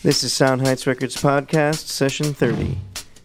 This 0.00 0.22
is 0.22 0.32
Sound 0.32 0.64
Heights 0.64 0.86
Records 0.86 1.16
Podcast, 1.16 1.88
Session 1.88 2.32
30, 2.32 2.78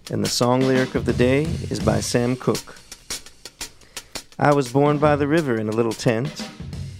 and 0.09 0.23
the 0.23 0.29
song 0.29 0.61
lyric 0.61 0.95
of 0.95 1.05
the 1.05 1.13
day 1.13 1.43
is 1.69 1.79
by 1.79 1.99
Sam 1.99 2.35
Cooke. 2.35 2.79
I 4.39 4.55
was 4.55 4.73
born 4.73 4.97
by 4.97 5.15
the 5.15 5.27
river 5.27 5.55
in 5.55 5.69
a 5.69 5.71
little 5.71 5.91
tent. 5.91 6.49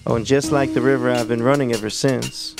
Oh, 0.05 0.15
and 0.15 0.27
just 0.27 0.51
like 0.51 0.75
the 0.75 0.81
river, 0.81 1.09
I've 1.09 1.27
been 1.27 1.41
running 1.41 1.73
ever 1.73 1.89
since. 1.89 2.55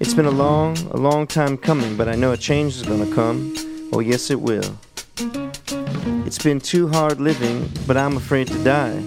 It's 0.00 0.12
been 0.12 0.26
a 0.26 0.30
long, 0.32 0.76
a 0.90 0.96
long 0.96 1.28
time 1.28 1.56
coming, 1.56 1.96
but 1.96 2.08
I 2.08 2.16
know 2.16 2.32
a 2.32 2.36
change 2.36 2.74
is 2.74 2.82
gonna 2.82 3.14
come. 3.14 3.54
Oh, 3.92 4.00
yes, 4.00 4.28
it 4.28 4.40
will. 4.40 4.76
It's 6.26 6.42
been 6.42 6.60
too 6.60 6.88
hard 6.88 7.20
living, 7.20 7.70
but 7.86 7.96
I'm 7.96 8.16
afraid 8.16 8.48
to 8.48 8.64
die, 8.64 9.00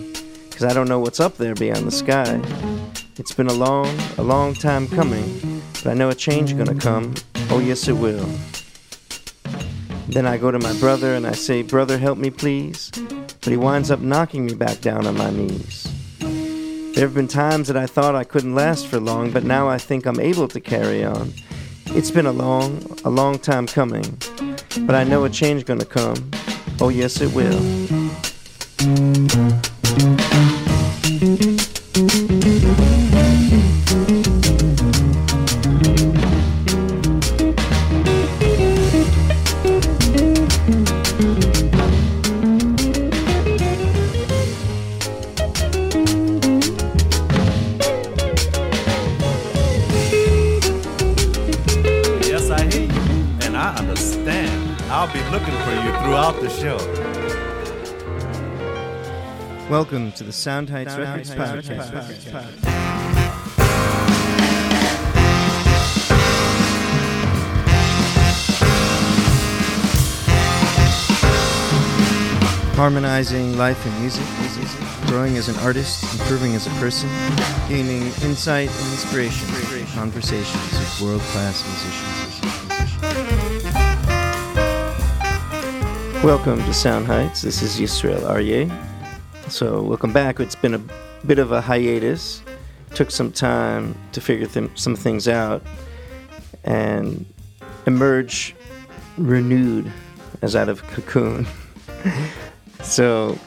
cause 0.51 0.63
I 0.63 0.73
don't 0.73 0.87
know 0.87 0.99
what's 0.99 1.19
up 1.19 1.35
there 1.35 1.55
beyond 1.55 1.87
the 1.87 1.91
sky. 1.91 2.41
It's 3.17 3.33
been 3.33 3.47
a 3.47 3.53
long, 3.53 3.93
a 4.17 4.23
long 4.23 4.53
time 4.53 4.87
coming, 4.87 5.61
but 5.83 5.87
I 5.87 5.93
know 5.93 6.07
a 6.07 6.15
change 6.15 6.57
gonna 6.57 6.73
come. 6.73 7.13
Oh, 7.55 7.59
yes, 7.59 7.87
it 7.87 7.93
will. 7.93 8.27
Then 10.07 10.25
I 10.25 10.37
go 10.37 10.49
to 10.49 10.57
my 10.57 10.73
brother 10.79 11.13
and 11.13 11.27
I 11.27 11.33
say, 11.33 11.61
Brother, 11.61 11.99
help 11.99 12.17
me, 12.17 12.31
please. 12.31 12.89
But 12.89 13.51
he 13.51 13.57
winds 13.57 13.91
up 13.91 13.99
knocking 13.99 14.47
me 14.47 14.55
back 14.55 14.81
down 14.81 15.05
on 15.05 15.15
my 15.15 15.29
knees. 15.29 15.83
There 16.19 17.05
have 17.05 17.13
been 17.13 17.27
times 17.27 17.67
that 17.67 17.77
I 17.77 17.85
thought 17.85 18.15
I 18.15 18.23
couldn't 18.23 18.55
last 18.55 18.87
for 18.87 18.99
long, 18.99 19.29
but 19.29 19.43
now 19.43 19.69
I 19.69 19.77
think 19.77 20.07
I'm 20.07 20.19
able 20.19 20.47
to 20.47 20.59
carry 20.59 21.03
on. 21.03 21.31
It's 21.89 22.09
been 22.09 22.25
a 22.25 22.31
long, 22.31 22.83
a 23.05 23.11
long 23.11 23.37
time 23.37 23.67
coming, 23.67 24.17
but 24.87 24.95
I 24.95 25.03
know 25.03 25.23
a 25.23 25.29
change 25.29 25.65
gonna 25.65 25.85
come. 25.85 26.31
Oh, 26.81 26.89
yes, 26.89 27.21
it 27.21 27.31
will. 27.35 27.59
Welcome 59.83 60.13
to 60.13 60.23
the 60.23 60.31
Sound 60.31 60.69
Heights 60.69 60.95
Records 60.95 61.29
Podcast. 61.31 62.63
Harmonizing 72.75 73.57
life 73.57 73.85
and 73.85 73.99
music, 73.99 74.23
growing 75.07 75.35
as 75.35 75.49
an 75.49 75.57
artist, 75.57 76.01
improving 76.13 76.55
as 76.55 76.65
a 76.65 76.69
person, 76.79 77.09
gaining 77.67 78.03
insight 78.23 78.69
and 78.69 78.91
inspiration, 78.93 79.49
conversations 79.87 80.71
with 80.71 81.01
world-class 81.01 81.61
musicians. 81.67 82.39
Welcome 86.23 86.59
to 86.59 86.73
Sound 86.73 87.05
Heights. 87.05 87.41
This 87.41 87.61
is 87.61 87.77
Yisrael 87.77 88.21
Aryeh. 88.21 88.71
So, 89.49 89.81
welcome 89.83 90.13
back. 90.13 90.39
It's 90.39 90.55
been 90.55 90.73
a 90.73 90.81
bit 91.27 91.37
of 91.37 91.51
a 91.51 91.59
hiatus. 91.59 92.41
Took 92.95 93.11
some 93.11 93.31
time 93.31 93.95
to 94.13 94.21
figure 94.21 94.47
th- 94.47 94.71
some 94.75 94.95
things 94.95 95.27
out 95.27 95.61
and 96.63 97.25
emerge 97.85 98.55
renewed 99.17 99.91
as 100.41 100.55
out 100.55 100.69
of 100.69 100.81
cocoon. 100.87 101.45
so, 102.83 103.37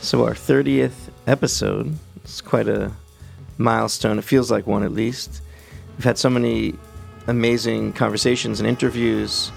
so 0.00 0.26
our 0.26 0.34
30th 0.34 1.10
episode 1.28 1.96
is 2.24 2.40
quite 2.40 2.68
a 2.68 2.92
milestone. 3.58 4.18
It 4.18 4.24
feels 4.24 4.50
like 4.50 4.66
one 4.66 4.82
at 4.82 4.92
least. 4.92 5.42
We've 5.96 6.04
had 6.04 6.18
so 6.18 6.28
many 6.28 6.74
amazing 7.28 7.92
conversations 7.92 8.58
and 8.58 8.68
interviews. 8.68 9.52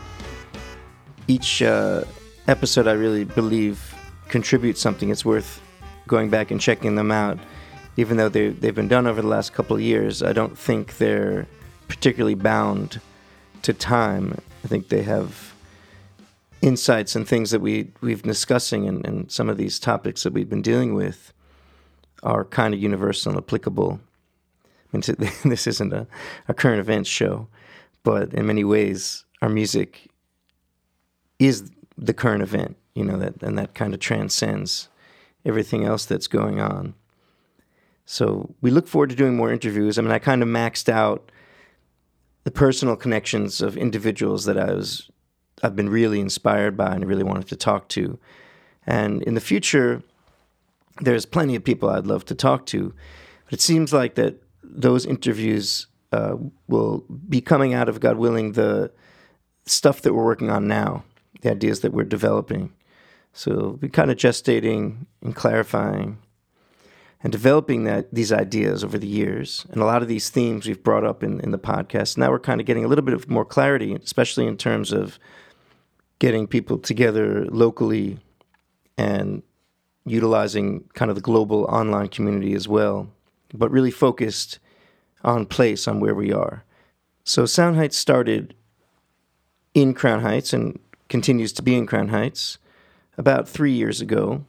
Each 1.27 1.63
uh, 1.63 2.03
episode, 2.47 2.87
I 2.87 2.93
really 2.93 3.23
believe, 3.23 3.94
contributes 4.29 4.81
something. 4.81 5.09
It's 5.09 5.25
worth 5.25 5.61
going 6.07 6.29
back 6.29 6.51
and 6.51 6.59
checking 6.59 6.95
them 6.95 7.11
out. 7.11 7.39
Even 7.97 8.17
though 8.17 8.29
they, 8.29 8.49
they've 8.49 8.75
been 8.75 8.87
done 8.87 9.07
over 9.07 9.21
the 9.21 9.27
last 9.27 9.53
couple 9.53 9.75
of 9.75 9.81
years, 9.81 10.21
I 10.21 10.33
don't 10.33 10.57
think 10.57 10.97
they're 10.97 11.47
particularly 11.87 12.35
bound 12.35 12.99
to 13.61 13.73
time. 13.73 14.37
I 14.63 14.67
think 14.67 14.89
they 14.89 15.03
have 15.03 15.53
insights 16.61 17.15
and 17.15 17.27
things 17.27 17.51
that 17.51 17.61
we, 17.61 17.91
we've 18.01 18.23
been 18.23 18.31
discussing 18.31 18.87
and, 18.87 19.05
and 19.05 19.31
some 19.31 19.49
of 19.49 19.57
these 19.57 19.79
topics 19.79 20.23
that 20.23 20.33
we've 20.33 20.49
been 20.49 20.61
dealing 20.61 20.93
with 20.93 21.31
are 22.23 22.43
kind 22.43 22.73
of 22.73 22.81
universal 22.81 23.31
and 23.31 23.37
applicable. 23.37 23.99
I 24.93 24.97
mean, 24.97 25.31
this 25.45 25.67
isn't 25.67 25.93
a, 25.93 26.07
a 26.47 26.53
current 26.53 26.79
events 26.79 27.09
show, 27.09 27.47
but 28.03 28.33
in 28.33 28.47
many 28.47 28.63
ways, 28.63 29.25
our 29.41 29.49
music 29.49 30.09
is 31.39 31.71
the 31.97 32.13
current 32.13 32.41
event, 32.41 32.77
you 32.95 33.03
know, 33.03 33.17
that 33.17 33.43
and 33.43 33.57
that 33.57 33.75
kind 33.75 33.93
of 33.93 33.99
transcends 33.99 34.89
everything 35.45 35.85
else 35.85 36.05
that's 36.05 36.27
going 36.27 36.59
on. 36.59 36.95
So 38.05 38.55
we 38.61 38.71
look 38.71 38.87
forward 38.87 39.11
to 39.11 39.15
doing 39.15 39.35
more 39.35 39.51
interviews. 39.51 39.99
I 39.99 40.01
mean, 40.01 40.11
I 40.11 40.19
kind 40.19 40.41
of 40.41 40.47
maxed 40.47 40.89
out 40.89 41.31
the 42.43 42.51
personal 42.51 42.95
connections 42.95 43.61
of 43.61 43.75
individuals 43.77 44.45
that 44.45 44.57
I 44.57 44.73
was 44.73 45.09
I've 45.63 45.75
been 45.75 45.89
really 45.89 46.19
inspired 46.19 46.75
by 46.75 46.93
and 46.93 47.05
really 47.05 47.23
wanted 47.23 47.47
to 47.47 47.55
talk 47.55 47.87
to. 47.89 48.19
And 48.85 49.23
in 49.23 49.33
the 49.33 49.41
future, 49.41 50.03
there's 51.01 51.25
plenty 51.25 51.55
of 51.55 51.63
people 51.63 51.89
I'd 51.89 52.07
love 52.07 52.25
to 52.25 52.35
talk 52.35 52.65
to, 52.67 52.93
but 53.45 53.53
it 53.53 53.61
seems 53.61 53.93
like 53.93 54.15
that 54.15 54.41
those 54.63 55.05
interviews 55.05 55.87
uh, 56.11 56.35
will 56.67 57.05
be 57.27 57.41
coming 57.41 57.73
out 57.73 57.89
of 57.89 57.99
God 57.99 58.17
willing 58.17 58.53
the 58.53 58.91
stuff 59.65 60.01
that 60.01 60.13
we're 60.13 60.23
working 60.23 60.49
on 60.49 60.67
now, 60.67 61.03
the 61.41 61.51
ideas 61.51 61.79
that 61.81 61.93
we're 61.93 62.03
developing. 62.03 62.71
So 63.37 63.77
we're 63.81 63.89
kind 63.89 64.09
of 64.09 64.15
gestating 64.15 65.07
and 65.21 65.35
clarifying 65.35 66.19
and 67.21 67.33
developing 67.33 67.83
that 67.83 68.13
these 68.13 68.31
ideas 68.31 68.81
over 68.81 68.97
the 68.97 69.07
years. 69.07 69.65
And 69.71 69.81
a 69.81 69.85
lot 69.85 70.01
of 70.01 70.07
these 70.07 70.29
themes 70.29 70.65
we've 70.65 70.81
brought 70.81 71.03
up 71.03 71.21
in, 71.21 71.41
in 71.41 71.51
the 71.51 71.59
podcast. 71.59 72.17
Now 72.17 72.31
we're 72.31 72.39
kind 72.39 72.61
of 72.61 72.65
getting 72.65 72.85
a 72.85 72.87
little 72.87 73.03
bit 73.03 73.13
of 73.13 73.29
more 73.29 73.43
clarity, 73.43 73.93
especially 73.93 74.47
in 74.47 74.55
terms 74.55 74.93
of 74.93 75.19
getting 76.19 76.47
people 76.47 76.77
together 76.77 77.45
locally 77.47 78.19
and 78.97 79.43
utilizing 80.05 80.85
kind 80.93 81.11
of 81.11 81.15
the 81.15 81.21
global 81.21 81.65
online 81.65 82.07
community 82.07 82.53
as 82.53 82.69
well, 82.69 83.09
but 83.53 83.69
really 83.69 83.91
focused 83.91 84.59
on 85.25 85.45
place, 85.45 85.89
on 85.89 85.99
where 85.99 86.15
we 86.15 86.31
are. 86.31 86.63
So 87.25 87.45
Sound 87.45 87.75
Heights 87.75 87.97
started 87.97 88.55
in 89.73 89.93
Crown 89.93 90.21
Heights 90.21 90.53
and 90.53 90.79
continues 91.09 91.51
to 91.51 91.61
be 91.61 91.75
in 91.75 91.85
Crown 91.85 92.07
Heights 92.07 92.59
about 93.17 93.47
three 93.47 93.71
years 93.71 94.01
ago. 94.01 94.45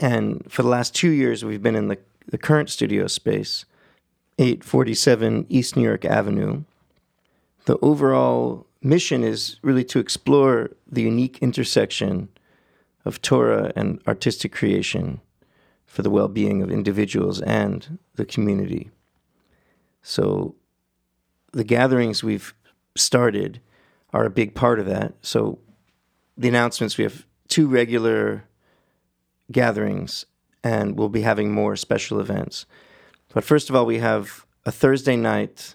And 0.00 0.44
for 0.50 0.62
the 0.62 0.68
last 0.68 0.94
two 0.94 1.10
years, 1.10 1.44
we've 1.44 1.62
been 1.62 1.76
in 1.76 1.88
the, 1.88 1.98
the 2.26 2.38
current 2.38 2.70
studio 2.70 3.06
space, 3.06 3.64
847 4.38 5.46
East 5.48 5.76
New 5.76 5.82
York 5.82 6.04
Avenue. 6.04 6.64
The 7.66 7.78
overall 7.78 8.66
mission 8.82 9.22
is 9.22 9.58
really 9.62 9.84
to 9.84 9.98
explore 9.98 10.70
the 10.90 11.02
unique 11.02 11.38
intersection 11.40 12.28
of 13.04 13.22
Torah 13.22 13.72
and 13.76 14.00
artistic 14.06 14.52
creation 14.52 15.20
for 15.86 16.02
the 16.02 16.10
well 16.10 16.28
being 16.28 16.62
of 16.62 16.70
individuals 16.70 17.40
and 17.42 17.98
the 18.14 18.24
community. 18.24 18.90
So 20.02 20.54
the 21.52 21.64
gatherings 21.64 22.24
we've 22.24 22.54
started 22.96 23.60
are 24.12 24.24
a 24.24 24.30
big 24.30 24.54
part 24.54 24.80
of 24.80 24.86
that. 24.86 25.14
So 25.22 25.58
the 26.36 26.48
announcements 26.48 26.98
we 26.98 27.04
have 27.04 27.26
two 27.52 27.68
regular 27.68 28.44
gatherings 29.50 30.24
and 30.64 30.96
we'll 30.96 31.10
be 31.10 31.20
having 31.20 31.52
more 31.52 31.76
special 31.76 32.18
events. 32.18 32.64
But 33.34 33.44
first 33.44 33.68
of 33.68 33.76
all, 33.76 33.84
we 33.84 33.98
have 33.98 34.46
a 34.64 34.72
Thursday 34.72 35.16
night 35.16 35.74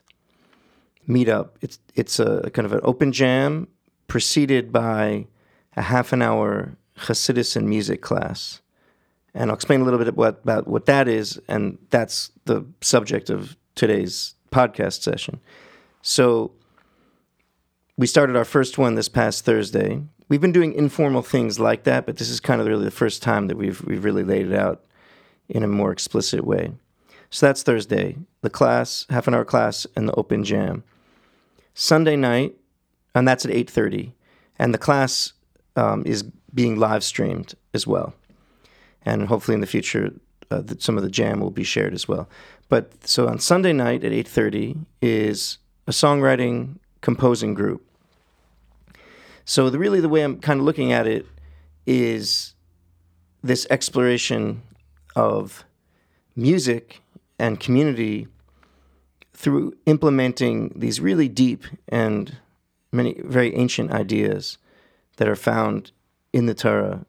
meetup. 1.08 1.50
It's 1.62 1.78
it's 1.94 2.20
a 2.20 2.50
kind 2.52 2.66
of 2.66 2.74
an 2.74 2.80
open 2.82 3.12
jam 3.12 3.68
preceded 4.08 4.72
by 4.72 5.28
a 5.76 5.84
half 5.84 6.14
an 6.14 6.24
hour 6.24 6.78
Hasidus 6.98 7.56
and 7.56 7.70
music 7.70 8.02
class. 8.02 8.60
And 9.36 9.52
I'll 9.52 9.56
explain 9.56 9.82
a 9.82 9.84
little 9.84 10.00
bit 10.00 10.08
about 10.08 10.68
what 10.68 10.88
that 10.88 11.08
is, 11.08 11.40
and 11.48 11.78
that's 11.92 12.32
the 12.46 12.66
subject 12.82 13.30
of 13.30 13.56
today's 13.76 14.34
podcast 14.52 15.04
session. 15.04 15.42
So 16.02 16.54
we 17.98 18.08
started 18.08 18.36
our 18.36 18.46
first 18.46 18.80
one 18.80 18.96
this 18.96 19.10
past 19.10 19.46
Thursday. 19.46 20.02
We've 20.30 20.42
been 20.42 20.52
doing 20.52 20.74
informal 20.74 21.22
things 21.22 21.60
like 21.60 21.84
that, 21.84 22.06
but 22.06 22.18
this 22.18 22.30
is 22.30 22.40
kind 22.40 22.60
of 22.60 22.68
really 22.68 22.86
the 22.86 22.92
first 22.92 23.22
time 23.22 23.48
that 23.48 23.58
we've 23.58 23.82
we've 23.86 24.04
really 24.04 24.24
laid 24.24 24.52
it 24.52 24.58
out 24.58 24.84
in 25.48 25.64
a 25.64 25.68
more 25.68 25.92
explicit 25.92 26.46
way. 26.46 26.74
So 27.30 27.46
that's 27.46 27.64
Thursday, 27.64 28.18
the 28.42 28.50
class, 28.50 29.06
half 29.10 29.28
an 29.28 29.34
hour 29.34 29.46
class, 29.46 29.86
and 29.96 30.08
the 30.08 30.14
open 30.16 30.44
jam. 30.44 30.84
Sunday 31.74 32.16
night, 32.16 32.56
and 33.14 33.28
that's 33.28 33.46
at 33.46 33.52
8.30. 33.52 34.14
And 34.58 34.74
the 34.74 34.80
class 34.80 35.34
um, 35.76 36.04
is 36.06 36.24
being 36.54 36.78
live 36.78 37.04
streamed 37.04 37.54
as 37.74 37.86
well. 37.86 38.14
And 39.04 39.28
hopefully 39.28 39.56
in 39.56 39.62
the 39.62 39.68
future, 39.68 40.14
uh, 40.50 40.64
some 40.80 40.98
of 40.98 41.04
the 41.04 41.10
jam 41.10 41.40
will 41.40 41.52
be 41.52 41.64
shared 41.64 41.94
as 41.94 42.08
well. 42.08 42.30
But 42.70 43.08
so 43.08 43.28
on 43.28 43.40
Sunday 43.40 43.74
night 43.74 44.04
at 44.04 44.12
8.30 44.12 44.86
is 45.02 45.58
a 45.86 45.92
songwriting 45.92 46.78
composing 47.02 47.54
group. 47.54 47.87
So 49.50 49.70
the, 49.70 49.80
really 49.80 50.02
the 50.02 50.10
way 50.10 50.24
I'm 50.24 50.42
kind 50.42 50.60
of 50.60 50.66
looking 50.66 50.92
at 50.92 51.08
it 51.08 51.26
is 51.86 52.54
this 53.42 53.66
exploration 53.70 54.62
of 55.16 55.64
music 56.36 57.00
and 57.40 57.58
community 57.58 58.28
through 59.34 59.74
implementing 59.86 60.74
these 60.76 61.00
really 61.00 61.30
deep 61.30 61.64
and 61.88 62.36
many 62.92 63.22
very 63.24 63.56
ancient 63.56 63.92
ideas 63.92 64.58
that 65.16 65.30
are 65.30 65.36
found 65.36 65.92
in 66.34 66.48
the 66.48 66.54
Torah. 66.54 67.06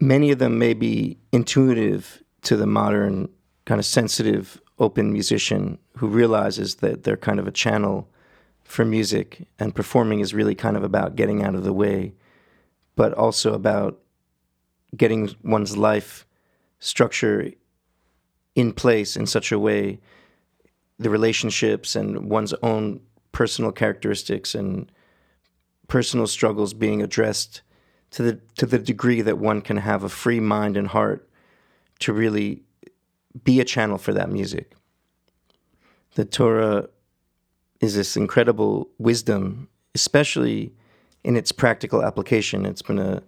Many 0.00 0.32
of 0.32 0.40
them 0.40 0.58
may 0.58 0.74
be 0.74 1.18
intuitive 1.30 2.20
to 2.42 2.56
the 2.56 2.66
modern 2.66 3.28
kind 3.64 3.78
of 3.78 3.86
sensitive, 3.86 4.60
open 4.80 5.12
musician 5.12 5.78
who 5.98 6.08
realizes 6.08 6.76
that 6.76 7.04
they're 7.04 7.16
kind 7.16 7.38
of 7.38 7.46
a 7.46 7.52
channel 7.52 8.08
for 8.66 8.84
music 8.84 9.46
and 9.58 9.74
performing 9.74 10.20
is 10.20 10.34
really 10.34 10.54
kind 10.54 10.76
of 10.76 10.82
about 10.82 11.16
getting 11.16 11.42
out 11.42 11.54
of 11.54 11.64
the 11.64 11.72
way, 11.72 12.14
but 12.94 13.12
also 13.14 13.54
about 13.54 13.98
getting 14.96 15.34
one's 15.42 15.76
life 15.76 16.26
structure 16.78 17.50
in 18.54 18.72
place 18.72 19.16
in 19.16 19.26
such 19.26 19.52
a 19.52 19.58
way 19.58 20.00
the 20.98 21.10
relationships 21.10 21.94
and 21.94 22.30
one's 22.30 22.54
own 22.62 23.00
personal 23.32 23.70
characteristics 23.70 24.54
and 24.54 24.90
personal 25.88 26.26
struggles 26.26 26.72
being 26.72 27.02
addressed 27.02 27.62
to 28.10 28.22
the 28.22 28.40
to 28.56 28.66
the 28.66 28.78
degree 28.78 29.20
that 29.20 29.38
one 29.38 29.60
can 29.60 29.76
have 29.76 30.02
a 30.02 30.08
free 30.08 30.40
mind 30.40 30.76
and 30.76 30.88
heart 30.88 31.28
to 31.98 32.12
really 32.12 32.62
be 33.44 33.60
a 33.60 33.64
channel 33.64 33.98
for 33.98 34.12
that 34.12 34.30
music. 34.30 34.74
The 36.14 36.24
Torah 36.24 36.88
is 37.80 37.94
this 37.94 38.16
incredible 38.16 38.88
wisdom, 38.98 39.68
especially 39.94 40.72
in 41.24 41.36
its 41.36 41.52
practical 41.52 42.02
application. 42.02 42.64
It's 42.64 42.82
been 42.82 42.98
a 42.98 43.22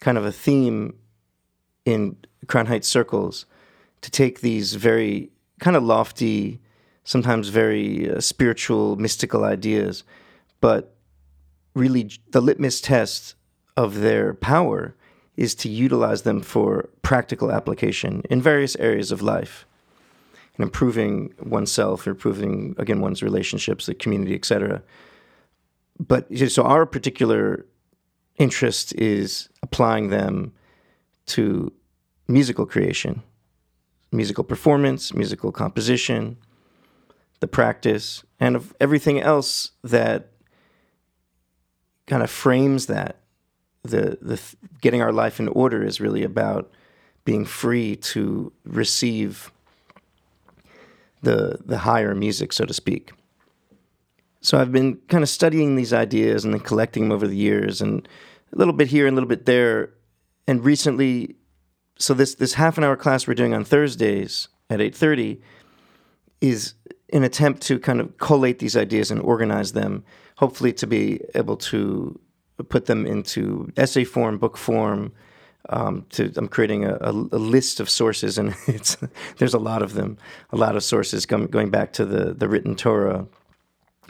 kind 0.00 0.18
of 0.18 0.24
a 0.26 0.32
theme 0.32 0.94
in 1.84 2.16
Crown 2.48 2.66
Heights 2.66 2.88
circles 2.88 3.46
to 4.02 4.10
take 4.10 4.40
these 4.40 4.74
very 4.74 5.30
kind 5.60 5.76
of 5.76 5.82
lofty, 5.82 6.60
sometimes 7.04 7.48
very 7.48 8.10
uh, 8.10 8.20
spiritual, 8.20 8.96
mystical 8.96 9.44
ideas, 9.44 10.04
but 10.60 10.96
really 11.74 12.10
the 12.32 12.40
litmus 12.40 12.80
test 12.80 13.34
of 13.76 14.00
their 14.00 14.34
power 14.34 14.94
is 15.36 15.54
to 15.54 15.68
utilize 15.68 16.22
them 16.22 16.40
for 16.40 16.88
practical 17.02 17.52
application 17.52 18.22
in 18.30 18.40
various 18.40 18.74
areas 18.76 19.12
of 19.12 19.22
life 19.22 19.66
and 20.56 20.64
improving 20.64 21.34
oneself, 21.42 22.06
improving 22.06 22.74
again 22.78 23.00
one's 23.00 23.22
relationships, 23.22 23.86
the 23.86 23.94
community, 23.94 24.34
etc. 24.34 24.82
But 25.98 26.26
so 26.48 26.62
our 26.62 26.86
particular 26.86 27.66
interest 28.38 28.94
is 28.94 29.48
applying 29.62 30.08
them 30.08 30.52
to 31.26 31.72
musical 32.28 32.66
creation, 32.66 33.22
musical 34.12 34.44
performance, 34.44 35.12
musical 35.14 35.52
composition, 35.52 36.36
the 37.40 37.48
practice, 37.48 38.24
and 38.40 38.56
of 38.56 38.74
everything 38.80 39.20
else 39.20 39.72
that 39.84 40.32
kind 42.06 42.22
of 42.22 42.30
frames 42.30 42.86
that. 42.86 43.20
The, 43.82 44.18
the 44.20 44.42
getting 44.80 45.00
our 45.00 45.12
life 45.12 45.38
in 45.38 45.46
order 45.46 45.84
is 45.84 46.00
really 46.00 46.24
about 46.24 46.72
being 47.24 47.44
free 47.44 47.94
to 47.94 48.52
receive 48.64 49.52
the 51.22 51.58
the 51.64 51.78
higher 51.78 52.14
music, 52.14 52.52
so 52.52 52.64
to 52.64 52.74
speak. 52.74 53.12
So 54.40 54.58
I've 54.58 54.70
been 54.70 54.96
kind 55.08 55.22
of 55.22 55.28
studying 55.28 55.74
these 55.74 55.92
ideas 55.92 56.44
and 56.44 56.54
then 56.54 56.60
collecting 56.60 57.04
them 57.04 57.12
over 57.12 57.26
the 57.26 57.36
years, 57.36 57.80
and 57.80 58.08
a 58.52 58.56
little 58.56 58.74
bit 58.74 58.88
here 58.88 59.06
and 59.06 59.14
a 59.14 59.16
little 59.16 59.28
bit 59.28 59.46
there. 59.46 59.92
And 60.46 60.64
recently, 60.64 61.36
so 61.98 62.14
this 62.14 62.34
this 62.36 62.54
half 62.54 62.78
an 62.78 62.84
hour 62.84 62.96
class 62.96 63.26
we're 63.26 63.34
doing 63.34 63.54
on 63.54 63.64
Thursdays 63.64 64.48
at 64.70 64.80
eight 64.80 64.94
thirty 64.94 65.40
is 66.40 66.74
an 67.12 67.24
attempt 67.24 67.62
to 67.62 67.78
kind 67.78 68.00
of 68.00 68.18
collate 68.18 68.58
these 68.58 68.76
ideas 68.76 69.10
and 69.10 69.20
organize 69.20 69.72
them, 69.72 70.04
hopefully 70.36 70.72
to 70.72 70.86
be 70.86 71.20
able 71.34 71.56
to 71.56 72.18
put 72.68 72.86
them 72.86 73.06
into 73.06 73.72
essay 73.76 74.04
form, 74.04 74.38
book 74.38 74.56
form. 74.56 75.12
Um, 75.68 76.06
to, 76.10 76.32
I'm 76.36 76.46
creating 76.46 76.84
a, 76.84 76.96
a, 77.00 77.10
list 77.10 77.80
of 77.80 77.90
sources, 77.90 78.38
and 78.38 78.54
it's 78.66 78.96
there's 79.38 79.54
a 79.54 79.58
lot 79.58 79.82
of 79.82 79.94
them, 79.94 80.16
a 80.50 80.56
lot 80.56 80.76
of 80.76 80.84
sources 80.84 81.26
going, 81.26 81.48
going 81.48 81.70
back 81.70 81.92
to 81.94 82.04
the 82.04 82.32
the 82.32 82.48
written 82.48 82.76
Torah 82.76 83.26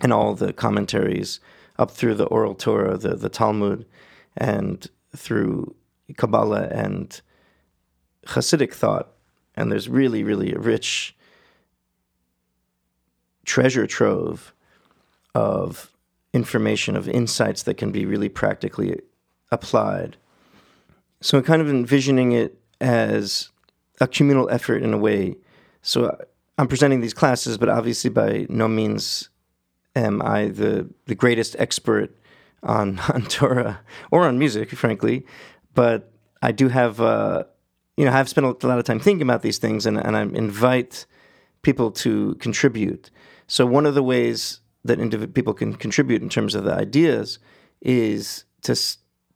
and 0.03 0.13
all 0.13 0.35
the 0.35 0.53
commentaries 0.53 1.41
up 1.79 1.91
through 1.91 2.15
the 2.15 2.27
oral 2.27 2.55
Torah, 2.55 2.99
the 2.99 3.15
the 3.15 3.31
Talmud, 3.31 3.87
and 4.37 4.87
through 5.17 5.75
Kabbalah 6.17 6.69
and 6.71 7.21
Hasidic 8.27 8.73
thought, 8.73 9.13
and 9.55 9.71
there's 9.71 9.89
really, 9.89 10.23
really 10.23 10.53
a 10.53 10.59
rich 10.59 11.17
treasure 13.45 13.87
trove 13.87 14.53
of 15.35 15.93
information, 16.33 16.97
of 16.97 17.09
insights 17.09 17.63
that 17.63 17.77
can 17.77 17.93
be 17.93 18.05
really 18.05 18.29
practically 18.29 19.01
applied. 19.51 20.17
So 21.27 21.39
I'm 21.39 21.43
kind 21.43 21.61
of 21.61 21.69
envisioning 21.69 22.31
it 22.31 22.57
as 22.81 23.51
a 24.01 24.07
communal 24.07 24.49
effort 24.49 24.85
in 24.85 24.95
a 24.95 24.97
way. 24.97 25.35
So 25.83 26.17
I'm 26.57 26.69
presenting 26.69 27.01
these 27.01 27.15
classes, 27.15 27.59
but 27.59 27.69
obviously 27.69 28.11
by 28.11 28.47
no 28.49 28.69
means 28.69 29.29
am 29.97 30.23
I 30.23 30.47
the, 30.47 30.89
the 31.07 31.17
greatest 31.17 31.57
expert 31.59 32.17
on, 32.63 33.01
on 33.13 33.23
Torah 33.23 33.81
or 34.13 34.29
on 34.29 34.39
music, 34.39 34.71
frankly. 34.71 35.27
But 35.75 36.13
I 36.43 36.53
do 36.53 36.69
have 36.69 37.01
uh, 37.01 37.43
you 37.97 38.05
know, 38.05 38.13
I've 38.13 38.29
spent 38.29 38.47
a 38.47 38.67
lot 38.69 38.79
of 38.79 38.85
time 38.85 39.01
thinking 39.01 39.23
about 39.23 39.43
these 39.43 39.59
things, 39.59 39.85
and, 39.85 39.99
and 39.99 40.17
I 40.17 40.23
invite 40.23 41.07
people 41.63 41.91
to 41.91 42.37
contribute. 42.37 43.11
So 43.49 43.67
one 43.67 43.85
of 43.85 43.97
the 43.97 44.03
ways 44.05 44.61
that 44.85 45.01
indiv- 45.01 45.35
people 45.35 45.55
can 45.55 45.75
contribute 45.75 46.23
in 46.23 46.29
terms 46.29 46.55
of 46.55 46.63
the 46.63 46.73
ideas 46.73 47.41
is 47.81 48.45
to 48.63 48.77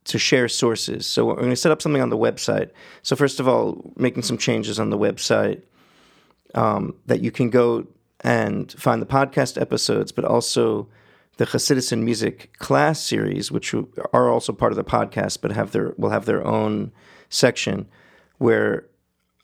to 0.05 0.17
share 0.17 0.47
sources. 0.47 1.05
So 1.05 1.25
we're 1.25 1.35
going 1.35 1.49
to 1.49 1.55
set 1.55 1.71
up 1.71 1.81
something 1.81 2.01
on 2.01 2.09
the 2.09 2.17
website. 2.17 2.71
So 3.03 3.15
first 3.15 3.39
of 3.39 3.47
all, 3.47 3.93
making 3.95 4.23
some 4.23 4.37
changes 4.37 4.79
on 4.79 4.89
the 4.89 4.97
website 4.97 5.61
um, 6.55 6.95
that 7.05 7.21
you 7.21 7.31
can 7.31 7.49
go 7.49 7.87
and 8.21 8.71
find 8.73 9.01
the 9.01 9.05
podcast 9.05 9.59
episodes, 9.59 10.11
but 10.11 10.25
also 10.25 10.87
the 11.37 11.45
Hasidus 11.45 11.91
and 11.91 12.03
Music 12.03 12.51
class 12.59 13.01
series, 13.01 13.51
which 13.51 13.73
are 14.13 14.29
also 14.29 14.53
part 14.53 14.71
of 14.71 14.75
the 14.75 14.83
podcast, 14.83 15.39
but 15.41 15.51
have 15.51 15.71
their 15.71 15.93
will 15.97 16.09
have 16.09 16.25
their 16.25 16.45
own 16.45 16.91
section 17.29 17.87
where 18.37 18.85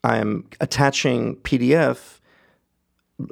I'm 0.04 0.48
attaching 0.60 1.38
PDF 1.38 2.20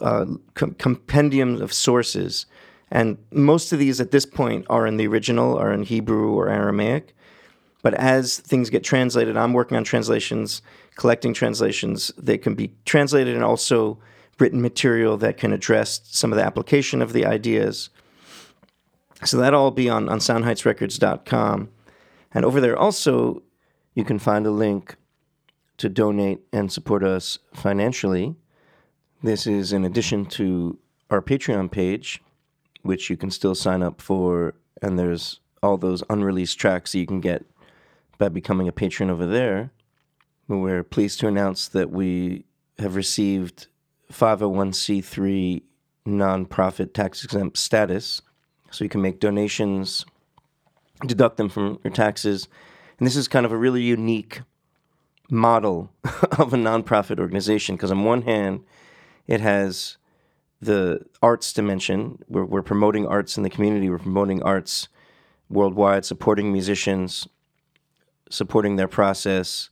uh, 0.01 0.25
com- 0.55 0.75
compendiums 0.75 1.61
of 1.61 1.73
sources, 1.73 2.45
and 2.91 3.17
most 3.31 3.73
of 3.73 3.79
these 3.79 3.99
at 3.99 4.11
this 4.11 4.25
point 4.25 4.65
are 4.69 4.85
in 4.85 4.97
the 4.97 5.07
original, 5.07 5.57
are 5.57 5.73
in 5.73 5.83
Hebrew 5.83 6.33
or 6.33 6.49
Aramaic. 6.49 7.15
But 7.81 7.93
as 7.95 8.39
things 8.39 8.69
get 8.69 8.83
translated, 8.83 9.37
I'm 9.37 9.53
working 9.53 9.77
on 9.77 9.83
translations, 9.83 10.61
collecting 10.95 11.33
translations. 11.33 12.11
They 12.17 12.37
can 12.37 12.55
be 12.55 12.73
translated 12.85 13.35
and 13.35 13.43
also 13.43 13.99
written 14.39 14.61
material 14.61 15.17
that 15.17 15.37
can 15.37 15.53
address 15.53 16.01
some 16.05 16.31
of 16.31 16.37
the 16.37 16.43
application 16.43 17.01
of 17.01 17.13
the 17.13 17.25
ideas. 17.25 17.89
So 19.23 19.37
that'll 19.37 19.61
all 19.61 19.71
be 19.71 19.89
on, 19.89 20.09
on 20.09 20.19
soundheightsrecords.com. 20.19 21.69
And 22.33 22.45
over 22.45 22.59
there 22.59 22.77
also, 22.77 23.43
you 23.93 24.03
can 24.03 24.19
find 24.19 24.45
a 24.45 24.51
link 24.51 24.95
to 25.77 25.89
donate 25.89 26.41
and 26.51 26.71
support 26.71 27.03
us 27.03 27.39
financially. 27.53 28.35
This 29.23 29.47
is 29.47 29.73
in 29.73 29.85
addition 29.85 30.25
to 30.27 30.77
our 31.09 31.21
Patreon 31.21 31.71
page, 31.71 32.21
which 32.85 33.09
you 33.09 33.17
can 33.17 33.31
still 33.31 33.55
sign 33.55 33.81
up 33.81 33.99
for, 33.99 34.53
and 34.81 34.99
there's 34.99 35.39
all 35.63 35.75
those 35.75 36.03
unreleased 36.09 36.59
tracks 36.59 36.93
you 36.93 37.07
can 37.07 37.19
get 37.19 37.43
by 38.19 38.29
becoming 38.29 38.67
a 38.67 38.71
patron 38.71 39.09
over 39.09 39.25
there. 39.25 39.71
We're 40.47 40.83
pleased 40.83 41.19
to 41.21 41.27
announce 41.27 41.67
that 41.69 41.89
we 41.89 42.45
have 42.77 42.95
received 42.95 43.67
501c3 44.13 45.63
nonprofit 46.07 46.93
tax 46.93 47.23
exempt 47.23 47.57
status. 47.57 48.21
So 48.69 48.83
you 48.83 48.89
can 48.89 49.01
make 49.01 49.19
donations, 49.19 50.05
deduct 51.07 51.37
them 51.37 51.49
from 51.49 51.79
your 51.83 51.91
taxes. 51.91 52.47
And 52.99 53.07
this 53.07 53.15
is 53.15 53.27
kind 53.27 53.47
of 53.47 53.51
a 53.51 53.57
really 53.57 53.81
unique 53.81 54.41
model 55.31 55.91
of 56.03 56.53
a 56.53 56.57
nonprofit 56.57 57.19
organization 57.19 57.75
because 57.75 57.89
on 57.89 58.03
one 58.03 58.21
hand 58.21 58.63
it 59.25 59.41
has 59.41 59.97
the 60.61 61.05
arts 61.21 61.53
dimension. 61.53 62.19
We're, 62.27 62.45
we're 62.45 62.61
promoting 62.61 63.05
arts 63.07 63.37
in 63.37 63.43
the 63.43 63.49
community. 63.49 63.89
We're 63.89 63.99
promoting 63.99 64.41
arts 64.43 64.87
worldwide, 65.49 66.05
supporting 66.05 66.51
musicians, 66.51 67.27
supporting 68.29 68.75
their 68.75 68.87
process 68.87 69.69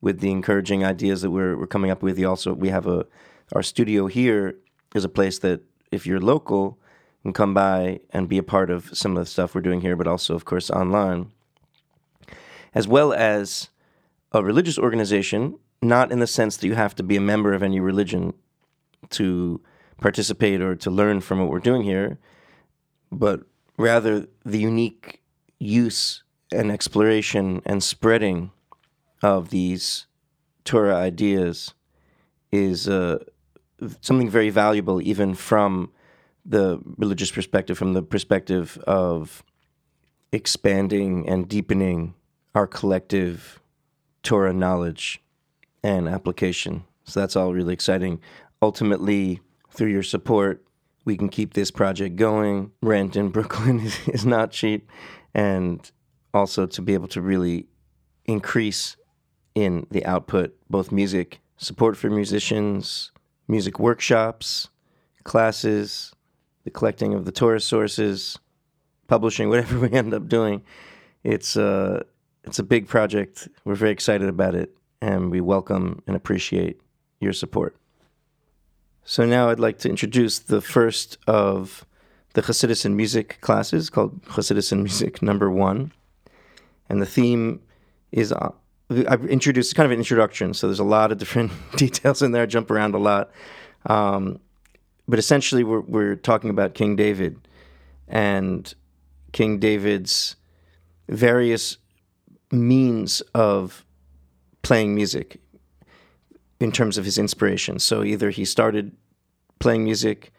with 0.00 0.20
the 0.20 0.30
encouraging 0.30 0.84
ideas 0.84 1.22
that 1.22 1.30
we're, 1.30 1.56
we're 1.56 1.66
coming 1.66 1.90
up 1.90 2.02
with. 2.02 2.18
We 2.18 2.24
also 2.24 2.52
we 2.52 2.68
have 2.68 2.86
a 2.86 3.06
our 3.54 3.62
studio 3.62 4.06
here 4.06 4.56
is 4.94 5.04
a 5.04 5.08
place 5.08 5.38
that 5.40 5.60
if 5.90 6.06
you're 6.06 6.20
local 6.20 6.78
can 7.22 7.32
come 7.32 7.54
by 7.54 8.00
and 8.10 8.28
be 8.28 8.38
a 8.38 8.42
part 8.42 8.68
of 8.70 8.90
some 8.96 9.16
of 9.16 9.22
the 9.22 9.30
stuff 9.30 9.54
we're 9.54 9.60
doing 9.60 9.80
here, 9.80 9.94
but 9.94 10.08
also 10.08 10.34
of 10.34 10.44
course 10.44 10.70
online, 10.70 11.30
as 12.74 12.88
well 12.88 13.12
as 13.12 13.68
a 14.32 14.42
religious 14.42 14.78
organization. 14.78 15.58
Not 15.84 16.12
in 16.12 16.20
the 16.20 16.28
sense 16.28 16.56
that 16.56 16.68
you 16.68 16.76
have 16.76 16.94
to 16.94 17.02
be 17.02 17.16
a 17.16 17.20
member 17.20 17.52
of 17.54 17.62
any 17.62 17.80
religion 17.80 18.34
to 19.10 19.60
participate 20.00 20.60
or 20.60 20.74
to 20.76 20.90
learn 20.90 21.20
from 21.20 21.38
what 21.38 21.48
we're 21.48 21.58
doing 21.58 21.82
here, 21.82 22.18
but 23.10 23.40
rather 23.76 24.26
the 24.44 24.58
unique 24.58 25.22
use 25.58 26.22
and 26.50 26.70
exploration 26.70 27.62
and 27.64 27.82
spreading 27.82 28.50
of 29.22 29.50
these 29.50 30.06
Torah 30.64 30.96
ideas 30.96 31.74
is 32.50 32.88
uh, 32.88 33.18
something 34.00 34.28
very 34.28 34.50
valuable, 34.50 35.00
even 35.00 35.34
from 35.34 35.90
the 36.44 36.80
religious 36.96 37.30
perspective, 37.30 37.78
from 37.78 37.94
the 37.94 38.02
perspective 38.02 38.78
of 38.86 39.42
expanding 40.32 41.28
and 41.28 41.48
deepening 41.48 42.14
our 42.54 42.66
collective 42.66 43.60
Torah 44.22 44.52
knowledge 44.52 45.22
and 45.82 46.08
application. 46.08 46.84
So 47.04 47.20
that's 47.20 47.36
all 47.36 47.52
really 47.52 47.72
exciting. 47.74 48.20
Ultimately, 48.60 49.40
through 49.72 49.90
your 49.90 50.02
support, 50.02 50.64
we 51.04 51.16
can 51.16 51.28
keep 51.28 51.54
this 51.54 51.70
project 51.70 52.16
going. 52.16 52.72
Rent 52.82 53.16
in 53.16 53.30
Brooklyn 53.30 53.80
is, 53.86 54.08
is 54.08 54.26
not 54.26 54.52
cheap. 54.52 54.88
And 55.34 55.90
also 56.34 56.66
to 56.66 56.82
be 56.82 56.94
able 56.94 57.08
to 57.08 57.20
really 57.20 57.66
increase 58.26 58.96
in 59.54 59.86
the 59.90 60.04
output, 60.06 60.56
both 60.70 60.92
music, 60.92 61.40
support 61.56 61.96
for 61.96 62.08
musicians, 62.08 63.10
music 63.48 63.78
workshops, 63.78 64.68
classes, 65.24 66.12
the 66.64 66.70
collecting 66.70 67.14
of 67.14 67.24
the 67.24 67.32
Torah 67.32 67.60
sources, 67.60 68.38
publishing, 69.08 69.48
whatever 69.50 69.78
we 69.78 69.90
end 69.92 70.14
up 70.14 70.28
doing. 70.28 70.62
It's, 71.24 71.56
uh, 71.56 72.02
it's 72.44 72.58
a 72.58 72.64
big 72.64 72.88
project. 72.88 73.48
We're 73.64 73.74
very 73.74 73.92
excited 73.92 74.28
about 74.28 74.54
it 74.54 74.74
and 75.00 75.30
we 75.30 75.40
welcome 75.40 76.02
and 76.06 76.16
appreciate 76.16 76.80
your 77.20 77.32
support. 77.32 77.76
So 79.04 79.26
now 79.26 79.48
I'd 79.48 79.60
like 79.60 79.78
to 79.78 79.88
introduce 79.88 80.38
the 80.38 80.60
first 80.60 81.18
of 81.26 81.84
the 82.34 82.42
Chassidus 82.42 82.84
and 82.84 82.96
Music 82.96 83.38
classes 83.40 83.90
called 83.90 84.22
Chassidus 84.24 84.72
and 84.72 84.82
Music 84.84 85.22
number 85.22 85.50
one. 85.50 85.92
And 86.88 87.02
the 87.02 87.06
theme 87.06 87.60
is 88.12 88.32
uh, 88.32 88.50
I've 89.08 89.24
introduced 89.26 89.74
kind 89.74 89.86
of 89.86 89.92
an 89.92 89.98
introduction, 89.98 90.54
so 90.54 90.66
there's 90.66 90.78
a 90.78 90.84
lot 90.84 91.12
of 91.12 91.18
different 91.18 91.52
details 91.76 92.22
in 92.22 92.32
there, 92.32 92.42
I 92.42 92.46
jump 92.46 92.70
around 92.70 92.94
a 92.94 92.98
lot. 92.98 93.30
Um, 93.86 94.38
but 95.08 95.18
essentially, 95.18 95.64
we're, 95.64 95.80
we're 95.80 96.16
talking 96.16 96.50
about 96.50 96.74
King 96.74 96.94
David 96.96 97.48
and 98.06 98.72
King 99.32 99.58
David's 99.58 100.36
various 101.08 101.78
means 102.50 103.20
of 103.34 103.84
playing 104.62 104.94
music 104.94 105.40
in 106.62 106.72
terms 106.72 106.96
of 106.96 107.04
his 107.04 107.18
inspiration. 107.18 107.78
So 107.78 108.04
either 108.04 108.30
he 108.30 108.44
started 108.44 108.92
playing 109.58 109.84
music 109.84 110.32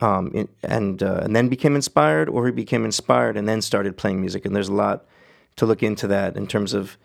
um, 0.00 0.30
in, 0.32 0.48
and 0.62 1.02
uh, 1.02 1.20
and 1.22 1.34
then 1.34 1.48
became 1.48 1.74
inspired, 1.74 2.28
or 2.28 2.46
he 2.46 2.52
became 2.52 2.84
inspired 2.84 3.36
and 3.36 3.48
then 3.48 3.62
started 3.62 3.96
playing 3.96 4.20
music. 4.20 4.44
And 4.44 4.54
there's 4.54 4.68
a 4.68 4.74
lot 4.74 5.06
to 5.56 5.66
look 5.66 5.82
into 5.82 6.06
that 6.08 6.36
in 6.36 6.46
terms 6.46 6.72
of 6.74 6.98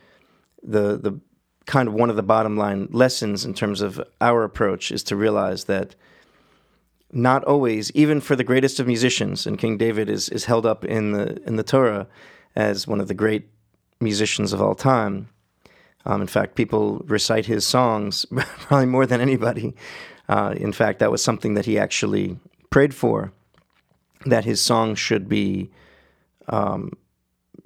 the 0.61 0.97
the 0.97 1.19
kind 1.65 1.87
of 1.87 1.93
one 1.93 2.09
of 2.09 2.15
the 2.15 2.23
bottom 2.23 2.57
line 2.57 2.87
lessons 2.91 3.45
in 3.45 3.53
terms 3.53 3.81
of 3.81 4.01
our 4.21 4.43
approach 4.43 4.91
is 4.91 5.03
to 5.03 5.15
realize 5.15 5.65
that 5.65 5.95
not 7.11 7.43
always, 7.43 7.91
even 7.91 8.21
for 8.21 8.35
the 8.35 8.43
greatest 8.43 8.79
of 8.79 8.87
musicians, 8.87 9.47
and 9.47 9.57
King 9.57 9.77
David 9.77 10.09
is 10.09 10.29
is 10.29 10.45
held 10.45 10.65
up 10.65 10.85
in 10.85 11.13
the 11.13 11.41
in 11.47 11.55
the 11.55 11.63
Torah 11.63 12.07
as 12.55 12.87
one 12.87 13.01
of 13.01 13.07
the 13.07 13.13
great 13.13 13.49
musicians 13.99 14.53
of 14.53 14.61
all 14.61 14.75
time. 14.75 15.29
Um, 16.05 16.21
in 16.21 16.27
fact, 16.27 16.55
people 16.55 17.03
recite 17.05 17.45
his 17.45 17.65
songs 17.65 18.25
probably 18.59 18.85
more 18.85 19.05
than 19.05 19.21
anybody. 19.21 19.75
Uh, 20.27 20.53
in 20.55 20.71
fact, 20.71 20.99
that 20.99 21.11
was 21.11 21.23
something 21.23 21.55
that 21.55 21.65
he 21.65 21.77
actually 21.77 22.37
prayed 22.69 22.93
for, 22.93 23.33
that 24.25 24.45
his 24.45 24.61
songs 24.61 24.99
should 24.99 25.27
be 25.27 25.71
um, 26.47 26.91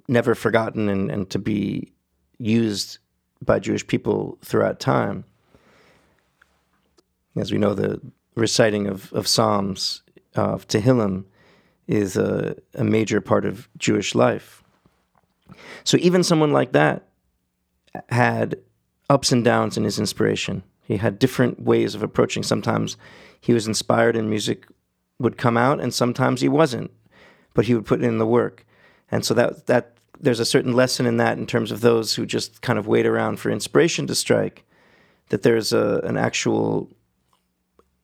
never 0.07 0.35
forgotten 0.35 0.89
and, 0.89 1.11
and 1.11 1.29
to 1.29 1.39
be 1.39 1.91
used 2.37 2.99
by 3.41 3.59
Jewish 3.59 3.85
people 3.85 4.37
throughout 4.43 4.79
time. 4.79 5.25
As 7.35 7.51
we 7.51 7.57
know, 7.57 7.73
the 7.73 7.99
reciting 8.35 8.87
of, 8.87 9.11
of 9.13 9.27
Psalms, 9.27 10.01
of 10.35 10.67
Tehillim, 10.67 11.25
is 11.87 12.15
a, 12.15 12.55
a 12.75 12.83
major 12.83 13.19
part 13.21 13.45
of 13.45 13.67
Jewish 13.77 14.15
life. 14.15 14.63
So 15.83 15.97
even 15.99 16.23
someone 16.23 16.53
like 16.53 16.71
that 16.71 17.07
had 18.09 18.55
ups 19.09 19.31
and 19.31 19.43
downs 19.43 19.77
in 19.77 19.83
his 19.83 19.99
inspiration. 19.99 20.63
He 20.81 20.97
had 20.97 21.19
different 21.19 21.61
ways 21.61 21.95
of 21.95 22.03
approaching. 22.03 22.43
Sometimes 22.43 22.97
he 23.39 23.53
was 23.53 23.67
inspired 23.67 24.15
and 24.15 24.29
music 24.29 24.67
would 25.19 25.37
come 25.37 25.57
out, 25.57 25.79
and 25.79 25.93
sometimes 25.93 26.41
he 26.41 26.49
wasn't, 26.49 26.91
but 27.53 27.65
he 27.65 27.75
would 27.75 27.85
put 27.85 28.03
in 28.03 28.17
the 28.17 28.25
work. 28.25 28.65
And 29.11 29.23
so 29.23 29.33
that 29.35 29.67
that 29.67 29.97
there's 30.19 30.39
a 30.39 30.45
certain 30.45 30.73
lesson 30.73 31.05
in 31.05 31.17
that 31.17 31.37
in 31.37 31.45
terms 31.45 31.71
of 31.71 31.81
those 31.81 32.15
who 32.15 32.25
just 32.25 32.61
kind 32.61 32.79
of 32.79 32.87
wait 32.87 33.05
around 33.05 33.37
for 33.37 33.49
inspiration 33.49 34.07
to 34.07 34.15
strike. 34.15 34.65
That 35.29 35.43
there's 35.43 35.73
a, 35.73 36.01
an 36.03 36.17
actual 36.17 36.89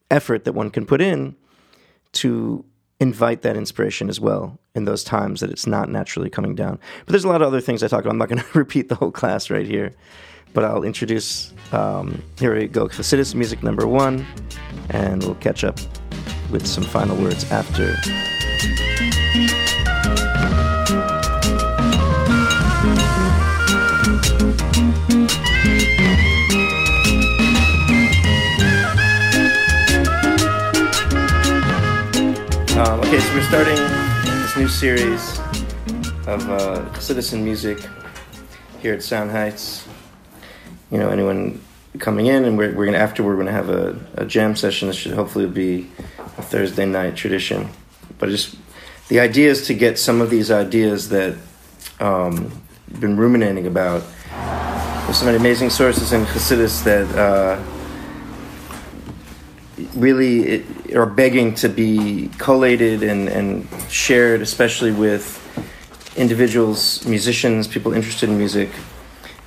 effort 0.09 0.45
that 0.45 0.53
one 0.53 0.69
can 0.69 0.85
put 0.85 1.01
in 1.01 1.35
to 2.13 2.65
invite 2.99 3.41
that 3.43 3.55
inspiration 3.55 4.09
as 4.09 4.19
well 4.19 4.59
in 4.75 4.85
those 4.85 5.03
times 5.03 5.39
that 5.39 5.49
it's 5.49 5.65
not 5.65 5.89
naturally 5.89 6.29
coming 6.29 6.55
down. 6.55 6.79
But 7.05 7.13
there's 7.13 7.23
a 7.23 7.29
lot 7.29 7.41
of 7.41 7.47
other 7.47 7.61
things 7.61 7.81
I 7.81 7.87
talk 7.87 8.01
about. 8.01 8.11
I'm 8.11 8.17
not 8.17 8.29
going 8.29 8.41
to 8.51 8.57
repeat 8.57 8.89
the 8.89 8.95
whole 8.95 9.11
class 9.11 9.49
right 9.49 9.65
here, 9.65 9.93
but 10.53 10.63
I'll 10.63 10.83
introduce. 10.83 11.53
Um, 11.71 12.21
here 12.37 12.55
we 12.55 12.67
go, 12.67 12.87
Chassidus 12.87 13.35
music 13.35 13.63
number 13.63 13.87
one, 13.87 14.25
and 14.89 15.23
we'll 15.23 15.35
catch 15.35 15.63
up 15.63 15.79
with 16.51 16.65
some 16.65 16.83
final 16.83 17.15
words 17.15 17.49
after. 17.51 17.95
Um, 32.79 33.01
okay, 33.01 33.19
so 33.19 33.33
we're 33.33 33.43
starting 33.43 33.75
this 33.75 34.55
new 34.55 34.69
series 34.69 35.37
of 36.29 36.49
uh, 36.49 36.79
Chassidus 36.93 37.37
music 37.37 37.77
here 38.79 38.93
at 38.93 39.03
Sound 39.03 39.31
Heights. 39.31 39.85
You 40.89 40.97
know, 40.97 41.09
anyone 41.09 41.59
coming 41.97 42.27
in, 42.27 42.45
and 42.45 42.57
we're, 42.57 42.73
we're 42.73 42.85
gonna 42.85 42.97
after 42.97 43.21
we're 43.21 43.35
gonna 43.35 43.51
have 43.51 43.67
a, 43.67 43.99
a 44.13 44.25
jam 44.25 44.55
session. 44.55 44.87
This 44.87 44.95
should 44.95 45.11
hopefully 45.11 45.45
be 45.45 45.89
a 46.37 46.41
Thursday 46.41 46.85
night 46.85 47.17
tradition. 47.17 47.67
But 48.17 48.29
just 48.29 48.55
the 49.09 49.19
idea 49.19 49.49
is 49.49 49.67
to 49.67 49.73
get 49.73 49.99
some 49.99 50.21
of 50.21 50.29
these 50.29 50.49
ideas 50.49 51.09
that 51.09 51.33
um, 51.99 52.49
I've 52.93 53.01
been 53.01 53.17
ruminating 53.17 53.67
about. 53.67 54.03
There's 55.03 55.17
so 55.17 55.25
many 55.25 55.35
amazing 55.37 55.69
sources 55.69 56.13
in 56.13 56.23
Chassidus 56.23 56.81
that. 56.85 57.13
Uh, 57.13 57.61
really 59.95 60.63
are 60.95 61.05
begging 61.05 61.55
to 61.55 61.69
be 61.69 62.29
collated 62.37 63.03
and, 63.03 63.27
and 63.29 63.67
shared, 63.89 64.41
especially 64.41 64.91
with 64.91 65.37
individuals, 66.15 67.05
musicians, 67.05 67.67
people 67.67 67.93
interested 67.93 68.29
in 68.29 68.37
music. 68.37 68.69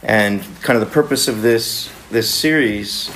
And 0.02 0.42
kind 0.62 0.76
of 0.76 0.87
the 0.87 0.92
purpose 0.92 1.28
of 1.28 1.42
this 1.42 1.90
this 2.11 2.28
series, 2.30 3.11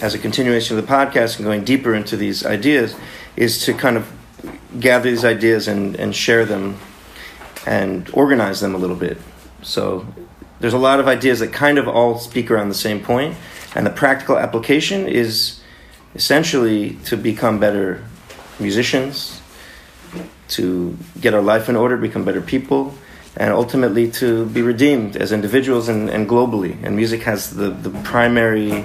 as 0.00 0.14
a 0.14 0.18
continuation 0.18 0.78
of 0.78 0.86
the 0.86 0.90
podcast 0.90 1.36
and 1.36 1.44
going 1.44 1.64
deeper 1.64 1.94
into 1.94 2.16
these 2.16 2.46
ideas, 2.46 2.94
is 3.36 3.64
to 3.66 3.74
kind 3.74 3.96
of 3.96 4.10
gather 4.80 5.10
these 5.10 5.24
ideas 5.24 5.68
and, 5.68 5.96
and 5.96 6.16
share 6.16 6.46
them 6.46 6.78
and 7.66 8.08
organize 8.14 8.60
them 8.60 8.74
a 8.74 8.78
little 8.78 8.96
bit. 8.96 9.18
So 9.62 10.06
there's 10.60 10.72
a 10.72 10.78
lot 10.78 10.98
of 10.98 11.08
ideas 11.08 11.40
that 11.40 11.52
kind 11.52 11.78
of 11.78 11.86
all 11.86 12.18
speak 12.18 12.50
around 12.50 12.68
the 12.70 12.74
same 12.74 13.00
point, 13.00 13.36
and 13.74 13.84
the 13.84 13.90
practical 13.90 14.38
application 14.38 15.06
is 15.06 15.57
essentially 16.18 16.98
to 17.04 17.16
become 17.16 17.60
better 17.60 18.04
musicians, 18.58 19.40
to 20.48 20.98
get 21.20 21.32
our 21.32 21.40
life 21.40 21.68
in 21.68 21.76
order, 21.76 21.96
become 21.96 22.24
better 22.24 22.40
people, 22.42 22.92
and 23.36 23.52
ultimately 23.52 24.10
to 24.10 24.46
be 24.46 24.60
redeemed 24.60 25.16
as 25.16 25.30
individuals 25.30 25.88
and, 25.88 26.10
and 26.10 26.28
globally. 26.28 26.76
And 26.82 26.96
music 26.96 27.22
has 27.22 27.50
the, 27.50 27.70
the 27.70 27.90
primary 28.02 28.84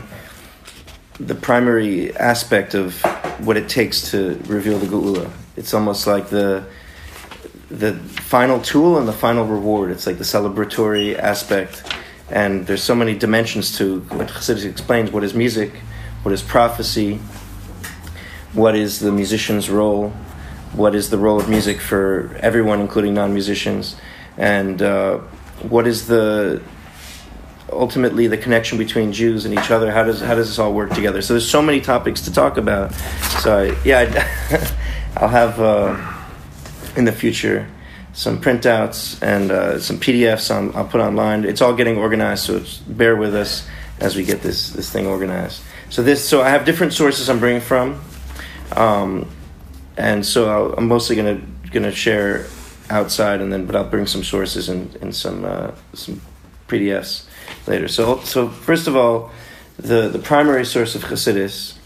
the 1.19 1.35
primary 1.35 2.15
aspect 2.17 2.73
of 2.73 2.99
what 3.45 3.55
it 3.55 3.69
takes 3.69 4.11
to 4.11 4.39
reveal 4.47 4.79
the 4.79 4.87
Geula. 4.87 5.29
It's 5.55 5.73
almost 5.73 6.07
like 6.07 6.29
the 6.29 6.65
the 7.69 7.93
final 8.35 8.59
tool 8.59 8.97
and 8.99 9.07
the 9.07 9.13
final 9.13 9.45
reward. 9.45 9.89
It's 9.91 10.05
like 10.05 10.17
the 10.17 10.23
celebratory 10.35 11.17
aspect, 11.17 11.83
and 12.29 12.67
there's 12.67 12.83
so 12.83 12.95
many 12.95 13.15
dimensions 13.17 13.77
to 13.77 14.01
what 14.17 14.27
Chassidus 14.27 14.65
explains. 14.65 15.11
What 15.11 15.23
is 15.23 15.33
music? 15.33 15.71
What 16.23 16.31
is 16.33 16.41
prophecy? 16.41 17.19
What 18.53 18.75
is 18.75 18.99
the 18.99 19.11
musician's 19.11 19.69
role? 19.69 20.09
What 20.73 20.95
is 20.95 21.09
the 21.09 21.17
role 21.17 21.39
of 21.39 21.49
music 21.49 21.79
for 21.79 22.35
everyone, 22.39 22.81
including 22.81 23.13
non-musicians? 23.13 23.95
And 24.37 24.81
uh, 24.81 25.17
what 25.61 25.85
is 25.85 26.07
the 26.07 26.61
ultimately 27.73 28.27
the 28.27 28.37
connection 28.37 28.77
between 28.77 29.11
Jews 29.11 29.45
and 29.45 29.53
each 29.53 29.71
other. 29.71 29.91
How 29.91 30.03
does 30.03 30.21
how 30.21 30.35
does 30.35 30.47
this 30.47 30.59
all 30.59 30.73
work 30.73 30.91
together? 30.91 31.21
So 31.21 31.33
there's 31.33 31.49
so 31.49 31.61
many 31.61 31.81
topics 31.81 32.21
to 32.21 32.33
talk 32.33 32.57
about. 32.57 32.93
So 33.41 33.63
I, 33.63 33.77
yeah, 33.83 33.99
I, 35.19 35.21
will 35.21 35.27
have 35.29 35.59
uh, 35.59 36.13
in 36.95 37.05
the 37.05 37.11
future 37.11 37.67
some 38.13 38.39
printouts 38.39 39.21
and 39.23 39.51
uh, 39.51 39.79
some 39.79 39.97
PDFs 39.97 40.55
on, 40.55 40.75
I'll 40.75 40.85
put 40.85 41.01
online. 41.01 41.45
It's 41.45 41.61
all 41.61 41.73
getting 41.73 41.97
organized, 41.97 42.43
so 42.43 42.63
bear 42.87 43.15
with 43.15 43.33
us 43.33 43.67
as 43.99 44.15
we 44.15 44.23
get 44.23 44.41
this 44.41 44.69
this 44.69 44.89
thing 44.89 45.07
organized. 45.07 45.61
So 45.93 46.01
this 46.01 46.27
so 46.27 46.41
I 46.41 46.50
have 46.50 46.65
different 46.65 46.93
sources 46.93 47.29
I'm 47.29 47.38
bringing 47.38 47.62
from, 47.62 48.01
um, 48.75 49.29
and 49.95 50.25
so 50.25 50.73
i 50.73 50.77
am 50.79 50.88
mostly 50.88 51.15
gonna 51.15 51.39
gonna 51.71 51.91
share 51.91 52.47
outside 52.89 53.41
and 53.41 53.53
then 53.53 53.67
but 53.67 53.75
I'll 53.75 53.88
bring 53.88 54.07
some 54.07 54.23
sources 54.23 54.69
and, 54.69 54.95
and 55.03 55.13
some 55.13 55.45
uh, 55.45 55.69
some 55.93 56.19
PDFs 56.67 57.27
later. 57.67 57.88
So, 57.88 58.21
so 58.21 58.50
first 58.50 58.88
of 58.88 58.95
all, 58.95 59.29
the, 59.77 60.09
the 60.09 60.17
primary 60.17 60.65
source 60.65 60.95
of 60.95 61.03
Chassidus, 61.03 61.77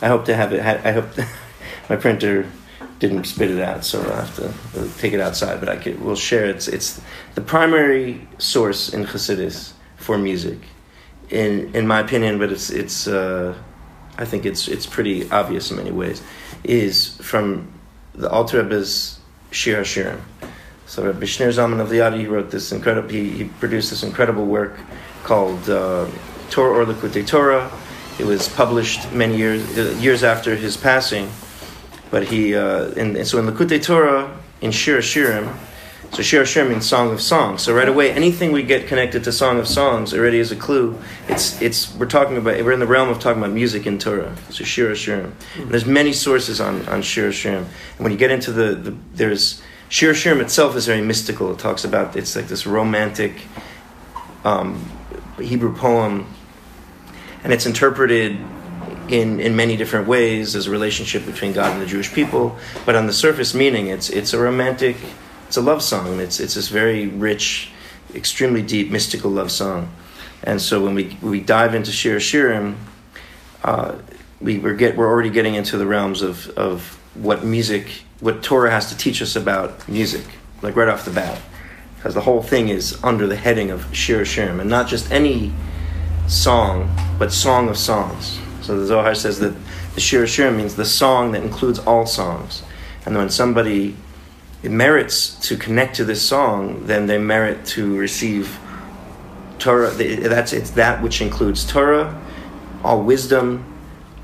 I 0.00 0.08
hope 0.08 0.24
to 0.24 0.34
have 0.34 0.52
it. 0.52 0.60
I 0.60 0.90
hope 0.90 1.06
my 1.88 1.94
printer 1.94 2.50
didn't 2.98 3.26
spit 3.26 3.48
it 3.48 3.60
out, 3.60 3.84
so 3.84 4.00
I'll 4.02 4.24
have 4.24 4.36
to 4.38 4.80
uh, 4.80 4.88
take 4.98 5.12
it 5.12 5.20
outside. 5.20 5.60
But 5.60 5.68
I 5.68 5.76
could, 5.76 6.02
we'll 6.02 6.16
share 6.16 6.46
it. 6.46 6.56
It's, 6.56 6.66
it's 6.66 7.00
the 7.36 7.42
primary 7.42 8.26
source 8.38 8.92
in 8.92 9.04
Chassidus 9.04 9.74
for 9.98 10.18
music, 10.18 10.58
in 11.32 11.74
in 11.74 11.86
my 11.86 12.00
opinion. 12.00 12.38
But 12.38 12.52
it's 12.52 12.70
it's 12.70 13.08
uh, 13.08 13.54
I 14.18 14.24
think 14.24 14.46
it's 14.46 14.68
it's 14.68 14.86
pretty 14.86 15.30
obvious 15.30 15.70
in 15.70 15.76
many 15.76 15.90
ways. 15.90 16.22
Is 16.62 17.16
from 17.16 17.72
the 18.14 18.30
Alter 18.30 18.62
Rebbe's 18.62 19.18
Shir 19.50 19.80
Hashirim. 19.82 20.20
So 20.86 21.06
Rabbi 21.06 21.24
Shneur 21.24 21.48
Zalman 21.48 21.80
of 21.80 21.88
Liadi, 21.88 22.20
he 22.20 22.26
wrote 22.26 22.50
this 22.50 22.70
incredible. 22.70 23.08
He, 23.08 23.30
he 23.30 23.44
produced 23.44 23.90
this 23.90 24.02
incredible 24.02 24.44
work 24.44 24.78
called 25.24 25.68
uh, 25.70 26.06
Torah 26.50 26.78
Ohr 26.78 26.84
Likutei 26.84 27.26
Torah. 27.26 27.70
It 28.18 28.26
was 28.26 28.48
published 28.50 29.10
many 29.12 29.36
years 29.36 29.78
uh, 29.78 29.96
years 29.98 30.22
after 30.22 30.54
his 30.54 30.76
passing, 30.76 31.30
but 32.10 32.24
he 32.24 32.54
uh, 32.54 32.90
in, 32.90 33.24
so 33.24 33.38
in 33.38 33.46
Likutei 33.46 33.82
Torah 33.82 34.38
in 34.60 34.70
Shir 34.70 34.98
Shirim. 34.98 35.56
So 36.12 36.22
Shir 36.22 36.42
Shirim 36.42 36.68
means 36.68 36.86
Song 36.86 37.10
of 37.10 37.22
Songs. 37.22 37.62
So 37.62 37.72
right 37.72 37.88
away, 37.88 38.12
anything 38.12 38.52
we 38.52 38.62
get 38.62 38.86
connected 38.86 39.24
to 39.24 39.32
Song 39.32 39.58
of 39.58 39.66
Songs 39.66 40.12
already 40.12 40.38
is 40.38 40.52
a 40.52 40.56
clue. 40.56 40.98
It's 41.28 41.60
it's 41.62 41.94
we're 41.94 42.06
talking 42.06 42.36
about 42.36 42.62
we're 42.62 42.72
in 42.72 42.80
the 42.80 42.86
realm 42.86 43.08
of 43.08 43.18
talking 43.18 43.42
about 43.42 43.54
music 43.54 43.86
in 43.86 43.98
Torah. 43.98 44.36
So 44.50 44.62
Shir 44.62 44.92
Shirim. 44.92 45.32
There's 45.56 45.86
many 45.86 46.12
sources 46.12 46.60
on 46.60 46.86
on 46.88 47.00
Shir 47.02 47.30
Shirim. 47.30 47.64
And 47.96 47.98
when 47.98 48.12
you 48.12 48.18
get 48.18 48.30
into 48.30 48.52
the, 48.52 48.74
the 48.74 48.96
there's 49.14 49.62
Shir 49.88 50.12
Shirim 50.12 50.40
itself 50.40 50.76
is 50.76 50.86
very 50.86 51.00
mystical. 51.02 51.50
It 51.52 51.58
talks 51.58 51.84
about 51.84 52.14
it's 52.14 52.36
like 52.36 52.48
this 52.48 52.66
romantic. 52.66 53.32
Um, 54.44 54.84
Hebrew 55.40 55.74
poem, 55.74 56.26
and 57.44 57.52
it's 57.52 57.66
interpreted 57.66 58.38
in, 59.08 59.40
in 59.40 59.56
many 59.56 59.76
different 59.76 60.06
ways 60.06 60.54
as 60.54 60.66
a 60.66 60.70
relationship 60.70 61.26
between 61.26 61.52
God 61.52 61.72
and 61.72 61.82
the 61.82 61.86
Jewish 61.86 62.12
people. 62.12 62.56
But 62.86 62.96
on 62.96 63.06
the 63.06 63.12
surface 63.12 63.54
meaning, 63.54 63.88
it's 63.88 64.08
it's 64.10 64.32
a 64.32 64.38
romantic, 64.38 64.96
it's 65.52 65.58
a 65.58 65.60
love 65.60 65.82
song. 65.82 66.18
It's 66.18 66.40
it's 66.40 66.54
this 66.54 66.68
very 66.68 67.08
rich, 67.08 67.68
extremely 68.14 68.62
deep 68.62 68.90
mystical 68.90 69.30
love 69.30 69.52
song. 69.52 69.92
And 70.42 70.58
so 70.58 70.82
when 70.82 70.94
we 70.94 71.18
we 71.20 71.40
dive 71.40 71.74
into 71.74 71.92
Shir 71.92 72.16
Shirim, 72.16 72.76
uh, 73.62 73.96
we 74.40 74.58
we're 74.58 74.72
get 74.72 74.96
we're 74.96 75.06
already 75.06 75.28
getting 75.28 75.54
into 75.54 75.76
the 75.76 75.84
realms 75.84 76.22
of 76.22 76.48
of 76.56 76.98
what 77.12 77.44
music, 77.44 78.04
what 78.20 78.42
Torah 78.42 78.70
has 78.70 78.88
to 78.88 78.96
teach 78.96 79.20
us 79.20 79.36
about 79.36 79.86
music, 79.86 80.24
like 80.62 80.74
right 80.74 80.88
off 80.88 81.04
the 81.04 81.10
bat 81.10 81.38
because 81.96 82.14
the 82.14 82.22
whole 82.22 82.42
thing 82.42 82.70
is 82.70 82.98
under 83.04 83.26
the 83.26 83.36
heading 83.36 83.70
of 83.70 83.94
Shir 83.94 84.22
Shirim, 84.22 84.58
and 84.58 84.70
not 84.70 84.88
just 84.88 85.12
any 85.12 85.52
song, 86.28 86.90
but 87.18 87.30
song 87.30 87.68
of 87.68 87.76
songs. 87.76 88.40
So 88.62 88.80
the 88.80 88.86
Zohar 88.86 89.14
says 89.14 89.38
that 89.40 89.54
the 89.94 90.00
Shir 90.00 90.24
Shirim 90.24 90.56
means 90.56 90.76
the 90.76 90.86
song 90.86 91.32
that 91.32 91.42
includes 91.42 91.78
all 91.78 92.06
songs. 92.06 92.62
And 93.04 93.14
when 93.18 93.28
somebody 93.28 93.96
merits 94.70 95.34
to 95.48 95.56
connect 95.56 95.96
to 95.96 96.04
this 96.04 96.22
song, 96.22 96.86
then 96.86 97.06
they 97.06 97.18
merit 97.18 97.66
to 97.66 97.96
receive 97.96 98.58
Torah. 99.58 99.90
That's 99.90 100.52
it's 100.52 100.70
that 100.70 101.02
which 101.02 101.20
includes 101.20 101.66
Torah, 101.66 102.20
all 102.84 103.02
wisdom, 103.02 103.64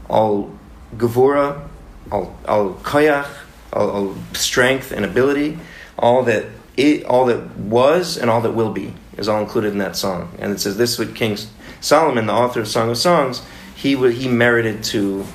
all 0.09 0.51
gevura, 0.97 1.69
all, 2.11 2.37
all 2.47 2.75
koyach, 2.75 3.29
all, 3.73 3.91
all 3.91 4.15
strength 4.33 4.93
and 4.93 5.05
ability, 5.05 5.59
all 5.99 6.23
that 6.25 6.47
it, 6.77 7.05
all 7.05 7.27
that 7.27 7.57
was 7.57 8.17
and 8.17 8.31
all 8.31 8.41
that 8.41 8.53
will 8.53 8.73
be 8.73 8.95
is 9.17 9.29
all 9.29 9.41
included 9.41 9.73
in 9.73 9.79
that 9.79 9.97
song. 9.97 10.31
And 10.39 10.53
it 10.53 10.61
says 10.61 10.77
this 10.77 10.99
with 10.99 11.17
King 11.17 11.37
Solomon, 11.81 12.27
the 12.27 12.33
author 12.33 12.61
of 12.61 12.69
Song 12.69 12.91
of 12.91 12.99
Songs, 12.99 13.43
he 13.75 13.97
he 14.13 14.29
merited 14.29 14.85
to 14.85 15.27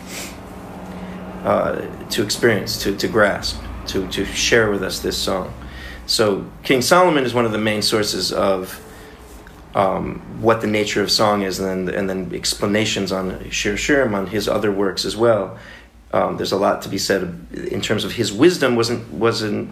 uh, 1.43 1.81
to 2.09 2.23
experience, 2.23 2.81
to, 2.83 2.95
to 2.95 3.07
grasp, 3.07 3.61
to, 3.87 4.07
to 4.09 4.25
share 4.25 4.69
with 4.71 4.83
us 4.83 4.99
this 4.99 5.17
song. 5.17 5.53
So 6.05 6.49
King 6.63 6.81
Solomon 6.81 7.23
is 7.23 7.33
one 7.33 7.45
of 7.45 7.51
the 7.51 7.57
main 7.57 7.81
sources 7.81 8.31
of 8.33 8.79
um, 9.75 10.19
what 10.41 10.61
the 10.61 10.67
nature 10.67 11.01
of 11.01 11.09
song 11.09 11.41
is, 11.41 11.59
and 11.59 11.87
then, 11.87 11.95
and 11.95 12.09
then 12.09 12.35
explanations 12.35 13.11
on 13.11 13.49
Shir 13.49 13.73
Shirim 13.73 14.13
on 14.13 14.27
his 14.27 14.47
other 14.47 14.71
works 14.71 15.05
as 15.05 15.15
well. 15.17 15.57
Um, 16.11 16.37
there's 16.37 16.51
a 16.51 16.57
lot 16.57 16.83
to 16.83 16.89
be 16.89 16.99
said 16.99 17.47
in 17.53 17.81
terms 17.81 18.03
of 18.03 18.11
his 18.11 18.31
wisdom 18.31 18.75
wasn't 18.75 19.11
wasn't 19.11 19.71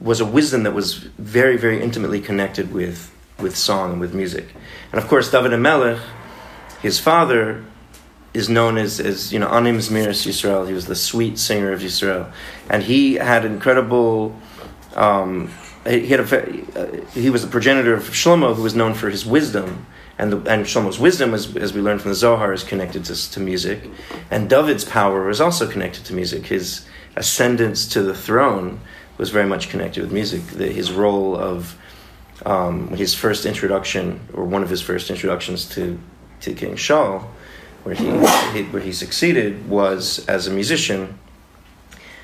was 0.00 0.20
a 0.20 0.26
wisdom 0.26 0.64
that 0.64 0.74
was 0.74 0.94
very, 0.94 1.56
very 1.56 1.82
intimately 1.82 2.20
connected 2.20 2.72
with, 2.72 3.14
with 3.38 3.56
song 3.56 3.92
and 3.92 4.00
with 4.00 4.14
music. 4.14 4.46
And 4.92 5.00
of 5.02 5.08
course, 5.08 5.30
David 5.30 5.52
HaMelech, 5.52 6.00
his 6.82 7.00
father, 7.00 7.64
is 8.36 8.48
known 8.48 8.76
as, 8.76 9.00
as 9.00 9.32
you 9.32 9.38
know, 9.38 9.48
Anim 9.48 9.78
Zmiris 9.78 10.26
Yisrael. 10.26 10.68
He 10.68 10.74
was 10.74 10.86
the 10.86 10.94
sweet 10.94 11.38
singer 11.38 11.72
of 11.72 11.80
Yisrael. 11.80 12.30
And 12.68 12.82
he 12.82 13.14
had 13.14 13.44
incredible. 13.44 14.36
Um, 14.94 15.50
he, 15.86 16.08
had 16.08 16.20
a, 16.20 16.24
uh, 16.24 17.06
he 17.12 17.30
was 17.30 17.42
the 17.42 17.48
progenitor 17.48 17.94
of 17.94 18.02
Shlomo, 18.10 18.54
who 18.54 18.62
was 18.62 18.74
known 18.74 18.94
for 18.94 19.08
his 19.08 19.24
wisdom. 19.24 19.86
And, 20.18 20.32
the, 20.32 20.36
and 20.50 20.66
Shlomo's 20.66 20.98
wisdom, 20.98 21.34
as, 21.34 21.56
as 21.56 21.72
we 21.72 21.80
learned 21.80 22.02
from 22.02 22.10
the 22.10 22.16
Zohar, 22.16 22.52
is 22.52 22.62
connected 22.62 23.04
to, 23.06 23.30
to 23.32 23.40
music. 23.40 23.88
And 24.30 24.50
David's 24.50 24.84
power 24.84 25.30
is 25.30 25.40
also 25.40 25.66
connected 25.70 26.04
to 26.06 26.14
music. 26.14 26.46
His 26.46 26.86
ascendance 27.16 27.86
to 27.88 28.02
the 28.02 28.14
throne 28.14 28.80
was 29.18 29.30
very 29.30 29.46
much 29.46 29.70
connected 29.70 30.02
with 30.02 30.12
music. 30.12 30.42
The, 30.46 30.68
his 30.68 30.92
role 30.92 31.36
of 31.36 31.78
um, 32.44 32.88
his 32.88 33.14
first 33.14 33.46
introduction, 33.46 34.20
or 34.34 34.44
one 34.44 34.62
of 34.62 34.68
his 34.68 34.82
first 34.82 35.10
introductions 35.10 35.66
to, 35.70 35.98
to 36.40 36.52
King 36.52 36.74
Shaul, 36.74 37.26
where 37.86 37.94
he, 37.94 38.06
he 38.52 38.64
where 38.70 38.82
he 38.82 38.92
succeeded, 38.92 39.68
was 39.68 40.26
as 40.26 40.48
a 40.48 40.50
musician, 40.50 41.16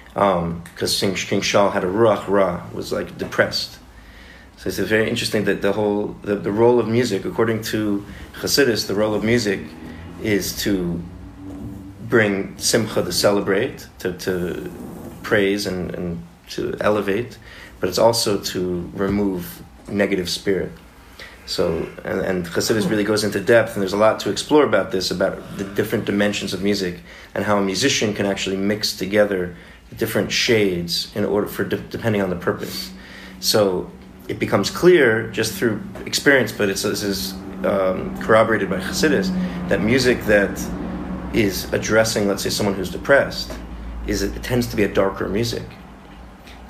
because 0.09 1.03
um, 1.03 1.14
King 1.14 1.40
Shaul 1.40 1.72
had 1.72 1.85
a 1.85 1.87
ruach 1.87 2.27
ra, 2.27 2.66
was 2.75 2.90
like 2.90 3.16
depressed. 3.16 3.79
So 4.57 4.68
it's 4.68 4.79
very 4.79 5.09
interesting 5.09 5.44
that 5.44 5.62
the 5.62 5.72
whole 5.72 6.16
the, 6.22 6.35
the 6.35 6.51
role 6.51 6.81
of 6.81 6.88
music, 6.88 7.25
according 7.25 7.62
to 7.72 8.05
Chassidus, 8.40 8.88
the 8.88 8.96
role 8.96 9.14
of 9.14 9.22
music 9.22 9.61
is 10.20 10.57
to 10.64 11.01
bring 12.09 12.59
simcha 12.59 13.05
to 13.05 13.12
celebrate, 13.12 13.87
to, 14.01 14.12
to 14.18 14.68
praise 15.22 15.66
and, 15.66 15.94
and 15.94 16.27
to 16.51 16.77
elevate, 16.81 17.38
but 17.79 17.88
it's 17.88 17.98
also 17.98 18.38
to 18.38 18.90
remove 18.94 19.62
negative 19.88 20.29
spirit. 20.29 20.72
So, 21.53 21.87
and, 22.03 22.21
and 22.21 22.47
Chassidus 22.47 22.88
really 22.88 23.05
goes 23.05 23.25
into 23.25 23.38
depth, 23.38 23.75
and 23.75 23.83
there's 23.83 23.93
a 23.93 23.99
lot 23.99 24.19
to 24.21 24.31
explore 24.31 24.65
about 24.65 24.91
this, 24.91 25.11
about 25.11 25.59
the 25.59 25.65
different 25.65 26.07
dimensions 26.07 26.55
of 26.55 26.62
music, 26.62 27.01
and 27.35 27.45
how 27.45 27.59
a 27.59 27.62
musician 27.62 28.15
can 28.15 28.25
actually 28.25 28.57
mix 28.57 28.97
together 28.97 29.55
different 29.99 30.33
shades 30.33 31.15
in 31.15 31.27
order 31.27 31.47
for 31.47 31.65
de- 31.65 31.77
depending 31.77 32.23
on 32.23 32.31
the 32.31 32.37
purpose. 32.37 32.91
So, 33.41 33.91
it 34.29 34.38
becomes 34.38 34.71
clear 34.71 35.29
just 35.29 35.53
through 35.53 35.83
experience, 36.07 36.53
but 36.53 36.71
it's 36.71 36.85
this 36.85 37.03
is 37.03 37.35
um, 37.67 38.17
corroborated 38.23 38.71
by 38.71 38.79
Chassidus 38.79 39.29
that 39.69 39.83
music 39.83 40.25
that 40.25 40.59
is 41.35 41.71
addressing, 41.75 42.29
let's 42.29 42.43
say, 42.43 42.51
someone 42.51 42.75
who's 42.75 42.91
depressed, 42.91 43.53
is 44.07 44.23
it, 44.23 44.35
it 44.35 44.43
tends 44.43 44.67
to 44.69 44.77
be 44.77 44.85
a 44.85 44.93
darker 44.93 45.29
music 45.29 45.65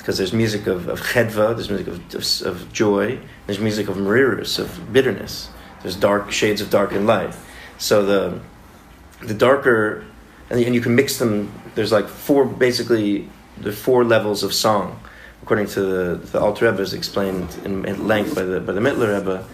because 0.02 0.18
there's 0.18 0.32
music 0.32 0.66
of, 0.66 0.88
of 0.88 1.00
chedva, 1.00 1.54
there's 1.54 1.70
music 1.70 1.86
of, 1.86 2.14
of, 2.14 2.42
of, 2.42 2.72
joy, 2.72 3.20
there's 3.46 3.60
music 3.60 3.86
of 3.86 3.96
merirus, 3.96 4.58
of 4.58 4.92
bitterness. 4.92 5.48
There's 5.82 5.94
dark 5.94 6.32
shades 6.32 6.60
of 6.60 6.70
dark 6.70 6.90
and 6.90 7.06
light. 7.06 7.34
So 7.78 8.04
the 8.04 8.40
the 9.20 9.34
darker, 9.34 10.04
and, 10.50 10.60
and 10.60 10.74
you 10.74 10.80
can 10.80 10.96
mix 10.96 11.18
them. 11.18 11.52
There's 11.76 11.92
like 11.92 12.08
four 12.08 12.44
basically 12.44 13.28
the 13.58 13.70
four 13.70 14.04
levels 14.04 14.42
of 14.42 14.52
song, 14.52 15.00
according 15.40 15.68
to 15.68 15.80
the 15.80 16.16
the 16.16 16.40
Alter 16.40 16.68
Rebbe 16.68 16.82
is 16.82 16.94
explained 16.94 17.56
in, 17.64 17.84
in 17.84 18.08
length 18.08 18.34
by 18.34 18.42
the 18.42 18.58
by 18.58 18.72
the 18.72 18.80
Mittler 18.80 19.16
Rebbe 19.16 19.46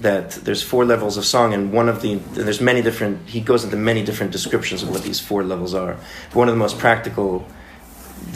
that 0.00 0.30
there's 0.30 0.62
four 0.62 0.86
levels 0.86 1.18
of 1.18 1.26
song, 1.26 1.52
and 1.52 1.72
one 1.72 1.90
of 1.90 2.00
the 2.00 2.14
there's 2.32 2.62
many 2.62 2.80
different. 2.80 3.28
He 3.28 3.40
goes 3.40 3.64
into 3.64 3.76
many 3.76 4.02
different 4.02 4.32
descriptions 4.32 4.82
of 4.82 4.88
what 4.88 5.02
these 5.02 5.20
four 5.20 5.44
levels 5.44 5.74
are. 5.74 5.98
One 6.32 6.48
of 6.48 6.54
the 6.54 6.58
most 6.58 6.78
practical 6.78 7.46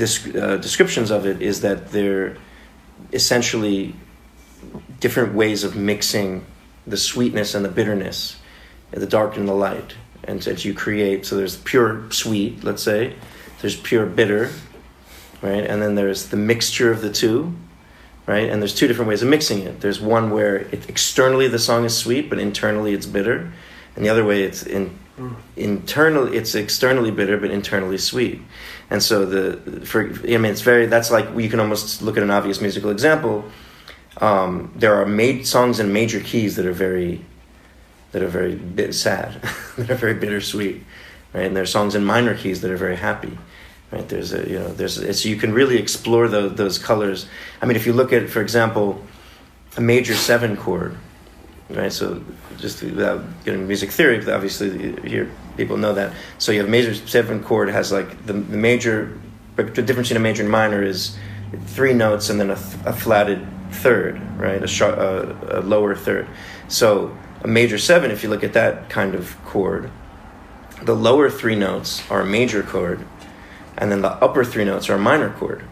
uh, 0.01 0.57
descriptions 0.57 1.11
of 1.11 1.27
it 1.27 1.43
is 1.43 1.61
that 1.63 1.91
they're 1.93 2.37
essentially 3.13 3.95
different 5.01 5.35
ways 5.35 5.65
of 5.65 5.77
mixing 5.77 6.45
the 6.87 6.97
sweetness 6.97 7.55
and 7.55 7.65
the 7.65 7.69
bitterness, 7.69 8.37
the 8.91 9.07
dark 9.07 9.37
and 9.37 9.47
the 9.47 9.55
light, 9.55 9.95
and 10.25 10.43
that 10.43 10.65
you 10.65 10.75
create. 10.75 11.27
So 11.27 11.37
there's 11.37 11.57
pure 11.57 12.11
sweet, 12.11 12.65
let's 12.65 12.83
say, 12.83 13.15
there's 13.61 13.77
pure 13.77 14.07
bitter, 14.07 14.51
right, 15.43 15.65
and 15.65 15.83
then 15.83 15.95
there's 15.95 16.29
the 16.29 16.37
mixture 16.37 16.91
of 16.91 17.01
the 17.01 17.13
two 17.13 17.55
right? 18.29 18.51
And 18.51 18.61
there's 18.61 18.75
two 18.75 18.87
different 18.87 19.09
ways 19.09 19.23
of 19.23 19.29
mixing 19.29 19.61
it. 19.61 19.81
There's 19.81 20.01
one 20.01 20.31
where 20.31 20.57
it, 20.57 20.89
externally 20.89 21.49
the 21.49 21.59
song 21.59 21.87
is 21.87 21.97
sweet, 21.97 22.29
but 22.29 22.39
internally 22.39 22.93
it's 22.93 23.07
bitter, 23.07 23.51
and 23.97 24.05
the 24.05 24.11
other 24.11 24.23
way 24.23 24.43
it's 24.43 24.63
in, 24.63 24.97
mm. 25.19 25.35
internal 25.57 26.31
it's 26.33 26.55
externally 26.55 27.11
bitter 27.11 27.39
but 27.39 27.51
internally 27.51 27.97
sweet. 27.97 28.43
And 28.91 29.03
so 29.03 29.27
the 29.27 29.85
for 29.87 30.05
I 30.05 30.39
mean 30.39 30.47
it's 30.47 30.63
very 30.63 30.87
that's 30.87 31.11
like 31.11 31.27
you 31.37 31.49
can 31.49 31.61
almost 31.61 32.03
look 32.03 32.17
at 32.17 32.23
an 32.23 32.31
obvious 32.31 32.61
musical 32.61 32.91
example. 32.91 33.45
Um, 34.21 34.73
there 34.75 34.95
are 34.95 35.07
made 35.07 35.47
songs 35.47 35.79
in 35.79 35.93
major 35.93 36.21
keys 36.21 36.57
that 36.57 36.67
are 36.67 36.73
very 36.73 37.25
that 38.13 38.23
are 38.23 38.29
very 38.29 38.55
bit 38.55 38.95
sad, 38.95 39.43
that 39.77 39.91
are 39.91 39.95
very 39.95 40.15
bittersweet, 40.15 40.83
right? 41.35 41.45
And 41.45 41.55
there 41.55 41.63
are 41.63 41.67
songs 41.67 41.95
in 41.95 42.05
minor 42.05 42.35
keys 42.35 42.63
that 42.63 42.71
are 42.71 42.77
very 42.77 42.97
happy 42.97 43.37
right 43.91 44.09
there's 44.09 44.33
a 44.33 44.49
you 44.49 44.59
know 44.59 44.69
there's 44.69 44.99
it's 44.99 45.25
you 45.25 45.37
can 45.37 45.53
really 45.53 45.79
explore 45.79 46.29
the, 46.29 46.49
those 46.49 46.79
colors 46.79 47.27
i 47.63 47.67
mean 47.67 47.77
if 47.77 47.87
you 47.87 47.93
look 47.93 48.13
at 48.13 48.29
for 48.29 48.41
example 48.41 49.03
a 49.77 49.81
major 49.81 50.15
seven 50.15 50.57
chord 50.57 50.97
right? 51.71 51.93
So 51.93 52.23
just 52.59 52.83
without 52.83 53.25
getting 53.45 53.67
music 53.67 53.91
theory 53.91 54.19
obviously 54.31 55.01
here 55.09 55.31
people 55.57 55.77
know 55.77 55.95
that. 55.95 56.13
So 56.39 56.53
you 56.53 56.59
have 56.59 56.69
a 56.69 56.71
major 56.71 56.95
seven 56.95 57.43
chord 57.43 57.69
has 57.69 57.93
like 57.93 58.27
the, 58.27 58.33
the 58.33 58.57
major 58.57 59.19
the 59.57 59.65
difference 59.65 60.09
between 60.09 60.19
a 60.19 60.21
major 60.21 60.43
and 60.43 60.53
minor 60.53 60.83
is 60.83 61.17
three 61.67 61.93
notes 61.93 62.31
and 62.31 62.39
then 62.39 62.51
a, 62.51 62.59
a 62.85 62.93
flatted 62.93 63.47
third 63.71 64.21
right? 64.39 64.63
A, 64.63 64.69
sharp, 64.69 64.97
a 64.99 65.61
lower 65.61 65.95
third. 65.95 66.29
So 66.69 67.17
a 67.43 67.49
major 67.49 67.79
seven 67.79 68.11
if 68.11 68.23
you 68.23 68.29
look 68.29 68.45
at 68.45 68.53
that 68.53 68.89
kind 68.89 69.15
of 69.15 69.37
chord 69.45 69.91
the 70.83 70.95
lower 70.95 71.29
three 71.29 71.57
notes 71.57 72.09
are 72.11 72.21
a 72.21 72.27
major 72.27 72.63
chord 72.63 73.05
and 73.79 73.91
then 73.93 74.03
the 74.03 74.11
upper 74.11 74.45
three 74.45 74.65
notes 74.65 74.91
are 74.91 74.95
a 74.95 74.99
minor 74.99 75.31
chord, 75.31 75.65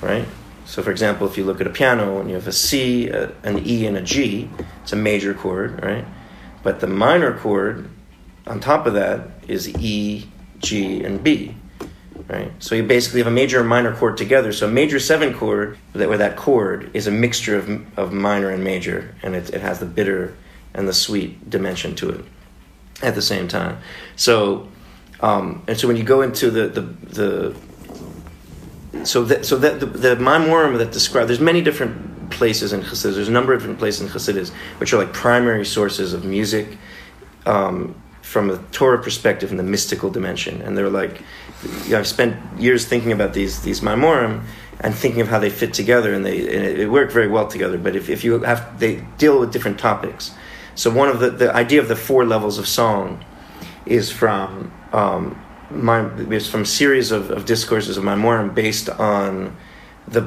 right? 0.00 0.26
So, 0.70 0.84
for 0.84 0.92
example, 0.92 1.26
if 1.26 1.36
you 1.36 1.44
look 1.44 1.60
at 1.60 1.66
a 1.66 1.70
piano 1.70 2.20
and 2.20 2.30
you 2.30 2.36
have 2.36 2.46
a 2.46 2.52
C, 2.52 3.08
a, 3.08 3.32
an 3.42 3.66
E, 3.66 3.86
and 3.86 3.96
a 3.96 4.02
G, 4.02 4.48
it's 4.84 4.92
a 4.92 4.96
major 4.96 5.34
chord, 5.34 5.82
right? 5.82 6.04
But 6.62 6.78
the 6.78 6.86
minor 6.86 7.36
chord 7.36 7.90
on 8.46 8.60
top 8.60 8.86
of 8.86 8.94
that 8.94 9.30
is 9.48 9.68
E, 9.80 10.28
G, 10.60 11.02
and 11.02 11.24
B, 11.24 11.56
right? 12.28 12.52
So 12.60 12.76
you 12.76 12.84
basically 12.84 13.18
have 13.18 13.26
a 13.26 13.32
major 13.32 13.58
and 13.58 13.68
minor 13.68 13.96
chord 13.96 14.16
together. 14.16 14.52
So 14.52 14.68
a 14.68 14.70
major 14.70 15.00
seven 15.00 15.34
chord, 15.34 15.76
where 15.92 16.16
that 16.16 16.36
chord 16.36 16.92
is 16.94 17.08
a 17.08 17.10
mixture 17.10 17.56
of, 17.56 17.98
of 17.98 18.12
minor 18.12 18.50
and 18.50 18.62
major, 18.62 19.16
and 19.24 19.34
it, 19.34 19.52
it 19.52 19.62
has 19.62 19.80
the 19.80 19.86
bitter 19.86 20.36
and 20.72 20.86
the 20.86 20.94
sweet 20.94 21.50
dimension 21.50 21.96
to 21.96 22.10
it 22.10 22.24
at 23.02 23.16
the 23.16 23.22
same 23.22 23.48
time. 23.48 23.78
So 24.14 24.68
um, 25.18 25.62
and 25.66 25.78
so 25.78 25.88
when 25.88 25.96
you 25.96 26.04
go 26.04 26.22
into 26.22 26.50
the 26.50 26.68
the, 26.68 26.80
the 26.80 27.56
so 29.04 29.24
that 29.24 29.46
so 29.46 29.56
that 29.58 29.80
the, 29.80 29.86
the 29.86 30.16
Maimorim 30.16 30.78
that 30.78 30.92
describe 30.92 31.28
there's 31.28 31.40
many 31.40 31.62
different 31.62 32.30
places 32.30 32.72
in 32.72 32.80
Chassidus. 32.82 33.14
There's 33.14 33.28
a 33.28 33.32
number 33.32 33.52
of 33.52 33.60
different 33.60 33.78
places 33.78 34.02
in 34.02 34.08
Chassidus 34.08 34.50
which 34.78 34.92
are 34.92 34.98
like 34.98 35.12
primary 35.12 35.64
sources 35.64 36.12
of 36.12 36.24
music 36.24 36.78
um, 37.46 38.00
from 38.22 38.50
a 38.50 38.58
Torah 38.72 39.02
perspective 39.02 39.50
in 39.50 39.56
the 39.56 39.62
mystical 39.62 40.10
dimension. 40.10 40.62
And 40.62 40.76
they're 40.76 40.90
like, 40.90 41.22
you 41.84 41.90
know, 41.90 41.98
I've 41.98 42.06
spent 42.06 42.36
years 42.60 42.84
thinking 42.86 43.12
about 43.12 43.32
these 43.34 43.62
these 43.62 43.80
Maimorim 43.80 44.42
and 44.80 44.94
thinking 44.94 45.20
of 45.20 45.28
how 45.28 45.38
they 45.38 45.50
fit 45.50 45.74
together, 45.74 46.14
and 46.14 46.24
they 46.24 46.38
and 46.40 46.64
it, 46.64 46.80
it 46.80 46.90
work 46.90 47.10
very 47.10 47.28
well 47.28 47.46
together. 47.46 47.78
But 47.78 47.96
if, 47.96 48.08
if 48.08 48.24
you 48.24 48.40
have 48.40 48.78
they 48.80 49.04
deal 49.18 49.38
with 49.38 49.52
different 49.52 49.78
topics. 49.78 50.32
So 50.74 50.90
one 50.90 51.08
of 51.08 51.20
the 51.20 51.30
the 51.30 51.54
idea 51.54 51.80
of 51.80 51.88
the 51.88 51.96
four 51.96 52.24
levels 52.24 52.58
of 52.58 52.66
song 52.66 53.24
is 53.86 54.10
from 54.10 54.72
um, 54.92 55.40
my, 55.70 56.10
it's 56.30 56.48
from 56.48 56.62
a 56.62 56.66
series 56.66 57.12
of, 57.12 57.30
of 57.30 57.44
discourses 57.44 57.96
of 57.96 58.04
Maimorim 58.04 58.54
based 58.54 58.88
on 58.88 59.56
the 60.08 60.20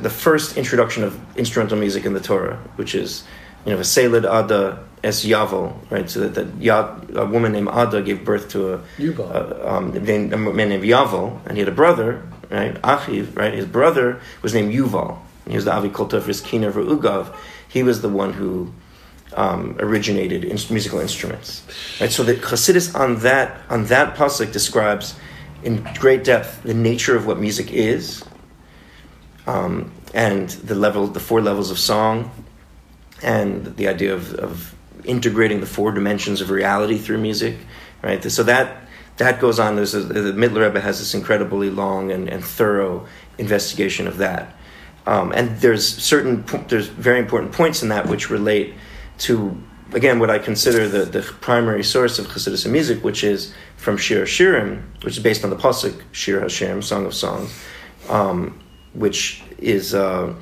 the 0.00 0.10
first 0.10 0.56
introduction 0.56 1.04
of 1.04 1.20
instrumental 1.36 1.78
music 1.78 2.04
in 2.04 2.14
the 2.14 2.20
Torah, 2.20 2.56
which 2.76 2.94
is 2.94 3.24
you 3.66 3.72
know 3.72 3.78
Vaselid 3.78 4.24
Ada 4.24 4.84
es 5.04 5.24
Yavel, 5.24 5.76
right? 5.90 6.08
So 6.08 6.20
that, 6.20 6.34
that 6.34 6.58
Yad, 6.58 7.14
a 7.14 7.26
woman 7.26 7.52
named 7.52 7.68
Ada 7.68 8.02
gave 8.02 8.24
birth 8.24 8.48
to 8.50 8.74
a, 8.74 8.80
a, 8.98 9.76
um, 9.76 9.94
a 9.94 10.00
man 10.00 10.68
named 10.68 10.84
Yavel, 10.84 11.40
and 11.46 11.52
he 11.52 11.60
had 11.60 11.68
a 11.68 11.72
brother, 11.72 12.22
right? 12.50 12.74
Achiv, 12.82 13.36
right? 13.36 13.52
His 13.52 13.66
brother 13.66 14.20
was 14.42 14.54
named 14.54 14.72
Yuval. 14.72 15.18
He 15.46 15.54
was 15.54 15.64
the 15.64 15.72
Avikultov 15.72 16.22
Kiner 16.22 16.72
Ugav. 16.72 17.34
He 17.68 17.82
was 17.82 18.00
the 18.02 18.08
one 18.08 18.34
who 18.34 18.72
um, 19.34 19.76
originated 19.78 20.44
in 20.44 20.58
musical 20.70 21.00
instruments. 21.00 21.62
Right, 22.00 22.10
so 22.10 22.22
the 22.22 22.34
Chassidus 22.34 22.94
on 22.98 23.20
that 23.20 23.60
on 23.68 23.86
that 23.86 24.16
pasuk 24.16 24.52
describes 24.52 25.16
in 25.62 25.86
great 25.98 26.24
depth 26.24 26.62
the 26.62 26.74
nature 26.74 27.16
of 27.16 27.26
what 27.26 27.38
music 27.38 27.72
is, 27.72 28.24
um, 29.46 29.92
and 30.14 30.48
the 30.48 30.74
level, 30.74 31.06
the 31.06 31.20
four 31.20 31.40
levels 31.40 31.70
of 31.70 31.78
song, 31.78 32.30
and 33.22 33.76
the 33.76 33.88
idea 33.88 34.14
of, 34.14 34.34
of 34.34 34.74
integrating 35.04 35.60
the 35.60 35.66
four 35.66 35.92
dimensions 35.92 36.40
of 36.40 36.50
reality 36.50 36.98
through 36.98 37.18
music. 37.18 37.56
Right, 38.02 38.22
so 38.30 38.42
that 38.44 38.88
that 39.16 39.40
goes 39.40 39.58
on. 39.58 39.76
There's 39.76 39.94
a, 39.94 40.00
the 40.00 40.32
Mittler 40.32 40.66
Rebbe 40.66 40.80
has 40.80 41.00
this 41.00 41.14
incredibly 41.14 41.70
long 41.70 42.12
and, 42.12 42.28
and 42.28 42.44
thorough 42.44 43.06
investigation 43.36 44.06
of 44.06 44.18
that. 44.18 44.54
Um, 45.06 45.32
and 45.32 45.56
there's 45.60 45.86
certain 45.86 46.44
there's 46.68 46.86
very 46.86 47.18
important 47.18 47.52
points 47.52 47.82
in 47.82 47.88
that 47.88 48.06
which 48.06 48.30
relate 48.30 48.74
to 49.18 49.60
again 49.92 50.18
what 50.18 50.30
I 50.30 50.38
consider 50.38 50.88
the, 50.88 51.04
the 51.04 51.22
primary 51.22 51.84
source 51.84 52.18
of 52.18 52.26
Chassidus 52.26 52.70
music, 52.70 53.02
which 53.02 53.24
is 53.24 53.54
from 53.76 53.96
Shir 53.96 54.24
Shirim, 54.24 54.82
which 55.02 55.16
is 55.16 55.22
based 55.22 55.44
on 55.44 55.50
the 55.50 55.56
pasuk 55.56 56.00
Shir 56.12 56.40
Hashirim, 56.40 56.82
Song 56.82 57.06
of 57.06 57.14
Songs, 57.14 57.54
um, 58.08 58.60
which 58.94 59.42
is 59.58 59.94
uh, 59.94 60.34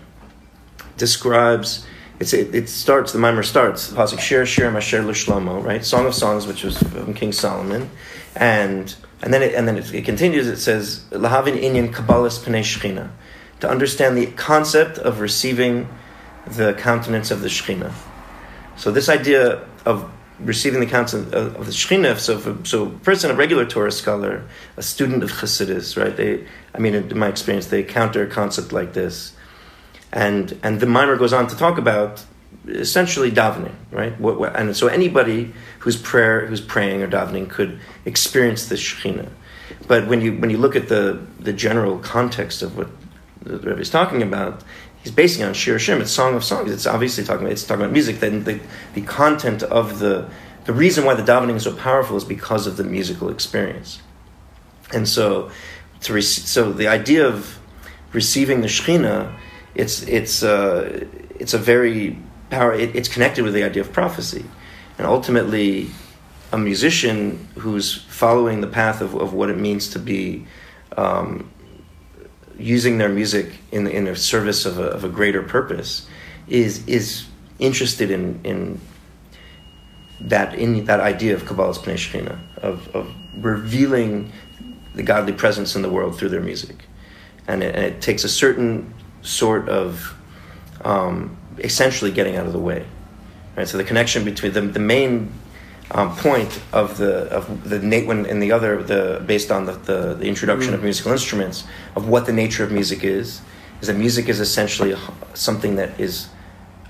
describes. 0.97 1.87
It's, 2.19 2.33
it, 2.33 2.55
it 2.55 2.71
starts 2.71 3.13
the 3.13 3.19
mimer 3.19 3.43
starts 3.43 3.89
the 3.89 3.97
pasuk 3.97 4.21
Shir 4.21 4.45
Shirim 4.45 4.75
Asher 4.75 5.03
L'Shlomo, 5.03 5.63
right? 5.63 5.85
Song 5.85 6.07
of 6.07 6.15
Songs, 6.15 6.47
which 6.47 6.65
was 6.65 6.79
from 6.79 7.13
King 7.15 7.33
Solomon, 7.33 7.91
and 8.35 8.95
and 9.23 9.33
then 9.33 9.43
it, 9.43 9.55
and 9.55 9.69
then 9.69 9.77
it, 9.77 9.93
it 9.93 10.05
continues. 10.05 10.47
It 10.47 10.59
says 10.59 11.05
Lahavin 11.11 11.61
Inyan 11.61 11.93
Kabbalas 11.93 12.43
Pnei 12.43 12.61
Shechina, 12.61 13.11
to 13.61 13.69
understand 13.69 14.17
the 14.17 14.27
concept 14.27 14.99
of 14.99 15.21
receiving 15.21 15.89
the 16.47 16.75
countenance 16.75 17.31
of 17.31 17.43
the 17.43 17.49
Shechina. 17.49 17.93
So 18.77 18.91
this 18.91 19.09
idea 19.09 19.67
of 19.85 20.11
receiving 20.41 20.81
the 20.81 20.87
counsel 20.87 21.21
of, 21.35 21.67
the 21.67 21.73
Shekhinah, 21.73 22.19
so 22.19 22.63
so 22.65 22.87
a 22.87 22.91
person, 22.91 23.31
a 23.31 23.35
regular 23.35 23.65
Torah 23.65 23.93
scholar, 23.93 24.45
a 24.77 24.83
student 24.83 25.23
of 25.23 25.31
Chassidus, 25.33 26.01
right? 26.01 26.15
They, 26.15 26.47
I 26.75 26.79
mean, 26.79 26.95
in 26.95 27.19
my 27.19 27.29
experience, 27.29 27.67
they 27.67 27.81
encounter 27.81 28.23
a 28.23 28.27
concept 28.27 28.73
like 28.73 28.93
this, 28.93 29.35
and 30.13 30.59
and 30.63 30.81
the 30.81 30.87
mimer 30.87 31.17
goes 31.17 31.33
on 31.33 31.47
to 31.49 31.57
talk 31.57 31.79
about 31.79 32.25
essentially 32.69 33.31
davening, 33.31 33.75
right? 33.91 34.19
What, 34.21 34.39
what, 34.39 34.57
and 34.57 34.77
so 34.77 34.89
anybody 34.89 35.53
who's 35.81 35.97
prayer, 35.97 36.47
who's 36.47 36.61
praying 36.61 37.03
or 37.03 37.09
davening, 37.09 37.49
could 37.49 37.79
experience 38.05 38.67
the 38.67 38.75
Shekhinah. 38.75 39.31
But 39.89 40.07
when 40.07 40.21
you 40.21 40.37
when 40.37 40.51
you 40.51 40.59
look 40.59 40.77
at 40.77 40.89
the 40.89 41.25
the 41.41 41.53
general 41.53 41.99
context 41.99 42.63
of 42.63 42.77
what 42.77 42.89
the 43.43 43.59
Rebbe 43.59 43.81
is 43.81 43.91
talking 43.91 44.23
about, 44.23 44.63
he's 45.07 45.15
basing 45.15 45.45
on 45.45 45.55
Shir 45.55 45.77
Shim. 45.77 46.01
It's 46.01 46.11
Song 46.11 46.35
of 46.35 46.43
Songs. 46.43 46.69
It's 46.69 46.85
obviously 46.85 47.23
talking 47.23 47.43
about 47.43 47.53
it's 47.53 47.63
talking 47.63 47.83
about 47.83 47.93
music. 47.93 48.19
Then 48.19 48.43
the, 48.43 48.59
the 48.95 49.03
content 49.03 49.63
of 49.63 50.01
the 50.01 50.29
the 50.65 50.73
reason 50.73 51.05
why 51.05 51.15
the 51.15 51.23
davening 51.23 51.55
is 51.55 51.63
so 51.63 51.73
powerful 51.73 52.17
is 52.17 52.25
because 52.25 52.67
of 52.67 52.77
the 52.77 52.83
musical 52.83 53.31
experience. 53.31 54.03
And 54.93 55.09
so, 55.09 55.53
to 56.01 56.13
rec- 56.13 56.25
so 56.25 56.73
the 56.73 56.89
idea 56.89 57.25
of 57.25 57.61
receiving 58.13 58.63
the 58.63 58.67
Shechina, 58.67 59.33
it's 59.77 60.03
it's 60.03 60.43
uh, 60.43 61.07
it's 61.39 61.55
a 61.55 61.59
very 61.59 62.19
power. 62.51 62.75
It, 62.75 62.97
it's 62.97 63.09
connected 63.09 63.45
with 63.45 63.55
the 63.55 63.63
idea 63.63 63.83
of 63.83 63.93
prophecy, 63.93 64.45
and 64.99 65.07
ultimately, 65.07 65.89
a 66.51 66.59
musician 66.59 67.47
who's 67.59 67.95
following 67.95 68.61
the 68.61 68.67
path 68.67 69.01
of, 69.01 69.15
of 69.15 69.33
what 69.33 69.51
it 69.51 69.57
means 69.57 69.89
to 69.91 70.01
be 70.01 70.49
um, 70.97 71.49
using 72.59 72.99
their 72.99 73.09
music 73.09 73.59
in 73.73 73.87
in 73.87 74.07
a 74.07 74.17
service 74.17 74.67
of 74.67 74.79
a, 74.79 74.85
of 74.85 75.05
a 75.05 75.09
greater 75.09 75.43
purpose 75.43 76.07
is 76.49 76.87
is 76.87 77.27
interested 77.59 78.11
in 78.11 78.41
in 78.45 78.81
that 80.21 80.55
in 80.55 80.85
that 80.87 81.01
idea 81.01 81.35
of 81.35 81.43
Kabbalas 81.45 81.79
Pnei 81.79 81.95
Shechina, 81.95 82.39
of, 82.59 82.89
of 82.95 83.13
revealing 83.39 84.33
the 84.95 85.03
godly 85.03 85.33
presence 85.33 85.77
in 85.77 85.83
the 85.83 85.91
world 85.91 86.19
through 86.19 86.31
their 86.31 86.41
music. 86.41 86.77
And 87.47 87.63
it, 87.63 87.75
and 87.75 87.85
it 87.85 88.01
takes 88.01 88.25
a 88.25 88.29
certain 88.29 88.95
sort 89.23 89.69
of 89.69 90.15
um, 90.85 91.37
essentially 91.59 92.11
getting 92.11 92.37
out 92.37 92.47
of 92.47 92.53
the 92.53 92.59
way. 92.59 92.87
Right? 93.57 93.69
So 93.69 93.77
the 93.77 93.85
connection 93.85 94.25
between 94.25 94.53
the, 94.53 94.63
the 94.63 94.81
main 94.81 95.33
um, 95.91 96.17
point 96.17 96.61
of 96.73 96.99
the 96.99 97.29
of 97.29 97.69
the 97.69 97.79
Nate 97.79 98.09
in 98.09 98.41
the 98.41 98.53
other 98.53 98.83
the 98.83 99.23
based 99.25 99.53
on 99.53 99.67
the, 99.67 99.73
the, 99.73 100.15
the 100.15 100.27
introduction 100.27 100.73
mm. 100.73 100.75
of 100.75 100.83
musical 100.83 101.13
instruments 101.13 101.65
of 101.95 102.09
what 102.09 102.27
the 102.27 102.33
nature 102.33 102.65
of 102.65 102.73
music 102.73 103.05
is 103.05 103.41
is 103.81 103.89
that 103.89 103.97
music 103.97 104.29
is 104.29 104.41
essentially 104.41 104.97
something 105.35 105.77
that 105.77 105.99
is 106.01 106.29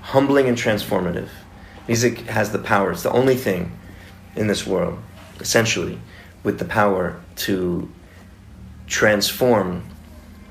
humbling 0.01 0.47
and 0.47 0.57
transformative. 0.57 1.29
Music 1.87 2.19
has 2.27 2.51
the 2.51 2.59
power. 2.59 2.91
It's 2.91 3.03
the 3.03 3.11
only 3.11 3.35
thing 3.35 3.77
in 4.35 4.47
this 4.47 4.65
world, 4.65 4.99
essentially, 5.39 5.99
with 6.43 6.59
the 6.59 6.65
power 6.65 7.19
to 7.35 7.91
transform 8.87 9.83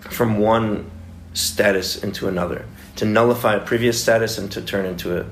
from 0.00 0.38
one 0.38 0.90
status 1.32 2.02
into 2.02 2.28
another, 2.28 2.66
to 2.96 3.04
nullify 3.04 3.54
a 3.54 3.60
previous 3.60 4.00
status 4.00 4.38
and 4.38 4.50
to 4.52 4.60
turn 4.60 4.84
into 4.84 5.18
a, 5.18 5.26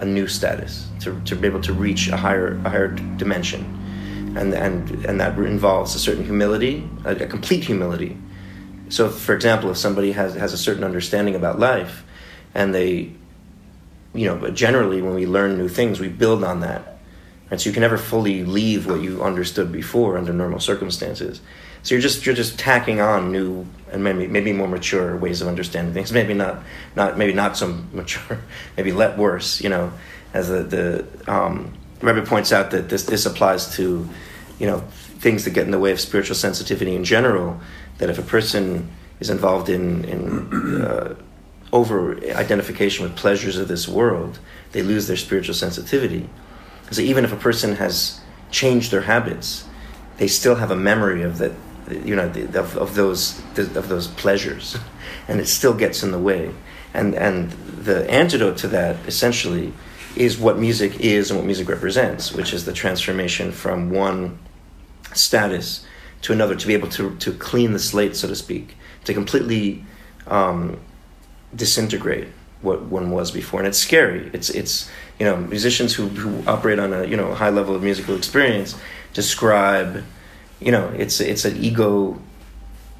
a 0.00 0.04
new 0.04 0.26
status, 0.26 0.88
to, 1.00 1.20
to 1.24 1.36
be 1.36 1.46
able 1.46 1.60
to 1.60 1.72
reach 1.72 2.08
a 2.08 2.16
higher, 2.16 2.54
a 2.64 2.70
higher 2.70 2.88
dimension. 2.88 3.76
And, 4.36 4.54
and, 4.54 5.04
and 5.04 5.20
that 5.20 5.38
involves 5.38 5.94
a 5.94 5.98
certain 5.98 6.24
humility, 6.24 6.88
a, 7.04 7.10
a 7.10 7.26
complete 7.26 7.64
humility. 7.64 8.16
So, 8.88 9.08
for 9.08 9.34
example, 9.34 9.70
if 9.70 9.76
somebody 9.76 10.12
has, 10.12 10.34
has 10.34 10.52
a 10.52 10.58
certain 10.58 10.84
understanding 10.84 11.34
about 11.34 11.58
life 11.58 12.04
and 12.54 12.74
they, 12.74 13.12
you 14.14 14.26
know, 14.26 14.36
but 14.36 14.54
generally 14.54 15.02
when 15.02 15.14
we 15.14 15.26
learn 15.26 15.58
new 15.58 15.68
things, 15.68 16.00
we 16.00 16.08
build 16.08 16.42
on 16.42 16.60
that. 16.60 16.98
Right? 17.50 17.60
So 17.60 17.68
you 17.68 17.72
can 17.72 17.82
never 17.82 17.98
fully 17.98 18.44
leave 18.44 18.86
what 18.86 19.00
you 19.00 19.22
understood 19.22 19.70
before 19.70 20.16
under 20.16 20.32
normal 20.32 20.60
circumstances. 20.60 21.40
So 21.82 21.94
you're 21.94 22.02
just 22.02 22.26
you're 22.26 22.34
just 22.34 22.58
tacking 22.58 23.00
on 23.00 23.32
new 23.32 23.66
and 23.90 24.04
maybe 24.04 24.26
maybe 24.26 24.52
more 24.52 24.68
mature 24.68 25.16
ways 25.16 25.40
of 25.40 25.48
understanding 25.48 25.94
things. 25.94 26.12
Maybe 26.12 26.34
not 26.34 26.62
not 26.94 27.18
maybe 27.18 27.32
not 27.32 27.56
so 27.56 27.68
mature. 27.92 28.38
Maybe 28.76 28.92
let 28.92 29.18
worse. 29.18 29.60
You 29.60 29.70
know, 29.70 29.92
as 30.34 30.48
the 30.48 30.62
the 30.62 31.32
um, 31.32 31.72
Rebbe 32.00 32.22
points 32.22 32.52
out 32.52 32.70
that 32.70 32.88
this 32.88 33.04
this 33.04 33.26
applies 33.26 33.74
to 33.76 34.08
you 34.58 34.66
know 34.66 34.80
things 35.20 35.44
that 35.44 35.50
get 35.50 35.64
in 35.64 35.70
the 35.70 35.78
way 35.78 35.92
of 35.92 36.00
spiritual 36.00 36.36
sensitivity 36.36 36.94
in 36.94 37.04
general. 37.04 37.60
That 37.98 38.10
if 38.10 38.18
a 38.18 38.22
person 38.22 38.90
is 39.18 39.30
involved 39.30 39.68
in 39.68 40.04
in 40.04 40.82
uh, 40.82 41.14
over 41.72 42.16
identification 42.34 43.04
with 43.04 43.16
pleasures 43.16 43.56
of 43.58 43.68
this 43.68 43.88
world, 43.88 44.38
they 44.72 44.82
lose 44.82 45.06
their 45.06 45.16
spiritual 45.16 45.54
sensitivity. 45.54 46.28
So 46.90 47.02
even 47.02 47.24
if 47.24 47.32
a 47.32 47.36
person 47.36 47.76
has 47.76 48.20
changed 48.50 48.90
their 48.90 49.02
habits, 49.02 49.64
they 50.16 50.26
still 50.26 50.56
have 50.56 50.70
a 50.70 50.76
memory 50.76 51.22
of 51.22 51.38
that 51.38 51.52
you 51.92 52.16
know, 52.16 52.28
of, 52.54 52.76
of 52.76 52.94
those 52.94 53.40
of 53.56 53.88
those 53.88 54.08
pleasures, 54.08 54.76
and 55.28 55.40
it 55.40 55.46
still 55.46 55.74
gets 55.74 56.02
in 56.02 56.12
the 56.12 56.18
way. 56.18 56.52
And 56.94 57.14
and 57.14 57.50
the 57.50 58.08
antidote 58.10 58.58
to 58.58 58.68
that 58.68 58.96
essentially 59.06 59.72
is 60.16 60.38
what 60.38 60.58
music 60.58 61.00
is 61.00 61.30
and 61.30 61.38
what 61.38 61.46
music 61.46 61.68
represents, 61.68 62.32
which 62.32 62.52
is 62.52 62.64
the 62.64 62.72
transformation 62.72 63.52
from 63.52 63.90
one 63.90 64.38
status 65.14 65.86
to 66.22 66.32
another, 66.32 66.54
to 66.54 66.66
be 66.66 66.74
able 66.74 66.88
to 66.88 67.14
to 67.16 67.32
clean 67.32 67.72
the 67.72 67.78
slate, 67.78 68.16
so 68.16 68.28
to 68.28 68.36
speak, 68.36 68.76
to 69.04 69.14
completely 69.14 69.84
um, 70.26 70.78
disintegrate 71.54 72.28
what 72.62 72.82
one 72.82 73.10
was 73.10 73.30
before. 73.30 73.60
And 73.60 73.66
it's 73.66 73.78
scary. 73.78 74.30
It's 74.32 74.50
it's 74.50 74.90
you 75.18 75.26
know 75.26 75.36
musicians 75.36 75.94
who 75.94 76.08
who 76.08 76.48
operate 76.48 76.78
on 76.78 76.92
a 76.92 77.04
you 77.04 77.16
know 77.16 77.34
high 77.34 77.50
level 77.50 77.74
of 77.74 77.82
musical 77.82 78.16
experience 78.16 78.76
describe 79.12 80.04
you 80.60 80.72
know, 80.72 80.88
it's 80.96 81.20
it's 81.20 81.44
an 81.44 81.56
ego 81.62 82.20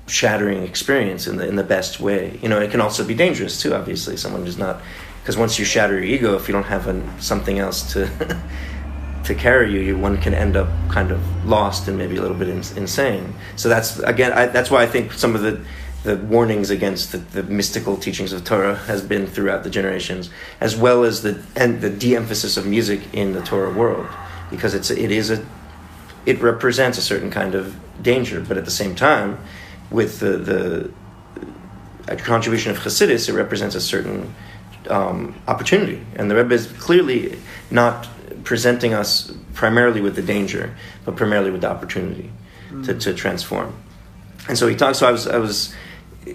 shattering 0.06 0.62
experience 0.64 1.26
in 1.26 1.36
the 1.36 1.46
in 1.46 1.56
the 1.56 1.64
best 1.64 2.00
way. 2.00 2.38
You 2.42 2.48
know, 2.48 2.58
it 2.60 2.70
can 2.70 2.80
also 2.80 3.04
be 3.04 3.14
dangerous 3.14 3.60
too. 3.60 3.74
Obviously, 3.74 4.16
someone 4.16 4.44
who's 4.44 4.58
not 4.58 4.80
because 5.22 5.36
once 5.36 5.58
you 5.58 5.64
shatter 5.64 5.94
your 5.94 6.04
ego, 6.04 6.36
if 6.36 6.48
you 6.48 6.52
don't 6.52 6.64
have 6.64 6.86
an, 6.86 7.20
something 7.20 7.58
else 7.58 7.92
to 7.92 8.08
to 9.24 9.34
carry 9.34 9.72
you, 9.72 9.80
you, 9.80 9.98
one 9.98 10.18
can 10.18 10.34
end 10.34 10.56
up 10.56 10.68
kind 10.88 11.10
of 11.10 11.46
lost 11.46 11.88
and 11.88 11.98
maybe 11.98 12.16
a 12.16 12.22
little 12.22 12.36
bit 12.36 12.48
in, 12.48 12.58
insane. 12.76 13.34
So 13.56 13.68
that's 13.68 13.98
again, 14.00 14.32
I, 14.32 14.46
that's 14.46 14.70
why 14.70 14.82
I 14.82 14.86
think 14.86 15.12
some 15.12 15.34
of 15.34 15.42
the 15.42 15.60
the 16.02 16.16
warnings 16.16 16.70
against 16.70 17.12
the, 17.12 17.18
the, 17.18 17.42
mystical 17.42 17.94
teachings 17.94 18.32
of 18.32 18.42
Torah 18.42 18.74
has 18.74 19.02
been 19.02 19.26
throughout 19.26 19.64
the 19.64 19.70
generations, 19.70 20.30
as 20.58 20.74
well 20.74 21.04
as 21.04 21.20
the 21.20 21.42
and 21.56 21.82
the 21.82 21.90
de-emphasis 21.90 22.56
of 22.56 22.66
music 22.66 23.02
in 23.12 23.32
the 23.32 23.42
Torah 23.42 23.70
world, 23.70 24.06
because 24.50 24.72
it's 24.72 24.90
it 24.90 25.10
is 25.10 25.30
a 25.30 25.44
it 26.26 26.40
represents 26.40 26.98
a 26.98 27.02
certain 27.02 27.30
kind 27.30 27.54
of 27.54 27.74
danger, 28.02 28.40
but 28.40 28.56
at 28.56 28.64
the 28.64 28.70
same 28.70 28.94
time, 28.94 29.38
with 29.90 30.20
the, 30.20 30.38
the 32.06 32.16
contribution 32.16 32.70
of 32.70 32.78
Hasidus, 32.78 33.28
it 33.28 33.34
represents 33.34 33.74
a 33.74 33.80
certain 33.80 34.34
um, 34.88 35.34
opportunity. 35.48 36.04
And 36.16 36.30
the 36.30 36.36
Rebbe 36.36 36.54
is 36.54 36.66
clearly 36.78 37.38
not 37.70 38.08
presenting 38.44 38.94
us 38.94 39.32
primarily 39.54 40.00
with 40.00 40.16
the 40.16 40.22
danger, 40.22 40.74
but 41.04 41.16
primarily 41.16 41.50
with 41.50 41.60
the 41.60 41.70
opportunity 41.70 42.30
mm. 42.70 42.84
to, 42.86 42.94
to 42.94 43.14
transform. 43.14 43.74
And 44.48 44.56
so 44.56 44.66
he 44.66 44.76
talks. 44.76 44.98
So 44.98 45.08
I 45.08 45.12
was, 45.12 45.26
I 45.26 45.38
was 45.38 45.74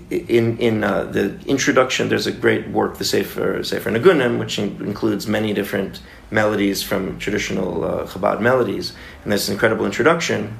in 0.09 0.57
in 0.57 0.83
uh, 0.83 1.05
the 1.05 1.39
introduction, 1.45 2.09
there's 2.09 2.27
a 2.27 2.31
great 2.31 2.67
work, 2.69 2.97
the 2.97 3.03
Sefer 3.03 3.63
Sefer 3.63 3.91
Nagunim, 3.91 4.39
which 4.39 4.59
in, 4.59 4.83
includes 4.83 5.27
many 5.27 5.53
different 5.53 6.01
melodies 6.31 6.81
from 6.83 7.19
traditional 7.19 7.83
uh, 7.83 8.07
Chabad 8.07 8.41
melodies, 8.41 8.93
and 9.23 9.31
there's 9.31 9.47
an 9.47 9.53
incredible 9.53 9.85
introduction. 9.85 10.57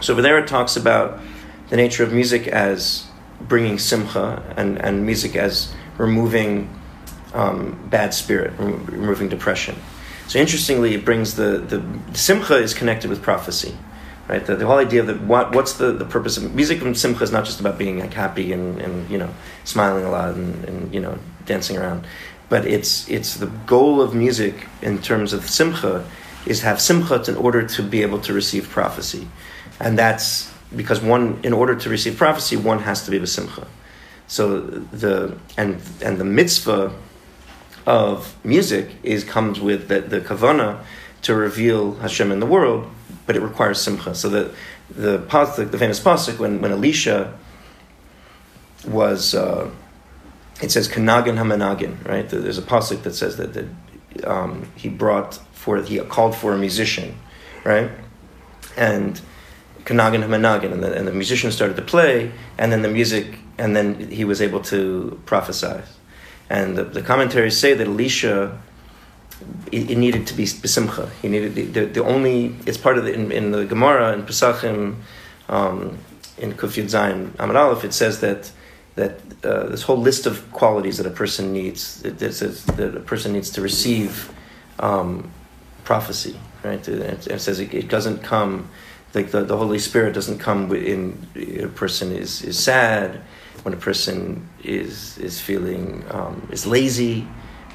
So 0.00 0.12
over 0.12 0.22
there, 0.22 0.38
it 0.38 0.46
talks 0.46 0.76
about 0.76 1.20
the 1.68 1.76
nature 1.76 2.02
of 2.02 2.12
music 2.12 2.46
as 2.46 3.06
bringing 3.40 3.78
simcha 3.78 4.42
and, 4.56 4.78
and 4.78 5.04
music 5.04 5.36
as 5.36 5.74
removing 5.96 6.68
um, 7.34 7.88
bad 7.90 8.14
spirit, 8.14 8.52
removing 8.58 9.28
depression. 9.28 9.76
So 10.28 10.38
interestingly, 10.38 10.94
it 10.94 11.04
brings 11.04 11.34
the, 11.34 11.58
the, 11.58 11.78
the 11.78 12.18
simcha 12.18 12.56
is 12.56 12.74
connected 12.74 13.10
with 13.10 13.22
prophecy 13.22 13.76
right? 14.28 14.44
The, 14.44 14.56
the 14.56 14.66
whole 14.66 14.78
idea 14.78 15.00
of 15.00 15.06
that 15.06 15.20
what 15.22 15.54
what's 15.54 15.72
the, 15.74 15.92
the 15.92 16.04
purpose 16.04 16.36
of 16.36 16.54
music 16.54 16.78
from 16.78 16.94
simcha 16.94 17.24
is 17.24 17.32
not 17.32 17.44
just 17.44 17.60
about 17.60 17.78
being 17.78 17.98
like 17.98 18.12
happy 18.12 18.52
and, 18.52 18.80
and 18.80 19.10
you 19.10 19.18
know 19.18 19.30
smiling 19.64 20.04
a 20.04 20.10
lot 20.10 20.34
and, 20.34 20.64
and 20.66 20.94
you 20.94 21.00
know 21.00 21.18
dancing 21.46 21.76
around, 21.76 22.06
but 22.48 22.66
it's 22.66 23.08
it's 23.08 23.34
the 23.34 23.46
goal 23.66 24.00
of 24.00 24.14
music 24.14 24.66
in 24.82 25.00
terms 25.00 25.32
of 25.32 25.48
simcha 25.48 26.04
is 26.46 26.62
have 26.62 26.80
simcha 26.80 27.22
in 27.28 27.36
order 27.36 27.62
to 27.66 27.82
be 27.82 28.02
able 28.02 28.20
to 28.20 28.32
receive 28.32 28.68
prophecy, 28.68 29.28
and 29.80 29.98
that's 29.98 30.50
because 30.74 31.00
one 31.00 31.38
in 31.42 31.52
order 31.52 31.74
to 31.74 31.88
receive 31.88 32.16
prophecy 32.16 32.56
one 32.56 32.80
has 32.80 33.04
to 33.04 33.10
be 33.10 33.18
with 33.18 33.30
simcha. 33.30 33.66
So 34.26 34.60
the 34.60 35.36
and 35.56 35.80
and 36.02 36.18
the 36.18 36.24
mitzvah 36.24 36.92
of 37.86 38.36
music 38.44 38.90
is 39.02 39.24
comes 39.24 39.60
with 39.60 39.88
the, 39.88 40.00
the 40.00 40.20
kavana 40.20 40.84
to 41.22 41.34
reveal 41.34 41.94
Hashem 41.94 42.30
in 42.30 42.38
the 42.38 42.46
world, 42.46 42.86
but 43.26 43.36
it 43.36 43.40
requires 43.42 43.80
simcha. 43.80 44.14
So 44.14 44.28
the 44.28 44.54
the 44.90 45.18
pasuk, 45.18 45.70
the 45.70 45.78
famous 45.78 46.00
pasuk, 46.00 46.38
when 46.38 46.60
when 46.60 46.72
Elisha 46.72 47.36
was, 48.86 49.34
uh, 49.34 49.70
it 50.60 50.70
says 50.70 50.88
kanagin 50.88 51.36
hamanagin, 51.36 52.06
right? 52.06 52.28
There's 52.28 52.58
a 52.58 52.62
pasuk 52.62 53.02
that 53.02 53.14
says 53.14 53.36
that, 53.36 53.54
that 53.54 54.24
um, 54.24 54.70
he 54.76 54.88
brought 54.88 55.34
for 55.52 55.80
he 55.82 55.98
called 56.00 56.34
for 56.36 56.52
a 56.52 56.58
musician, 56.58 57.16
right? 57.64 57.90
And 58.76 59.20
kanagin 59.84 60.22
hamanagin, 60.24 60.72
and 60.72 60.82
the, 60.82 60.92
and 60.92 61.06
the 61.06 61.12
musician 61.12 61.52
started 61.52 61.76
to 61.76 61.82
play, 61.82 62.32
and 62.56 62.72
then 62.72 62.82
the 62.82 62.88
music, 62.88 63.38
and 63.56 63.76
then 63.76 64.10
he 64.10 64.24
was 64.24 64.42
able 64.42 64.60
to 64.62 65.20
prophesy. 65.26 65.80
And 66.50 66.76
the, 66.76 66.84
the 66.84 67.02
commentaries 67.02 67.58
say 67.58 67.74
that 67.74 67.86
Elisha 67.86 68.58
it, 69.70 69.90
it, 69.90 69.98
needed 69.98 70.26
to 70.28 70.34
be 70.34 70.44
besimcha. 70.44 71.10
He 71.22 71.28
needed 71.28 71.54
the, 71.54 71.84
the, 71.84 72.04
only. 72.04 72.56
It's 72.66 72.78
part 72.78 72.98
of 72.98 73.04
the 73.04 73.12
in, 73.12 73.30
in 73.30 73.52
the 73.52 73.64
Gemara 73.64 74.12
in 74.12 74.24
Pesachim, 74.24 74.96
um, 75.48 75.98
in 76.38 76.54
Kufyud 76.54 76.84
Zayin 76.84 77.30
Amud 77.36 77.54
Aleph. 77.54 77.84
It 77.84 77.92
says 77.92 78.20
that 78.20 78.50
that 78.98 79.20
uh, 79.44 79.66
this 79.68 79.82
whole 79.82 79.96
list 79.96 80.26
of 80.26 80.50
qualities 80.52 80.98
that 80.98 81.06
a 81.06 81.16
person 81.22 81.52
needs 81.52 82.04
it 82.04 82.18
that 82.18 82.96
a 82.96 83.00
person 83.00 83.32
needs 83.32 83.50
to 83.50 83.60
receive 83.62 84.32
um, 84.78 85.30
prophecy. 85.84 86.36
Right. 86.64 86.86
It, 86.88 87.26
it 87.28 87.40
says 87.40 87.60
it, 87.60 87.72
it, 87.72 87.88
doesn't 87.88 88.22
come. 88.22 88.68
Like 89.14 89.30
the, 89.30 89.44
the 89.44 89.56
Holy 89.56 89.78
Spirit 89.78 90.12
doesn't 90.12 90.38
come 90.38 90.74
in 90.74 91.26
a 91.36 91.68
person 91.68 92.12
is, 92.12 92.42
is 92.42 92.58
sad, 92.58 93.20
when 93.62 93.72
a 93.72 93.76
person 93.76 94.48
is 94.64 95.16
is 95.18 95.40
feeling 95.40 96.04
um, 96.10 96.46
is 96.50 96.66
lazy, 96.66 97.26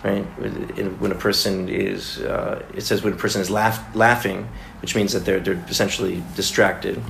right? 0.03 0.23
When 0.99 1.11
a 1.11 1.15
person 1.15 1.69
is, 1.69 2.19
uh, 2.19 2.63
it 2.75 2.81
says 2.81 3.03
when 3.03 3.13
a 3.13 3.17
person 3.17 3.41
is 3.41 3.49
laugh, 3.49 3.95
laughing, 3.95 4.47
which 4.81 4.95
means 4.95 5.13
that 5.13 5.25
they're, 5.25 5.39
they're 5.39 5.63
essentially 5.69 6.23
distracted 6.35 7.01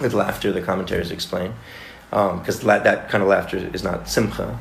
with 0.00 0.14
laughter, 0.14 0.52
the 0.52 0.62
commentaries 0.62 1.10
explain, 1.10 1.52
because 2.10 2.62
um, 2.62 2.68
that 2.68 3.08
kind 3.08 3.22
of 3.22 3.28
laughter 3.28 3.56
is 3.56 3.82
not 3.82 4.08
simcha. 4.08 4.58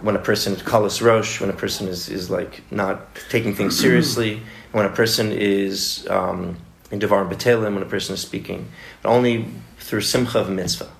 When 0.00 0.16
a 0.16 0.20
person 0.20 0.54
is 0.54 0.62
kalas 0.62 1.04
rosh, 1.04 1.40
when 1.40 1.50
a 1.50 1.54
person 1.54 1.86
is, 1.86 2.08
is 2.08 2.30
like 2.30 2.62
not 2.72 3.14
taking 3.28 3.54
things 3.54 3.78
seriously, 3.78 4.42
when 4.72 4.86
a 4.86 4.90
person 4.90 5.30
is 5.32 6.06
um, 6.08 6.56
in 6.90 6.98
Devar 6.98 7.24
Batelim, 7.24 7.74
when 7.74 7.82
a 7.82 7.86
person 7.86 8.14
is 8.14 8.20
speaking, 8.20 8.68
but 9.02 9.10
only 9.10 9.46
through 9.78 10.00
Simcha 10.00 10.40
of 10.40 10.50
Mitzvah. 10.50 10.90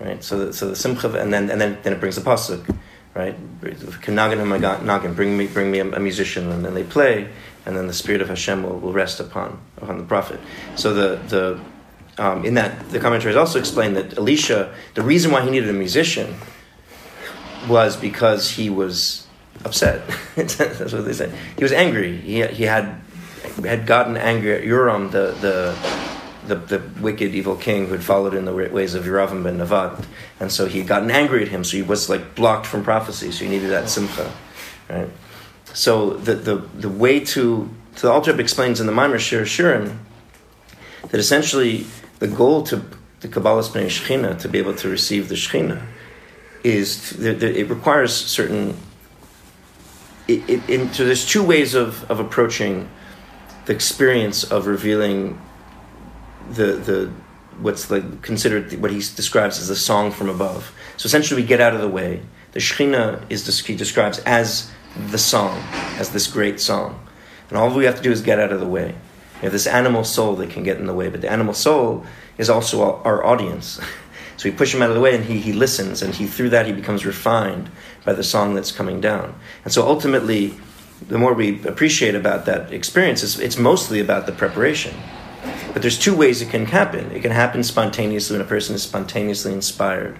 Right? 0.00 0.22
So 0.22 0.46
the, 0.46 0.52
so 0.52 0.68
the 0.68 0.76
Simcha, 0.76 1.12
and 1.20 1.32
then, 1.32 1.50
and 1.50 1.60
then, 1.60 1.78
then 1.82 1.92
it 1.92 2.00
brings 2.00 2.16
the 2.16 2.22
Pasuk, 2.22 2.76
right? 3.14 3.36
Nagin, 3.60 5.14
bring 5.14 5.36
me, 5.36 5.46
bring 5.46 5.70
me 5.70 5.78
a, 5.78 5.92
a 5.92 6.00
musician, 6.00 6.50
and 6.50 6.64
then 6.64 6.74
they 6.74 6.82
play, 6.82 7.28
and 7.66 7.76
then 7.76 7.86
the 7.86 7.92
Spirit 7.92 8.20
of 8.20 8.28
Hashem 8.28 8.62
will, 8.62 8.78
will 8.78 8.92
rest 8.92 9.20
upon, 9.20 9.60
upon 9.76 9.98
the 9.98 10.04
prophet. 10.04 10.40
So 10.74 10.92
the, 10.92 11.20
the 11.28 11.60
um, 12.22 12.44
in 12.44 12.54
that, 12.54 12.90
the 12.90 13.00
commentaries 13.00 13.34
also 13.34 13.58
explain 13.58 13.94
that 13.94 14.16
Elisha, 14.16 14.72
the 14.94 15.02
reason 15.02 15.32
why 15.32 15.42
he 15.42 15.50
needed 15.50 15.68
a 15.68 15.72
musician 15.72 16.36
was 17.68 17.96
because 17.96 18.52
he 18.52 18.70
was 18.70 19.26
upset. 19.64 20.08
That's 20.36 20.92
what 20.92 21.04
they 21.04 21.14
say. 21.14 21.36
He 21.56 21.64
was 21.64 21.72
angry. 21.72 22.16
He, 22.18 22.46
he 22.46 22.62
had 22.62 23.00
had 23.64 23.86
gotten 23.86 24.16
angry 24.16 24.54
at 24.54 24.62
Uram, 24.62 25.10
the, 25.10 25.32
the 25.40 25.76
the, 26.46 26.56
the 26.56 27.00
wicked, 27.00 27.34
evil 27.34 27.56
king 27.56 27.86
who 27.86 27.92
had 27.92 28.04
followed 28.04 28.34
in 28.34 28.44
the 28.44 28.52
ways 28.52 28.94
of 28.94 29.04
Yeravam 29.04 29.42
ben 29.44 29.58
Nevat, 29.58 30.04
and 30.40 30.50
so 30.50 30.66
he 30.66 30.78
had 30.78 30.88
gotten 30.88 31.10
angry 31.10 31.42
at 31.42 31.48
him. 31.48 31.64
So 31.64 31.76
he 31.76 31.82
was 31.82 32.08
like 32.08 32.36
blocked 32.36 32.66
from 32.66 32.84
prophecy. 32.84 33.32
So 33.32 33.44
he 33.44 33.50
needed 33.50 33.70
that 33.70 33.88
simcha, 33.88 34.32
right? 34.88 35.08
So 35.74 36.10
the 36.10 36.34
the, 36.34 36.56
the 36.56 36.88
way 36.88 37.18
to 37.34 37.68
so 37.96 38.06
the 38.06 38.12
Alter 38.12 38.40
explains 38.40 38.80
in 38.80 38.86
the 38.86 38.92
Maimer 38.92 39.18
Shir 39.18 39.42
Shirim 39.42 39.98
that 41.08 41.18
essentially 41.18 41.86
the 42.22 42.28
goal 42.28 42.62
to 42.62 42.76
the 43.18 43.26
Kabbalas 43.26 43.70
Pnei 43.70 43.86
Shechina 43.86 44.38
to 44.38 44.48
be 44.48 44.58
able 44.58 44.76
to 44.76 44.88
receive 44.88 45.28
the 45.28 45.34
Shechina 45.34 45.84
is 46.62 47.10
to, 47.10 47.60
it 47.60 47.68
requires 47.68 48.14
certain. 48.14 48.76
It, 50.28 50.48
it, 50.48 50.70
it, 50.70 50.94
so 50.94 51.04
there's 51.04 51.26
two 51.26 51.42
ways 51.42 51.74
of, 51.74 52.08
of 52.08 52.20
approaching 52.20 52.88
the 53.66 53.72
experience 53.72 54.44
of 54.44 54.68
revealing 54.68 55.40
the 56.50 56.76
the 56.88 57.12
what's 57.60 57.90
like 57.90 58.22
considered 58.22 58.72
what 58.80 58.92
he 58.92 58.98
describes 58.98 59.58
as 59.58 59.66
the 59.66 59.74
song 59.74 60.12
from 60.12 60.28
above. 60.28 60.72
So 60.98 61.08
essentially, 61.08 61.42
we 61.42 61.48
get 61.48 61.60
out 61.60 61.74
of 61.74 61.80
the 61.80 61.88
way. 61.88 62.22
The 62.52 62.60
Shekhinah 62.60 63.24
is 63.30 63.66
he 63.66 63.74
describes 63.74 64.20
as 64.20 64.70
the 65.10 65.18
song, 65.18 65.58
as 65.98 66.10
this 66.10 66.28
great 66.28 66.60
song, 66.60 67.04
and 67.48 67.58
all 67.58 67.74
we 67.74 67.84
have 67.84 67.96
to 67.96 68.02
do 68.02 68.12
is 68.12 68.22
get 68.22 68.38
out 68.38 68.52
of 68.52 68.60
the 68.60 68.68
way. 68.68 68.94
We 69.42 69.46
have 69.46 69.52
this 69.52 69.66
animal 69.66 70.04
soul 70.04 70.36
that 70.36 70.50
can 70.50 70.62
get 70.62 70.78
in 70.78 70.86
the 70.86 70.94
way, 70.94 71.08
but 71.08 71.20
the 71.20 71.30
animal 71.30 71.52
soul 71.52 72.06
is 72.38 72.48
also 72.48 73.02
our 73.02 73.24
audience. 73.24 73.80
So 74.38 74.48
we 74.48 74.56
push 74.56 74.74
him 74.74 74.82
out 74.82 74.88
of 74.88 74.96
the 74.96 75.00
way 75.00 75.14
and 75.14 75.24
he, 75.24 75.38
he 75.38 75.52
listens, 75.52 76.02
and 76.02 76.12
he 76.12 76.26
through 76.26 76.50
that 76.50 76.66
he 76.66 76.72
becomes 76.72 77.06
refined 77.06 77.70
by 78.04 78.12
the 78.12 78.24
song 78.24 78.54
that's 78.54 78.72
coming 78.72 79.00
down. 79.00 79.38
And 79.62 79.72
so 79.72 79.86
ultimately, 79.86 80.54
the 81.06 81.18
more 81.18 81.32
we 81.32 81.62
appreciate 81.64 82.16
about 82.16 82.46
that 82.46 82.72
experience, 82.72 83.22
it's, 83.22 83.38
it's 83.38 83.56
mostly 83.56 84.00
about 84.00 84.26
the 84.26 84.32
preparation. 84.32 84.96
But 85.72 85.82
there's 85.82 85.98
two 85.98 86.16
ways 86.16 86.42
it 86.42 86.50
can 86.50 86.66
happen. 86.66 87.12
It 87.12 87.20
can 87.22 87.30
happen 87.30 87.62
spontaneously 87.62 88.36
when 88.36 88.44
a 88.44 88.48
person 88.48 88.74
is 88.74 88.82
spontaneously 88.82 89.52
inspired 89.52 90.18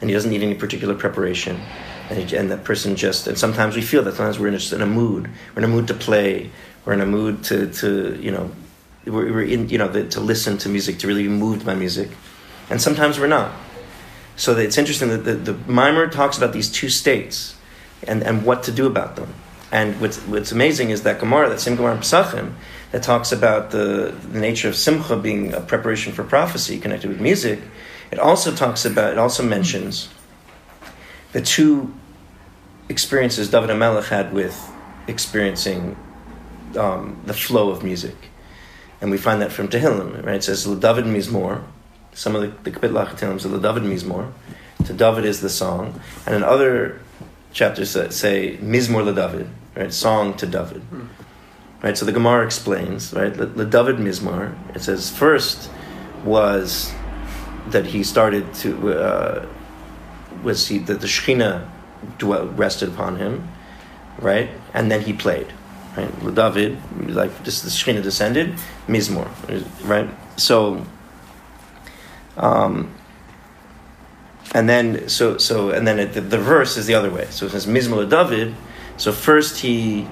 and 0.00 0.08
he 0.08 0.14
doesn't 0.14 0.30
need 0.30 0.42
any 0.42 0.54
particular 0.54 0.94
preparation. 0.94 1.60
And, 2.08 2.18
he, 2.18 2.36
and 2.36 2.50
that 2.50 2.64
person 2.64 2.96
just, 2.96 3.26
and 3.26 3.38
sometimes 3.38 3.76
we 3.76 3.82
feel 3.82 4.02
that 4.04 4.16
sometimes 4.16 4.38
we're 4.38 4.50
just 4.50 4.72
in 4.72 4.80
a 4.80 4.86
mood. 4.86 5.30
We're 5.54 5.62
in 5.62 5.70
a 5.70 5.72
mood 5.72 5.86
to 5.88 5.94
play. 5.94 6.50
We're 6.84 6.94
in 6.94 7.00
a 7.00 7.06
mood 7.06 7.44
to, 7.44 7.70
to 7.74 8.18
you 8.20 8.30
know, 8.30 8.50
we're, 9.04 9.32
we're 9.32 9.42
in, 9.42 9.68
you 9.68 9.78
know, 9.78 9.88
the, 9.88 10.08
to 10.08 10.20
listen 10.20 10.58
to 10.58 10.68
music, 10.68 10.98
to 11.00 11.06
really 11.06 11.24
be 11.24 11.28
moved 11.28 11.64
by 11.64 11.74
music. 11.74 12.10
And 12.68 12.80
sometimes 12.80 13.18
we're 13.18 13.26
not. 13.26 13.52
So 14.36 14.56
it's 14.56 14.78
interesting 14.78 15.08
that 15.08 15.24
the, 15.24 15.34
the 15.34 15.52
Maimer 15.52 16.10
talks 16.10 16.38
about 16.38 16.52
these 16.52 16.70
two 16.70 16.88
states 16.88 17.56
and, 18.06 18.22
and 18.22 18.44
what 18.44 18.62
to 18.64 18.72
do 18.72 18.86
about 18.86 19.16
them. 19.16 19.34
And 19.72 20.00
what's, 20.00 20.18
what's 20.20 20.52
amazing 20.52 20.90
is 20.90 21.02
that 21.02 21.20
Gemara, 21.20 21.48
that 21.50 21.60
same 21.60 21.76
Gemara 21.76 21.94
in 21.94 22.00
Pesachim, 22.00 22.54
that 22.90 23.02
talks 23.02 23.30
about 23.30 23.70
the, 23.70 24.14
the 24.32 24.40
nature 24.40 24.68
of 24.68 24.74
Simcha 24.74 25.16
being 25.16 25.52
a 25.54 25.60
preparation 25.60 26.12
for 26.12 26.24
prophecy 26.24 26.78
connected 26.80 27.08
with 27.08 27.20
music, 27.20 27.60
it 28.10 28.18
also 28.18 28.52
talks 28.52 28.84
about, 28.84 29.12
it 29.12 29.18
also 29.18 29.44
mentions 29.44 30.08
the 31.32 31.40
two 31.40 31.94
experiences 32.88 33.50
David 33.50 33.70
HaMelech 33.70 34.08
had 34.08 34.32
with 34.32 34.70
experiencing 35.06 35.96
um, 36.76 37.20
the 37.26 37.34
flow 37.34 37.70
of 37.70 37.82
music. 37.82 38.16
And 39.00 39.10
we 39.10 39.16
find 39.16 39.40
that 39.40 39.52
from 39.52 39.68
Tehillim, 39.68 40.24
right? 40.24 40.36
It 40.36 40.44
says, 40.44 40.64
David 40.64 41.04
Mizmor, 41.06 41.64
some 42.12 42.36
of 42.36 42.42
the, 42.42 42.70
the 42.70 42.76
Kapit 42.76 42.90
Lachatillams 42.90 43.44
are 43.44 43.60
David 43.60 43.84
Mizmor. 43.84 44.32
To 44.86 44.92
David 44.92 45.24
is 45.24 45.40
the 45.40 45.48
song. 45.48 46.00
And 46.26 46.34
in 46.34 46.42
other 46.42 47.00
chapters 47.52 47.92
that 47.94 48.12
say 48.12 48.58
Mizmor 48.58 49.14
David, 49.14 49.48
right? 49.74 49.92
Song 49.92 50.36
to 50.36 50.46
David. 50.46 50.82
Hmm. 50.82 51.06
Right, 51.82 51.96
so 51.96 52.04
the 52.04 52.12
Gemara 52.12 52.44
explains, 52.44 53.14
right? 53.14 53.32
The 53.32 53.64
David 53.64 53.96
Mizmor, 53.96 54.54
it 54.76 54.82
says 54.82 55.10
first 55.10 55.70
was 56.26 56.92
that 57.68 57.86
he 57.86 58.02
started 58.02 58.52
to 58.54 58.92
uh, 58.92 59.46
was 60.42 60.68
he 60.68 60.78
that 60.78 61.00
the 61.00 61.06
Shekhinah 61.06 61.66
dwelt, 62.18 62.50
rested 62.56 62.90
upon 62.90 63.16
him, 63.16 63.48
right? 64.18 64.50
And 64.74 64.90
then 64.90 65.00
he 65.00 65.14
played, 65.14 65.52
right? 65.96 66.34
David, 66.34 66.78
like 67.08 67.42
just 67.44 67.64
the 67.64 67.70
Shekhinah 67.70 68.02
descended, 68.02 68.54
Mizmor, 68.86 69.28
right? 69.86 70.08
So, 70.36 70.84
um, 72.36 72.92
and 74.54 74.68
then 74.68 75.08
so 75.08 75.38
so 75.38 75.70
and 75.70 75.86
then 75.86 75.98
it, 75.98 76.12
the, 76.14 76.20
the, 76.20 76.38
verse 76.38 76.76
is 76.76 76.86
the 76.86 76.94
other 76.94 77.10
way. 77.10 77.26
So 77.30 77.46
it 77.46 77.50
says 77.50 77.66
Mizmor 77.66 78.08
David. 78.08 78.54
So 78.96 79.12
first 79.12 79.60
he 79.60 80.06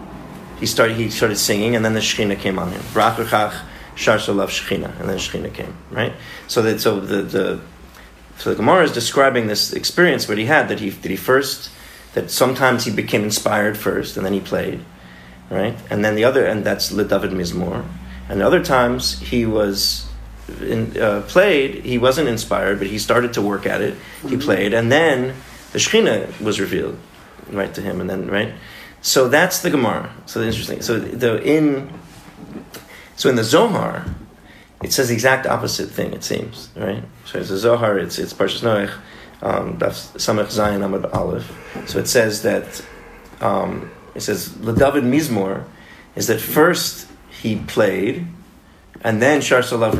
he 0.61 0.67
started 0.67 0.97
he 0.97 1.11
started 1.11 1.37
singing, 1.37 1.75
and 1.77 1.85
then 1.85 1.95
the 1.95 2.01
Shechina 2.01 2.39
came 2.39 2.59
on 2.59 2.71
him. 2.71 2.81
Brachachach 2.93 3.65
Shechina, 3.97 5.01
and 5.01 5.09
then 5.09 5.19
Shechina 5.19 5.53
came. 5.53 5.77
Right. 5.91 6.13
So 6.47 6.63
that 6.63 6.81
so 6.81 7.01
the 7.01 7.23
the 7.23 7.61
so 8.37 8.51
the 8.51 8.57
Gemara 8.57 8.85
is 8.85 8.93
describing 8.93 9.49
this 9.49 9.73
experience 9.73 10.29
what 10.29 10.39
he 10.39 10.45
had 10.45 10.69
that 10.69 10.81
he 10.81 10.91
that 10.91 11.11
he 11.11 11.17
first 11.17 11.71
that 12.15 12.31
sometimes 12.31 12.85
he 12.85 12.91
became 12.91 13.23
inspired 13.23 13.77
first, 13.77 14.17
and 14.17 14.25
then 14.25 14.33
he 14.33 14.41
played, 14.41 14.81
right, 15.51 15.77
and 15.91 16.05
then 16.05 16.15
the 16.15 16.25
other 16.25 16.45
and 16.47 16.65
that's 16.65 16.93
Le 16.93 17.05
David 17.05 17.31
Mizmor, 17.31 17.85
and 18.29 18.43
other 18.43 18.63
times 18.63 19.21
he 19.21 19.47
was. 19.47 20.07
In, 20.63 20.99
uh, 20.99 21.21
played, 21.29 21.85
he 21.85 21.99
wasn't 21.99 22.27
inspired, 22.27 22.79
but 22.79 22.87
he 22.87 22.99
started 22.99 23.35
to 23.35 23.43
work 23.43 23.67
at 23.67 23.83
it. 23.83 23.95
He 24.23 24.29
mm-hmm. 24.29 24.41
played, 24.41 24.73
and 24.73 24.91
then 24.91 25.35
the 25.73 25.79
Shekhinah 25.79 26.41
was 26.41 26.59
revealed, 26.59 26.99
right 27.51 27.73
to 27.75 27.83
him, 27.83 28.01
and 28.01 28.09
then 28.09 28.29
right. 28.29 28.55
So 29.03 29.29
that's 29.29 29.61
the 29.61 29.71
Gemara. 29.71 30.11
So 30.27 30.43
interesting. 30.43 30.83
So 30.83 30.99
the 30.99 31.43
in 31.43 31.93
so 33.17 33.29
in 33.29 33.37
the 33.37 33.45
Zohar, 33.45 34.07
it 34.83 34.93
says 34.93 35.09
the 35.09 35.15
exact 35.15 35.47
opposite 35.47 35.91
thing. 35.91 36.13
It 36.13 36.25
seems 36.25 36.71
right. 36.77 37.05
So 37.27 37.39
it's 37.39 37.51
the 37.51 37.59
Zohar. 37.59 37.99
It's 37.99 38.19
it's 38.19 38.33
Parshas 38.33 38.63
Noach. 38.63 38.93
Um, 39.41 39.79
that's 39.79 40.09
Samech 40.13 40.47
Zayin 40.47 40.81
Amud 40.81 41.13
Aleph. 41.15 41.53
So 41.87 41.99
it 41.99 42.09
says 42.09 42.43
that 42.43 42.85
um, 43.41 43.91
it 44.19 44.23
says 44.23 44.49
David 44.51 45.05
Mizmor 45.05 45.65
is 46.15 46.27
that 46.27 46.41
first 46.41 47.09
he 47.31 47.57
played, 47.57 48.27
and 49.03 49.23
then 49.23 49.41
Shar 49.41 49.61
Salav 49.61 49.93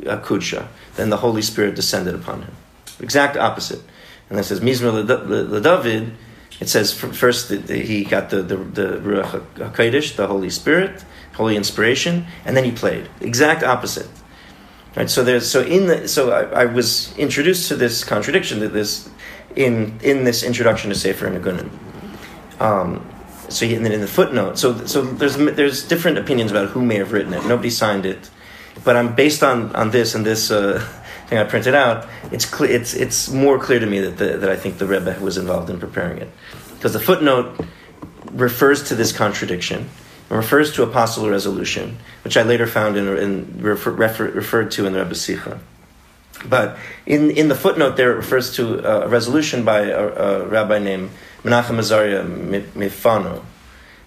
Kudsha. 0.00 0.66
Then 0.96 1.10
the 1.10 1.18
Holy 1.18 1.42
Spirit 1.42 1.74
descended 1.74 2.14
upon 2.14 2.42
him. 2.42 2.54
Exact 3.00 3.36
opposite. 3.36 3.82
And 4.28 4.38
it 4.38 4.44
says 4.44 4.60
Mizmor 4.60 5.62
David 5.62 6.12
it 6.58 6.68
says 6.68 6.92
first 6.92 7.50
he 7.50 8.04
got 8.04 8.30
the 8.30 8.42
the, 8.42 8.56
the 8.56 8.88
Ruach 8.98 9.40
Hakodesh, 9.56 10.16
the 10.16 10.26
Holy 10.26 10.50
Spirit, 10.50 11.04
Holy 11.34 11.56
Inspiration, 11.56 12.26
and 12.44 12.56
then 12.56 12.64
he 12.64 12.72
played. 12.72 13.08
Exact 13.20 13.62
opposite. 13.62 14.08
Right. 14.96 15.10
So 15.10 15.22
there's 15.22 15.48
so 15.48 15.62
in 15.62 15.86
the 15.86 16.08
so 16.08 16.30
I, 16.30 16.62
I 16.62 16.64
was 16.64 17.16
introduced 17.18 17.68
to 17.68 17.76
this 17.76 18.02
contradiction 18.02 18.60
that 18.60 18.72
this 18.72 19.10
in 19.54 19.98
in 20.02 20.24
this 20.24 20.42
introduction 20.42 20.88
to 20.90 20.96
Sefer 20.96 21.28
Nigunim. 21.28 21.70
Um, 22.60 23.06
so 23.48 23.66
and 23.66 23.84
then 23.84 23.92
in 23.92 24.00
the 24.00 24.06
footnote, 24.06 24.58
so 24.58 24.86
so 24.86 25.02
there's 25.02 25.36
there's 25.36 25.86
different 25.86 26.18
opinions 26.18 26.50
about 26.50 26.68
who 26.70 26.84
may 26.84 26.96
have 26.96 27.12
written 27.12 27.34
it. 27.34 27.44
Nobody 27.46 27.70
signed 27.70 28.06
it, 28.06 28.30
but 28.84 28.96
I'm 28.96 29.14
based 29.14 29.42
on 29.42 29.74
on 29.76 29.90
this 29.90 30.14
and 30.14 30.24
this. 30.24 30.50
Uh, 30.50 30.86
thing 31.26 31.38
I 31.38 31.44
printed 31.44 31.74
out, 31.74 32.06
it's 32.30 32.44
clear, 32.44 32.70
it's 32.70 32.94
it's 32.94 33.28
more 33.28 33.58
clear 33.58 33.80
to 33.80 33.86
me 33.86 33.98
that 33.98 34.16
the, 34.16 34.38
that 34.38 34.48
I 34.48 34.54
think 34.54 34.78
the 34.78 34.86
Rebbe 34.86 35.18
was 35.20 35.36
involved 35.36 35.68
in 35.68 35.80
preparing 35.80 36.18
it, 36.18 36.30
because 36.76 36.92
the 36.92 37.00
footnote 37.00 37.66
refers 38.30 38.84
to 38.90 38.94
this 38.94 39.10
contradiction 39.10 39.88
and 40.30 40.36
refers 40.36 40.72
to 40.74 40.84
a 40.84 40.86
possible 40.86 41.28
resolution, 41.28 41.98
which 42.22 42.36
I 42.36 42.44
later 42.44 42.68
found 42.68 42.96
in, 42.96 43.08
in 43.18 43.58
refer, 43.60 43.90
refer, 43.90 44.30
referred 44.30 44.70
to 44.72 44.86
in 44.86 44.92
the 44.92 45.00
rebbe's 45.00 45.18
Sicha. 45.26 45.58
But 46.48 46.78
in, 47.06 47.32
in 47.32 47.48
the 47.48 47.56
footnote 47.56 47.96
there, 47.96 48.12
it 48.12 48.16
refers 48.16 48.54
to 48.56 48.78
a 48.86 49.08
resolution 49.08 49.64
by 49.64 49.80
a, 49.80 50.06
a 50.06 50.46
rabbi 50.46 50.78
named 50.78 51.10
Menachem 51.46 51.78
Azaria 51.78 52.24
Mifano. 52.72 53.44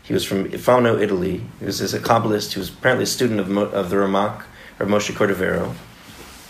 He 0.04 0.14
was 0.14 0.26
from 0.26 0.50
Fano, 0.52 0.98
Italy. 1.00 1.42
He 1.60 1.66
was, 1.66 1.94
a 1.94 2.00
Kabbalist. 2.00 2.54
He 2.54 2.60
was 2.60 2.70
apparently 2.70 3.04
a 3.04 3.08
student 3.08 3.40
of, 3.40 3.56
of 3.58 3.90
the 3.90 3.96
Ramak, 3.96 4.44
or 4.80 4.86
Moshe 4.86 5.14
Cordovero 5.14 5.76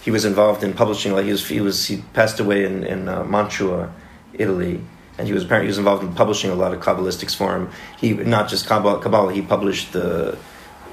he 0.02 0.12
was 0.12 0.26
involved 0.26 0.64
in 0.64 0.74
publishing. 0.74 1.14
Like 1.14 1.26
he 1.26 1.32
was, 1.32 1.48
he 1.48 1.62
was, 1.62 1.86
he 1.86 1.98
passed 2.14 2.40
away 2.40 2.66
in 2.66 2.84
in 2.84 3.08
uh, 3.08 3.24
Mantua, 3.24 3.94
Italy, 4.34 4.82
and 5.18 5.28
he 5.28 5.34
was 5.34 5.44
apparently 5.44 5.68
he 5.68 5.70
was 5.70 5.78
involved 5.78 6.04
in 6.04 6.14
publishing 6.14 6.50
a 6.50 6.56
lot 6.56 6.74
of 6.74 6.80
kabbalistic 6.82 7.30
seforim. 7.30 7.72
He 8.00 8.14
not 8.14 8.50
just 8.50 8.66
Kabbalah, 8.68 9.02
Kabbalah 9.02 9.34
he 9.34 9.42
published 9.42 9.94
the 9.94 10.38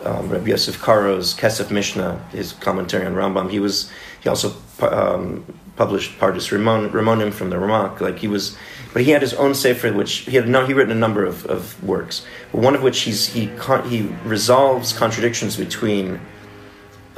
um, 0.05 0.29
Rabbi 0.29 0.49
Yosef 0.51 0.81
Karo's 0.81 1.35
Kesef 1.35 1.71
Mishnah, 1.71 2.25
his 2.33 2.53
commentary 2.53 3.07
on 3.07 3.15
Rambam. 3.15 3.51
He 3.51 3.61
was 3.61 3.91
he 4.21 4.29
also 4.29 4.55
um, 4.81 5.45
published 5.77 6.19
Pardes 6.19 6.51
Ramon, 6.51 6.91
Ramonim 6.91 7.33
from 7.33 7.51
the 7.51 7.57
Ramak. 7.57 8.01
Like 8.01 8.19
he 8.19 8.29
was, 8.29 8.57
but 8.93 9.03
he 9.03 9.11
had 9.11 9.23
his 9.23 9.35
own 9.35 9.55
sefer, 9.55 9.93
which 9.93 10.19
he 10.21 10.37
had 10.37 10.49
no, 10.49 10.67
he 10.67 10.73
written 10.73 10.93
a 10.93 10.99
number 10.99 11.25
of, 11.25 11.45
of 11.47 11.83
works. 11.83 12.25
One 12.53 12.75
of 12.75 12.83
which 12.83 13.01
he's 13.01 13.27
he 13.27 13.51
he 13.89 14.03
resolves 14.25 14.93
contradictions 14.93 15.57
between 15.57 16.21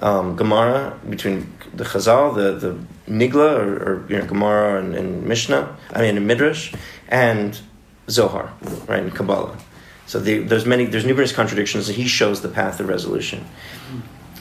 um, 0.00 0.36
Gemara, 0.36 0.98
between 1.08 1.52
the 1.74 1.84
Chazal, 1.84 2.34
the 2.34 2.52
the 2.52 2.78
Nigla 3.08 3.58
or, 3.58 3.76
or 3.82 4.06
you 4.08 4.18
know, 4.18 4.26
Gemara 4.26 4.80
and, 4.80 4.94
and 4.94 5.24
Mishnah. 5.24 5.76
I 5.92 6.02
mean, 6.02 6.26
Midrash 6.26 6.74
and 7.08 7.58
Zohar, 8.08 8.52
right, 8.86 9.02
and 9.02 9.14
Kabbalah. 9.14 9.56
So 10.06 10.18
the, 10.18 10.38
there's 10.38 10.64
many, 10.64 10.86
there's 10.86 11.04
numerous 11.04 11.32
contradictions, 11.32 11.88
and 11.88 11.96
he 11.96 12.08
shows 12.08 12.40
the 12.40 12.48
path 12.48 12.80
of 12.80 12.88
resolution. 12.88 13.44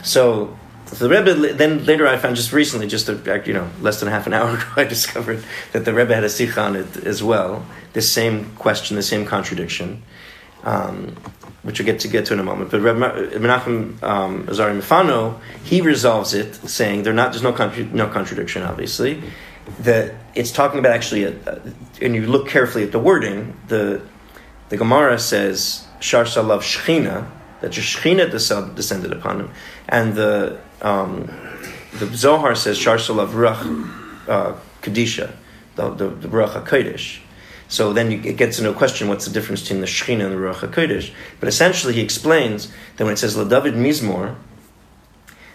So 0.02 0.58
the 0.92 1.10
Rebbe, 1.10 1.54
then 1.54 1.86
later 1.86 2.08
I 2.08 2.18
found 2.18 2.36
just 2.36 2.54
recently, 2.54 2.88
just 2.88 3.10
a, 3.10 3.44
you 3.46 3.54
know, 3.54 3.70
less 3.82 4.00
than 4.00 4.10
half 4.10 4.26
an 4.26 4.34
hour 4.34 4.50
ago, 4.56 4.66
I 4.78 4.86
discovered 4.86 5.44
that 5.74 5.86
the 5.86 5.94
Rebbe 5.94 6.14
had 6.14 6.24
a 6.24 6.28
Sicha 6.28 6.58
on 6.64 6.76
it 6.76 6.98
as 6.98 7.22
well. 7.22 7.66
The 7.94 8.02
same 8.02 8.56
question, 8.56 8.96
the 8.96 9.04
same 9.04 9.26
contradiction, 9.26 10.04
um, 10.64 11.16
which 11.64 11.80
we'll 11.80 11.86
get 11.86 12.00
to 12.02 12.08
get 12.08 12.26
to 12.28 12.34
in 12.34 12.40
a 12.40 12.44
moment. 12.44 12.72
But 12.72 12.82
Rebbe 12.82 13.00
Menachem 13.00 14.02
um, 14.02 14.48
Azari 14.48 14.80
Mifano, 14.80 15.40
he 15.64 15.82
resolves 15.82 16.34
it, 16.34 16.56
saying 16.56 17.04
there 17.04 17.14
not 17.14 17.32
there's 17.32 17.44
no 17.44 17.54
contra- 17.54 17.84
no 17.86 18.08
contradiction, 18.08 18.64
obviously. 18.64 19.22
That 19.80 20.16
it's 20.34 20.52
talking 20.52 20.80
about 20.80 20.94
actually, 20.94 21.26
a, 21.26 21.32
a, 21.46 21.62
and 22.02 22.16
you 22.16 22.26
look 22.28 22.48
carefully 22.48 22.86
at 22.86 22.94
the 22.94 23.00
wording. 23.00 23.60
The 23.68 24.02
the 24.70 24.78
Gemara 24.78 25.20
says 25.20 25.86
Shar 26.00 26.24
Salav 26.24 26.60
Shechina, 26.60 27.30
that 27.60 27.76
your 27.76 27.84
Shechina 27.84 28.32
descended 28.76 29.12
upon 29.12 29.42
him, 29.42 29.52
and 29.90 30.14
the 30.14 30.60
um, 30.82 31.30
the 32.00 32.08
Zohar 32.16 32.56
says 32.56 32.78
Shar 32.78 32.98
Salav 32.98 33.30
Ruach 33.30 34.28
uh, 34.28 34.56
the 35.76 35.90
the, 35.90 36.10
the. 36.28 37.20
So 37.70 37.92
then 37.92 38.12
you, 38.12 38.22
it 38.24 38.38
gets 38.38 38.58
into 38.60 38.72
a 38.72 38.74
question: 38.74 39.08
What's 39.08 39.26
the 39.26 39.32
difference 39.32 39.62
between 39.62 39.82
the 39.82 39.88
Shechina 39.88 40.26
and 40.26 40.32
the 40.34 40.38
Ruach 40.38 40.68
Hakodesh? 40.68 41.12
But 41.40 41.50
essentially, 41.50 41.94
he 41.94 42.02
explains 42.02 42.72
that 42.98 43.04
when 43.04 43.14
it 43.14 43.18
says 43.18 43.36
LeDavid 43.36 43.74
Mizmor, 43.74 44.36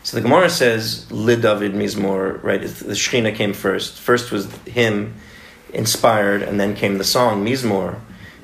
so 0.03 0.17
the 0.17 0.23
Gemara 0.23 0.51
says 0.51 1.07
LeDavid 1.11 1.73
Mizmor, 1.73 2.43
right? 2.43 2.61
The 2.61 2.95
Shechina 2.95 3.35
came 3.35 3.53
first. 3.53 3.99
First 3.99 4.31
was 4.33 4.53
him 4.67 5.15
inspired, 5.73 6.43
and 6.43 6.61
then 6.61 6.75
came 6.75 6.99
the 6.99 7.05
song 7.05 7.45
Mizmor 7.47 8.01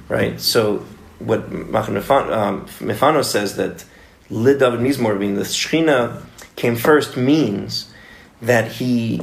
right? 0.09 0.41
So 0.41 0.85
what 1.19 1.51
Mifano 1.51 2.33
um, 2.33 3.23
says 3.25 3.57
that 3.57 3.85
David 4.31 4.81
Mizmor, 4.81 5.19
being 5.19 5.37
the 5.37 5.43
Shechina 5.43 6.23
came 6.59 6.75
first, 6.75 7.17
means 7.17 7.91
that 8.43 8.73
he 8.73 9.21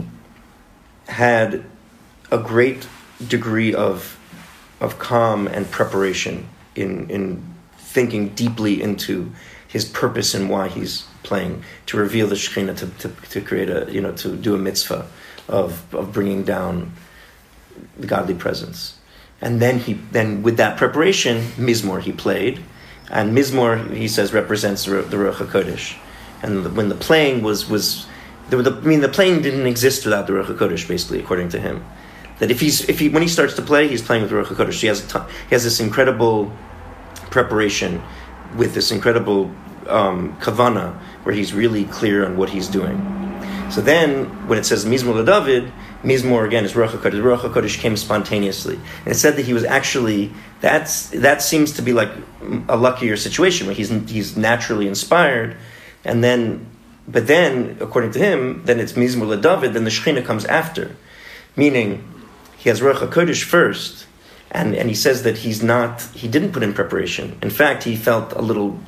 had 1.08 1.66
a 2.32 2.38
great 2.38 2.88
degree 3.28 3.74
of 3.74 4.18
of 4.82 4.98
calm 5.00 5.48
and 5.48 5.70
preparation 5.70 6.48
in 6.76 7.10
in 7.10 7.44
thinking 7.78 8.30
deeply 8.30 8.82
into 8.82 9.32
his 9.68 9.86
purpose 9.86 10.34
and 10.34 10.50
why 10.50 10.68
he's 10.68 11.06
playing 11.24 11.64
to 11.86 11.98
reveal 11.98 12.28
the 12.28 12.36
Shekhinah 12.36 12.78
to, 12.78 12.88
to, 13.02 13.10
to 13.30 13.42
create 13.42 13.70
a 13.70 13.92
you 13.92 14.02
know 14.02 14.14
to 14.24 14.36
do 14.36 14.56
a 14.56 14.58
mitzvah 14.58 15.06
of 15.48 15.94
of 15.94 16.14
bringing 16.14 16.44
down 16.44 16.94
the 17.98 18.08
godly 18.08 18.34
presence. 18.34 18.98
And 19.42 19.62
then 19.62 19.80
he 19.80 19.94
then 20.12 20.42
with 20.42 20.58
that 20.58 20.78
preparation 20.78 21.36
mizmor 21.58 22.02
he 22.02 22.14
played, 22.14 22.64
and 23.12 23.38
mizmor 23.38 23.94
he 23.94 24.08
says 24.08 24.34
represents 24.34 24.86
the, 24.86 25.02
the 25.02 25.18
Ruach 25.18 25.40
Hakodesh, 25.44 25.98
and 26.46 26.76
when 26.76 26.90
the 26.90 26.96
playing 26.96 27.44
was 27.44 27.70
was 27.70 28.06
the, 28.50 28.58
the, 28.58 28.72
I 28.72 28.82
mean 28.82 29.02
the 29.02 29.10
playing 29.10 29.42
didn't 29.42 29.66
exist 29.66 30.06
without 30.06 30.28
the 30.28 30.34
Ruach 30.34 30.56
Hakodesh 30.56 30.88
basically 30.88 31.20
according 31.20 31.50
to 31.50 31.60
him, 31.60 31.86
that 32.40 32.52
if 32.52 32.60
he's 32.60 32.88
if 32.90 33.00
he 33.00 33.10
when 33.10 33.22
he 33.22 33.28
starts 33.28 33.54
to 33.56 33.62
play 33.62 33.88
he's 33.88 34.02
playing 34.02 34.24
with 34.24 34.32
Ruach 34.32 34.46
Hakodesh 34.46 34.80
he 34.82 34.88
has 34.88 35.04
a 35.04 35.08
ton, 35.08 35.28
he 35.50 35.56
has 35.56 35.64
this 35.64 35.80
incredible 35.80 36.52
preparation 37.32 38.02
with 38.56 38.74
this 38.74 38.92
incredible 38.92 39.52
um, 39.88 40.38
kavana 40.40 40.96
where 41.24 41.36
he's 41.36 41.54
really 41.54 41.86
clear 41.86 42.26
on 42.26 42.38
what 42.38 42.50
he's 42.50 42.68
doing. 42.68 42.98
So 43.72 43.82
then 43.82 44.48
when 44.48 44.60
it 44.60 44.66
says 44.66 44.86
mizmor 44.86 45.26
David 45.26 45.72
Mizmor 46.06 46.46
again 46.46 46.64
is 46.64 46.74
Ruach 46.74 46.90
HaKodesh. 46.90 47.22
Ruach 47.22 47.40
HaKodesh 47.40 47.80
came 47.80 47.98
spontaneously. 47.98 48.76
And 48.76 49.08
it 49.08 49.16
said 49.16 49.36
that 49.38 49.46
he 49.46 49.54
was 49.54 49.64
actually, 49.64 50.32
that's, 50.62 51.10
that 51.10 51.42
seems 51.42 51.72
to 51.74 51.82
be 51.82 51.94
like 51.94 52.12
a 52.70 52.78
luckier 52.78 53.18
situation 53.18 53.66
where 53.66 53.76
he's, 53.76 53.90
he's 54.10 54.38
naturally 54.38 54.88
inspired. 54.88 55.58
And 56.06 56.24
then, 56.24 56.68
but 57.08 57.28
then, 57.28 57.78
according 57.82 58.12
to 58.12 58.20
him, 58.20 58.64
then 58.66 58.80
it's 58.80 58.94
Mizmor 58.94 59.42
David, 59.42 59.74
then 59.74 59.84
the 59.84 59.90
Shekhinah 59.90 60.24
comes 60.24 60.46
after. 60.46 60.96
Meaning, 61.56 62.08
he 62.58 62.70
has 62.70 62.80
Ruach 62.80 63.08
HaKodesh 63.08 63.44
first, 63.44 64.06
and, 64.52 64.76
and 64.76 64.88
he 64.88 64.96
says 64.96 65.24
that 65.24 65.40
he's 65.40 65.62
not, 65.62 66.02
he 66.14 66.28
didn't 66.28 66.52
put 66.52 66.64
in 66.64 66.74
preparation. 66.74 67.38
In 67.42 67.50
fact, 67.50 67.84
he 67.84 67.96
felt 67.96 68.34
a 68.34 68.42
little 68.42 68.80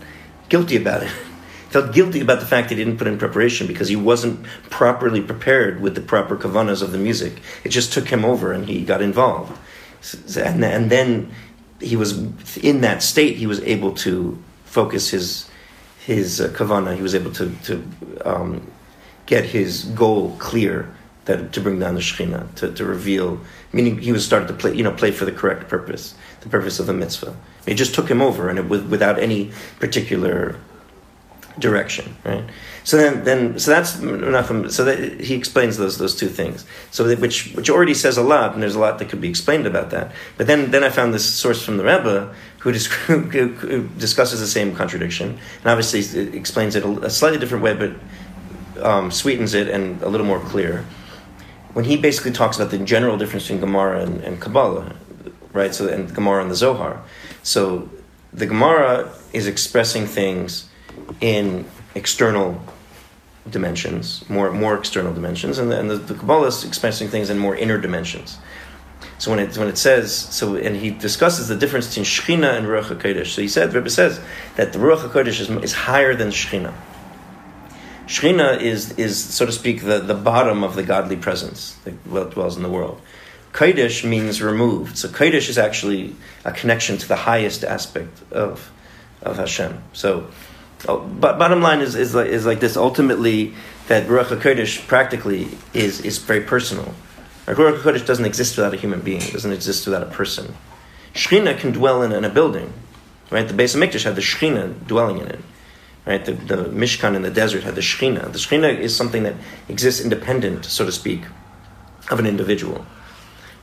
guilty 0.49 0.77
about 0.77 1.03
it 1.03 1.11
felt 1.69 1.93
guilty 1.93 2.21
about 2.21 2.39
the 2.39 2.45
fact 2.45 2.69
he 2.69 2.75
didn't 2.75 2.97
put 2.97 3.07
in 3.07 3.17
preparation 3.17 3.67
because 3.67 3.89
he 3.89 3.95
wasn't 3.95 4.43
properly 4.69 5.21
prepared 5.21 5.81
with 5.81 5.95
the 5.95 6.01
proper 6.01 6.37
kavanas 6.37 6.81
of 6.81 6.91
the 6.91 6.97
music. 6.97 7.41
It 7.63 7.69
just 7.69 7.91
took 7.91 8.07
him 8.07 8.23
over 8.23 8.53
and 8.53 8.67
he 8.67 8.83
got 8.83 9.01
involved. 9.01 9.57
And, 10.37 10.63
and 10.63 10.89
then 10.89 11.31
he 11.81 11.95
was 11.95 12.17
in 12.57 12.81
that 12.81 13.03
state, 13.03 13.37
he 13.37 13.47
was 13.47 13.59
able 13.61 13.93
to 13.95 14.41
focus 14.65 15.09
his 15.09 15.46
his 16.07 16.39
uh, 16.39 16.47
kavana, 16.47 16.95
he 16.95 17.01
was 17.01 17.13
able 17.13 17.33
to, 17.33 17.53
to 17.65 17.83
um, 18.23 18.65
get 19.25 19.43
his 19.43 19.83
goal 19.83 20.33
clear 20.39 20.89
that 21.25 21.51
to 21.51 21.59
bring 21.59 21.79
down 21.79 21.95
the 21.95 21.99
Shekhinah, 21.99 22.55
to, 22.55 22.71
to 22.71 22.85
reveal, 22.85 23.41
meaning 23.73 23.97
he 23.97 24.13
was 24.13 24.25
started 24.25 24.47
to 24.47 24.53
play, 24.53 24.73
you 24.73 24.83
know, 24.83 24.93
play 24.93 25.11
for 25.11 25.25
the 25.25 25.33
correct 25.33 25.67
purpose, 25.67 26.15
the 26.39 26.47
purpose 26.47 26.79
of 26.79 26.85
the 26.85 26.93
mitzvah. 26.93 27.35
It 27.65 27.73
just 27.73 27.93
took 27.93 28.09
him 28.09 28.21
over, 28.21 28.47
and 28.47 28.57
it, 28.57 28.69
without 28.69 29.19
any 29.19 29.51
particular 29.81 30.55
direction, 31.59 32.15
right? 32.23 32.45
So 32.85 32.95
then, 32.95 33.25
then 33.25 33.59
so 33.59 33.71
that's 33.71 33.99
enough. 33.99 34.71
so 34.71 34.85
that 34.85 35.19
he 35.19 35.35
explains 35.35 35.75
those 35.75 35.97
those 35.97 36.15
two 36.15 36.29
things. 36.29 36.65
So 36.89 37.03
that, 37.03 37.19
which 37.19 37.53
which 37.53 37.69
already 37.69 37.93
says 37.93 38.17
a 38.17 38.23
lot, 38.23 38.53
and 38.53 38.63
there's 38.63 38.75
a 38.75 38.79
lot 38.79 38.97
that 38.99 39.09
could 39.09 39.19
be 39.19 39.27
explained 39.27 39.67
about 39.67 39.89
that. 39.89 40.13
But 40.37 40.47
then 40.47 40.71
then 40.71 40.85
I 40.85 40.89
found 40.89 41.13
this 41.13 41.25
source 41.25 41.61
from 41.61 41.75
the 41.75 41.83
Rebbe 41.83 42.33
who, 43.07 43.87
discusses 43.97 44.39
the 44.39 44.47
same 44.47 44.75
contradiction, 44.75 45.37
and 45.57 45.65
obviously 45.65 46.37
explains 46.37 46.75
it 46.75 46.83
a, 46.83 46.89
a 47.05 47.09
slightly 47.09 47.39
different 47.39 47.63
way, 47.63 47.73
but 47.73 48.83
um, 48.83 49.11
sweetens 49.11 49.53
it 49.53 49.69
and 49.69 50.01
a 50.01 50.09
little 50.09 50.27
more 50.27 50.39
clear. 50.39 50.85
When 51.73 51.85
he 51.85 51.97
basically 51.97 52.31
talks 52.31 52.57
about 52.57 52.71
the 52.71 52.79
general 52.79 53.17
difference 53.17 53.43
between 53.43 53.59
Gemara 53.59 54.01
and, 54.01 54.21
and 54.21 54.41
Kabbalah, 54.41 54.95
right? 55.53 55.73
So 55.73 55.87
and 55.87 56.13
Gemara 56.13 56.41
and 56.41 56.51
the 56.51 56.55
Zohar. 56.55 57.01
So 57.43 57.89
the 58.33 58.45
Gemara 58.45 59.11
is 59.33 59.47
expressing 59.47 60.05
things 60.05 60.69
in 61.21 61.65
external 61.95 62.61
dimensions, 63.49 64.27
more 64.29 64.51
more 64.51 64.77
external 64.77 65.13
dimensions, 65.13 65.57
and 65.57 65.71
the, 65.71 65.79
and 65.79 65.89
the, 65.89 65.95
the 65.95 66.15
Kabbalah 66.15 66.47
is 66.47 66.63
expressing 66.63 67.07
things 67.07 67.29
in 67.29 67.37
more 67.37 67.55
inner 67.55 67.77
dimensions. 67.77 68.37
So 69.19 69.31
when 69.31 69.39
it 69.39 69.57
when 69.57 69.67
it 69.67 69.77
says 69.77 70.13
so, 70.13 70.55
and 70.55 70.75
he 70.75 70.91
discusses 70.91 71.47
the 71.47 71.55
difference 71.55 71.87
between 71.87 72.05
Shechina 72.05 72.57
and 72.57 72.67
Ruach 72.67 72.95
Hakodesh. 72.95 73.27
So 73.27 73.41
he 73.41 73.47
said, 73.47 73.73
Rebbe 73.73 73.89
says 73.89 74.19
that 74.55 74.73
the 74.73 74.79
Ruach 74.79 75.09
Hakodesh 75.09 75.39
is, 75.39 75.49
is 75.49 75.73
higher 75.73 76.15
than 76.15 76.29
Shechina. 76.29 76.73
Shechina 78.05 78.61
is 78.61 78.91
is 78.97 79.21
so 79.21 79.45
to 79.45 79.51
speak 79.51 79.81
the, 79.81 79.99
the 79.99 80.13
bottom 80.13 80.63
of 80.63 80.75
the 80.75 80.83
godly 80.83 81.17
presence 81.17 81.75
that 81.83 82.03
dwells 82.31 82.57
in 82.57 82.63
the 82.63 82.69
world. 82.69 83.01
Kodesh 83.53 84.07
means 84.07 84.41
removed. 84.41 84.97
So 84.97 85.07
Kodesh 85.07 85.49
is 85.49 85.57
actually 85.57 86.15
a 86.45 86.51
connection 86.51 86.97
to 86.99 87.07
the 87.07 87.15
highest 87.15 87.63
aspect 87.63 88.21
of 88.31 88.71
of 89.23 89.37
Hashem. 89.37 89.81
So 89.93 90.27
Oh, 90.87 90.99
but 90.99 91.39
bottom 91.39 91.61
line 91.61 91.79
is, 91.79 91.95
is, 91.95 92.13
like, 92.13 92.27
is 92.27 92.45
like 92.45 92.59
this 92.59 92.77
ultimately 92.77 93.53
that 93.87 94.07
Ruach 94.07 94.25
HaKodesh 94.25 94.85
practically 94.87 95.47
is, 95.73 96.01
is 96.01 96.17
very 96.19 96.41
personal. 96.41 96.93
Ruach 97.55 97.79
HaKodesh 97.79 98.05
doesn't 98.05 98.25
exist 98.25 98.57
without 98.57 98.73
a 98.73 98.77
human 98.77 99.01
being, 99.01 99.21
it 99.21 99.33
doesn't 99.33 99.53
exist 99.53 99.85
without 99.85 100.03
a 100.03 100.07
person. 100.07 100.53
Shechina 101.13 101.57
can 101.57 101.71
dwell 101.71 102.01
in, 102.01 102.11
in 102.11 102.25
a 102.25 102.29
building, 102.29 102.73
right? 103.31 103.47
The 103.47 103.53
Beis 103.53 103.75
Hamikdash 103.75 104.03
had 104.03 104.15
the 104.15 104.21
Shechina 104.21 104.85
dwelling 104.85 105.19
in 105.19 105.27
it, 105.27 105.39
right? 106.05 106.23
The, 106.23 106.33
the 106.33 106.55
Mishkan 106.65 107.15
in 107.15 107.21
the 107.21 107.31
desert 107.31 107.63
had 107.63 107.75
the 107.75 107.81
Shechina. 107.81 108.31
The 108.31 108.37
Shechina 108.37 108.77
is 108.77 108.95
something 108.95 109.23
that 109.23 109.35
exists 109.69 110.01
independent, 110.01 110.65
so 110.65 110.85
to 110.85 110.91
speak, 110.91 111.21
of 112.11 112.19
an 112.19 112.25
individual, 112.25 112.85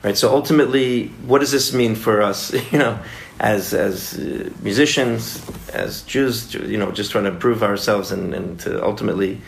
right? 0.03 0.17
So 0.17 0.33
ultimately, 0.33 1.07
what 1.25 1.39
does 1.39 1.51
this 1.51 1.73
mean 1.73 1.95
for 1.95 2.21
us? 2.21 2.53
You 2.71 2.79
know, 2.79 2.99
as 3.39 3.73
as 3.73 4.17
uh, 4.17 4.49
musicians, 4.61 5.45
as 5.73 6.01
Jews, 6.03 6.53
you 6.53 6.77
know, 6.77 6.91
just 6.91 7.11
trying 7.11 7.25
to 7.25 7.31
prove 7.31 7.63
ourselves 7.63 8.11
and, 8.11 8.33
and 8.33 8.59
to 8.61 8.83
ultimately 8.83 9.41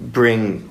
bring 0.00 0.68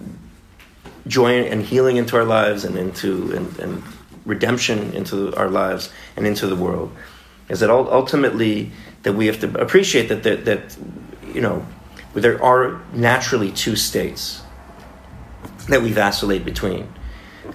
joy 1.07 1.41
and 1.43 1.63
healing 1.63 1.97
into 1.97 2.15
our 2.15 2.25
lives 2.25 2.63
and 2.63 2.77
into 2.77 3.35
and, 3.35 3.59
and 3.59 3.83
redemption 4.25 4.93
into 4.93 5.35
our 5.35 5.49
lives 5.49 5.91
and 6.15 6.27
into 6.27 6.47
the 6.47 6.55
world. 6.55 6.95
Is 7.49 7.59
that 7.59 7.69
ultimately 7.69 8.71
that 9.03 9.13
we 9.13 9.25
have 9.27 9.39
to 9.41 9.59
appreciate 9.59 10.07
that 10.09 10.23
that, 10.23 10.45
that 10.45 10.77
you 11.33 11.41
know 11.41 11.65
there 12.13 12.41
are 12.43 12.81
naturally 12.93 13.51
two 13.51 13.75
states 13.75 14.41
that 15.69 15.81
we 15.81 15.91
vacillate 15.91 16.45
between. 16.45 16.87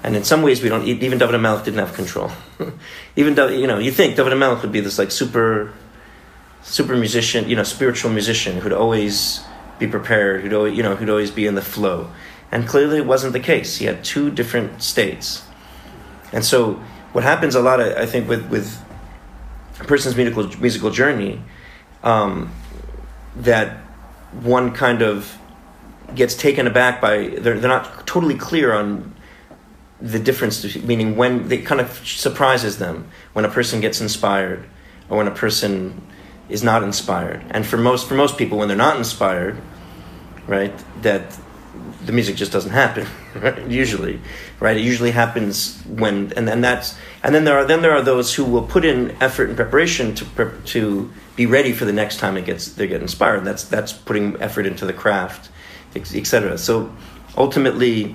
And 0.03 0.17
in 0.17 0.25
some 0.25 0.43
ways, 0.43 0.63
we 0.63 0.69
don't. 0.69 0.87
Even 0.87 1.19
David 1.19 1.35
HaMelech 1.35 1.65
didn't 1.65 1.81
have 1.81 1.95
control. 1.95 2.31
even 3.17 3.35
though 3.35 3.49
you 3.49 3.67
know, 3.67 3.79
you 3.79 3.91
think 3.91 4.17
David 4.17 4.33
HaMelech 4.33 4.63
would 4.63 4.73
be 4.73 4.81
this 4.81 4.99
like 4.99 5.11
super, 5.11 5.73
super 6.63 6.97
musician, 6.97 7.49
you 7.49 7.57
know, 7.57 7.63
spiritual 7.63 8.11
musician 8.11 8.59
who'd 8.59 8.73
always 8.73 9.43
be 9.79 9.87
prepared, 9.87 10.43
who'd 10.43 10.53
always, 10.53 10.77
you 10.77 10.83
know, 10.83 10.97
who'd 10.97 11.11
always 11.11 11.31
be 11.31 11.47
in 11.47 11.55
the 11.55 11.63
flow. 11.63 12.11
And 12.53 12.67
clearly, 12.67 12.99
it 12.99 13.07
wasn't 13.07 13.33
the 13.33 13.41
case. 13.41 13.77
He 13.77 13.87
had 13.87 14.05
two 14.05 14.31
different 14.31 14.83
states. 14.83 15.45
And 16.33 16.45
so, 16.45 16.75
what 17.13 17.25
happens 17.25 17.55
a 17.55 17.61
lot, 17.61 17.81
I 17.81 18.07
think, 18.07 18.29
with 18.29 18.49
with 18.49 18.83
a 19.81 19.85
person's 19.85 20.17
musical 20.17 20.49
musical 20.61 20.91
journey, 20.91 21.43
um, 22.03 22.53
that 23.37 23.79
one 24.33 24.73
kind 24.73 25.03
of 25.03 25.39
gets 26.15 26.35
taken 26.35 26.67
aback 26.67 27.01
by 27.01 27.29
they're, 27.29 27.59
they're 27.59 27.69
not 27.69 28.07
totally 28.07 28.37
clear 28.37 28.73
on 28.73 29.15
the 30.01 30.19
difference 30.19 30.77
meaning 30.77 31.17
when 31.17 31.51
it 31.51 31.65
kind 31.65 31.81
of 31.81 32.07
surprises 32.07 32.79
them 32.79 33.09
when 33.33 33.45
a 33.45 33.49
person 33.49 33.81
gets 33.81 34.01
inspired 34.01 34.65
or 35.09 35.17
when 35.17 35.27
a 35.27 35.35
person 35.35 36.01
is 36.49 36.63
not 36.63 36.83
inspired 36.83 37.45
and 37.51 37.67
for 37.67 37.77
most 37.77 38.07
for 38.07 38.15
most 38.15 38.37
people 38.37 38.59
when 38.59 38.69
they're 38.69 38.77
not 38.77 38.97
inspired 38.97 39.61
right 40.47 40.75
that 41.03 41.37
the 42.07 42.13
music 42.13 42.37
just 42.37 42.53
doesn't 42.53 42.73
happen 42.73 43.07
right? 43.35 43.67
usually 43.69 44.21
right? 44.61 44.77
It 44.77 44.83
usually 44.83 45.11
happens 45.11 45.81
when 45.83 46.33
and, 46.37 46.49
then 46.49 46.61
that's 46.61 46.97
and 47.23 47.35
then 47.35 47.45
there 47.45 47.59
are 47.59 47.65
then 47.65 47.83
there 47.83 47.93
are 47.93 48.03
those 48.03 48.35
who 48.35 48.45
will 48.45 48.67
put 48.67 48.85
in 48.85 49.17
effort 49.21 49.49
and 49.49 49.57
preparation 49.57 50.15
to 50.15 50.53
to 50.67 51.13
be 51.37 51.47
ready 51.47 51.73
for 51.73 51.85
the 51.85 51.93
next 51.93 52.19
time 52.19 52.37
it 52.37 52.47
gets 52.47 52.73
they 52.73 52.87
get 52.87 53.03
inspired. 53.03 53.45
That's 53.45 53.65
that's 53.65 53.93
putting 53.93 54.41
effort 54.41 54.67
into 54.67 54.87
the 54.87 54.93
craft 54.93 55.51
etc 55.95 56.59
so 56.59 56.93
ultimately 57.39 58.15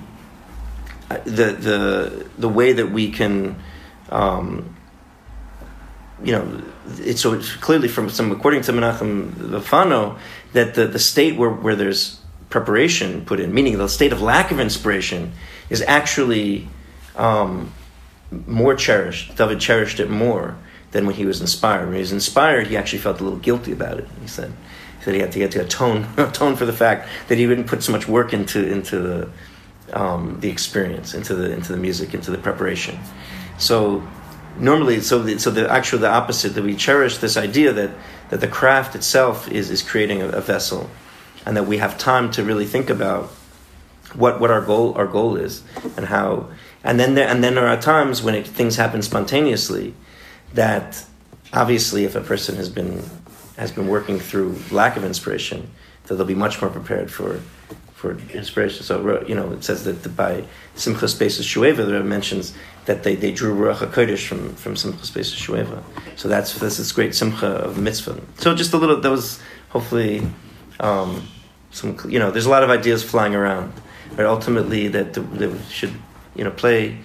the 1.25 1.51
the 1.51 2.25
the 2.37 2.49
way 2.49 2.73
that 2.73 2.87
we 2.87 3.11
can, 3.11 3.61
um, 4.09 4.75
you 6.23 6.31
know, 6.31 6.61
it's 6.99 7.21
so 7.21 7.33
it's 7.33 7.55
clearly 7.55 7.87
from 7.87 8.09
some 8.09 8.31
according 8.31 8.61
to 8.63 8.71
Menachem 8.71 9.31
Lefano 9.33 10.17
that 10.53 10.75
the, 10.75 10.87
the 10.87 10.99
state 10.99 11.37
where, 11.37 11.49
where 11.49 11.75
there's 11.75 12.20
preparation 12.51 13.25
put 13.25 13.39
in, 13.39 13.53
meaning 13.53 13.77
the 13.77 13.87
state 13.87 14.13
of 14.13 14.21
lack 14.21 14.51
of 14.51 14.59
inspiration, 14.59 15.31
is 15.69 15.81
actually 15.81 16.67
um, 17.15 17.73
more 18.45 18.75
cherished. 18.75 19.35
David 19.35 19.59
cherished 19.59 19.99
it 19.99 20.09
more 20.09 20.55
than 20.91 21.05
when 21.05 21.15
he 21.15 21.25
was 21.25 21.41
inspired. 21.41 21.85
When 21.85 21.95
he 21.95 22.01
was 22.01 22.11
inspired, 22.11 22.67
he 22.67 22.77
actually 22.77 22.99
felt 22.99 23.19
a 23.19 23.23
little 23.23 23.39
guilty 23.39 23.71
about 23.71 23.97
it. 23.97 24.07
He 24.21 24.27
said, 24.27 24.51
he 24.99 25.05
said 25.05 25.13
he 25.15 25.21
had 25.21 25.31
to 25.31 25.39
get 25.39 25.51
to 25.51 25.59
atone 25.59 26.07
atone 26.17 26.55
for 26.55 26.65
the 26.65 26.73
fact 26.73 27.09
that 27.27 27.37
he 27.37 27.47
didn't 27.47 27.65
put 27.65 27.81
so 27.81 27.91
much 27.91 28.07
work 28.07 28.33
into 28.33 28.65
into 28.67 28.99
the 28.99 29.29
um, 29.93 30.39
the 30.39 30.49
experience, 30.49 31.13
into 31.13 31.33
the 31.33 31.51
into 31.51 31.71
the 31.71 31.77
music, 31.77 32.13
into 32.13 32.31
the 32.31 32.37
preparation. 32.37 32.99
So 33.57 34.05
normally, 34.57 35.01
so 35.01 35.19
the, 35.19 35.39
so 35.39 35.51
the 35.51 35.69
actual 35.71 35.99
the 35.99 36.09
opposite 36.09 36.49
that 36.55 36.63
we 36.63 36.75
cherish 36.75 37.17
this 37.17 37.37
idea 37.37 37.73
that 37.73 37.91
that 38.29 38.41
the 38.41 38.47
craft 38.47 38.95
itself 38.95 39.49
is 39.49 39.69
is 39.69 39.81
creating 39.81 40.21
a, 40.21 40.29
a 40.29 40.41
vessel, 40.41 40.89
and 41.45 41.57
that 41.57 41.65
we 41.65 41.77
have 41.77 41.97
time 41.97 42.31
to 42.31 42.43
really 42.43 42.65
think 42.65 42.89
about 42.89 43.29
what 44.13 44.39
what 44.39 44.51
our 44.51 44.61
goal 44.61 44.93
our 44.95 45.07
goal 45.07 45.35
is 45.35 45.63
and 45.95 46.05
how 46.07 46.49
and 46.83 46.99
then 46.99 47.15
there 47.15 47.27
and 47.27 47.43
then 47.43 47.55
there 47.55 47.67
are 47.67 47.79
times 47.79 48.21
when 48.21 48.35
it, 48.35 48.45
things 48.45 48.75
happen 48.75 49.01
spontaneously 49.01 49.93
that 50.53 51.05
obviously 51.53 52.03
if 52.03 52.15
a 52.15 52.21
person 52.21 52.55
has 52.55 52.69
been 52.69 53.03
has 53.57 53.71
been 53.71 53.87
working 53.87 54.19
through 54.19 54.57
lack 54.71 54.97
of 54.97 55.03
inspiration 55.03 55.69
that 56.05 56.15
they'll 56.15 56.25
be 56.25 56.35
much 56.35 56.61
more 56.61 56.69
prepared 56.69 57.11
for 57.11 57.39
for 58.01 58.17
inspiration. 58.33 58.83
So 58.83 59.23
you 59.27 59.35
know, 59.35 59.51
it 59.51 59.63
says 59.63 59.83
that 59.83 60.15
by 60.15 60.43
Simchas 60.75 61.15
Beis 61.19 61.39
Hashoeva, 61.39 61.85
there 61.87 62.03
mentions 62.03 62.51
that 62.85 63.03
they, 63.03 63.15
they 63.15 63.31
drew 63.31 63.53
Ruach 63.55 63.77
Hakodesh 63.77 64.25
from 64.25 64.55
from 64.55 64.73
Simchas 64.73 65.11
Beis 65.11 65.29
Hashoeva. 65.35 65.83
So 66.15 66.27
that's 66.27 66.55
this 66.55 66.79
is 66.79 66.91
great 66.91 67.13
Simcha 67.13 67.45
of 67.45 67.75
the 67.75 67.81
mitzvah. 67.81 68.19
So 68.39 68.55
just 68.55 68.73
a 68.73 68.77
little. 68.77 68.99
That 68.99 69.11
was 69.11 69.39
hopefully 69.69 70.27
um, 70.81 71.27
some. 71.71 71.97
You 72.09 72.19
know, 72.19 72.31
there's 72.31 72.45
a 72.45 72.49
lot 72.49 72.63
of 72.63 72.69
ideas 72.69 73.03
flying 73.03 73.35
around. 73.35 73.73
But 74.15 74.25
ultimately, 74.25 74.89
that, 74.89 75.13
that 75.13 75.61
should 75.69 75.93
you 76.35 76.43
know 76.43 76.51
play. 76.51 76.97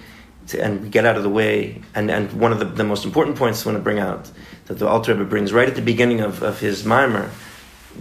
To, 0.47 0.63
and 0.63 0.89
get 0.93 1.05
out 1.05 1.17
of 1.17 1.23
the 1.23 1.29
way. 1.29 1.81
And, 1.93 2.09
and 2.09 2.31
one 2.31 2.53
of 2.53 2.59
the, 2.59 2.65
the 2.65 2.85
most 2.85 3.03
important 3.03 3.35
points 3.35 3.65
I 3.65 3.69
want 3.69 3.77
to 3.77 3.83
bring 3.83 3.99
out 3.99 4.31
that 4.67 4.79
the 4.79 4.87
Alter 4.87 5.13
Rebbe 5.13 5.25
brings 5.25 5.51
right 5.51 5.67
at 5.67 5.75
the 5.75 5.81
beginning 5.81 6.21
of, 6.21 6.41
of 6.41 6.61
his 6.61 6.85
mimer 6.85 7.31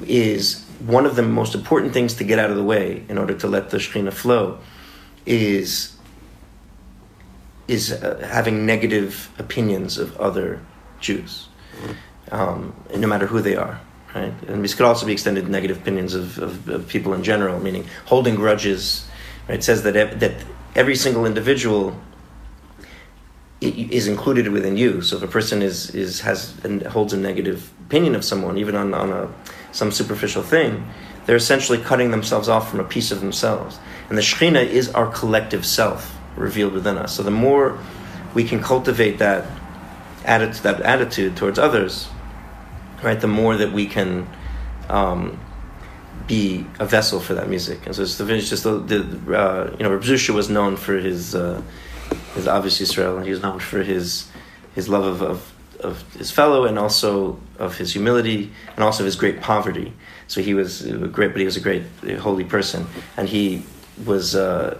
is 0.07 0.65
one 0.87 1.07
of 1.07 1.17
the 1.17 1.23
most 1.23 1.55
important 1.55 1.93
things 1.93 2.15
to 2.15 2.25
get 2.25 2.39
out 2.39 2.51
of 2.51 2.57
the 2.57 2.63
way 2.63 3.03
in 3.09 3.19
order 3.19 3.35
to 3.35 3.47
let 3.47 3.71
the 3.71 3.79
Shekhinah 3.79 4.13
flow 4.13 4.59
is 5.25 5.97
is 7.67 7.93
uh, 7.93 8.25
having 8.31 8.65
negative 8.65 9.29
opinions 9.39 9.99
of 9.99 10.17
other 10.19 10.61
Jews, 11.01 11.49
um, 12.31 12.73
no 12.95 13.09
matter 13.09 13.27
who 13.27 13.41
they 13.41 13.57
are. 13.57 13.81
Right? 14.17 14.33
And 14.49 14.65
this 14.65 14.75
could 14.75 14.87
also 14.87 15.05
be 15.05 15.13
extended 15.13 15.47
negative 15.47 15.77
opinions 15.77 16.15
of, 16.15 16.39
of, 16.39 16.69
of, 16.71 16.89
people 16.89 17.13
in 17.13 17.23
general, 17.23 17.61
meaning 17.61 17.87
holding 18.07 18.35
grudges. 18.35 19.07
Right? 19.47 19.59
It 19.59 19.63
says 19.63 19.83
that 19.83 19.95
ev- 19.95 20.21
that 20.21 20.33
every 20.75 20.97
single 20.97 21.27
individual 21.27 22.01
is 23.61 24.09
included 24.09 24.49
within 24.49 24.79
you. 24.79 25.03
So 25.03 25.19
if 25.19 25.23
a 25.23 25.27
person 25.27 25.61
is 25.61 25.95
is 25.95 26.21
has 26.21 26.59
and 26.65 26.83
holds 26.87 27.13
a 27.13 27.19
negative 27.19 27.71
opinion 27.87 28.15
of 28.15 28.25
someone, 28.25 28.57
even 28.57 28.75
on 28.75 28.95
on 28.95 29.13
a 29.13 29.29
some 29.73 29.93
superficial 29.93 30.43
thing, 30.43 30.91
they're 31.27 31.37
essentially 31.37 31.77
cutting 31.77 32.11
themselves 32.11 32.49
off 32.49 32.71
from 32.71 32.81
a 32.81 32.85
piece 32.85 33.11
of 33.11 33.21
themselves. 33.21 33.79
And 34.09 34.17
the 34.17 34.23
Shekhinah 34.23 34.67
is 34.67 34.89
our 34.95 35.09
collective 35.13 35.67
self 35.67 36.17
revealed 36.37 36.73
within 36.73 36.97
us. 36.97 37.15
So 37.15 37.23
the 37.23 37.31
more 37.31 37.79
we 38.33 38.45
can 38.45 38.63
cultivate 38.63 39.19
that 39.19 39.45
that 40.25 40.81
attitude 40.81 41.37
towards 41.37 41.59
others, 41.59 42.09
right, 43.07 43.21
the 43.21 43.29
more 43.29 43.57
that 43.57 43.73
we 43.73 43.87
can 43.87 44.27
um, 44.89 45.39
be 46.27 46.67
a 46.81 46.85
vessel 46.85 47.21
for 47.21 47.35
that 47.35 47.49
music. 47.49 47.87
And 47.87 47.95
so 47.95 48.03
it's, 48.03 48.19
it's 48.21 48.51
just 48.51 48.65
the, 48.65 48.79
the 48.79 49.39
uh, 49.39 49.77
you 49.79 49.85
know, 49.85 49.93
Reb 49.93 50.03
Zusha 50.03 50.35
was 50.35 50.51
known 50.51 50.77
for 50.77 50.97
his, 50.97 51.35
uh, 51.35 51.63
his 52.35 52.47
Ahavas 52.47 52.81
Yisrael, 52.81 53.17
and 53.17 53.25
he 53.25 53.31
was 53.31 53.41
known 53.41 53.61
for 53.61 53.83
his 53.83 54.29
his 54.75 54.91
love 54.91 55.05
of, 55.05 55.23
of 55.23 55.53
of 55.81 56.15
his 56.15 56.31
fellow 56.31 56.65
and 56.65 56.79
also 56.79 57.39
of 57.59 57.77
his 57.77 57.93
humility 57.93 58.51
and 58.75 58.85
also 58.85 59.05
his 59.05 59.17
great 59.17 59.41
poverty. 59.41 59.93
So 60.27 60.43
he 60.43 60.55
was 60.55 60.83
great, 61.13 61.33
but 61.33 61.39
he 61.39 61.45
was 61.45 61.57
a 61.57 61.61
great 61.61 61.85
holy 62.19 62.45
person, 62.45 62.87
and 63.17 63.29
he 63.29 63.63
was 64.05 64.35
uh, 64.35 64.79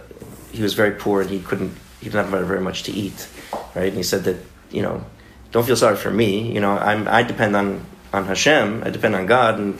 he 0.51 0.61
was 0.61 0.73
very 0.73 0.91
poor 0.91 1.21
and 1.21 1.29
he 1.29 1.39
couldn't 1.39 1.73
he 1.99 2.09
didn't 2.09 2.29
have 2.29 2.47
very 2.47 2.61
much 2.61 2.83
to 2.83 2.91
eat, 2.91 3.27
right? 3.75 3.87
And 3.87 3.97
he 3.97 4.03
said 4.03 4.23
that 4.25 4.37
you 4.69 4.81
know, 4.81 5.05
don't 5.51 5.65
feel 5.65 5.75
sorry 5.75 5.95
for 5.95 6.11
me. 6.11 6.51
You 6.51 6.59
know, 6.59 6.77
I'm 6.77 7.07
I 7.07 7.23
depend 7.23 7.55
on 7.55 7.85
on 8.13 8.25
Hashem. 8.25 8.83
I 8.85 8.89
depend 8.89 9.15
on 9.15 9.25
God, 9.25 9.59
and 9.59 9.79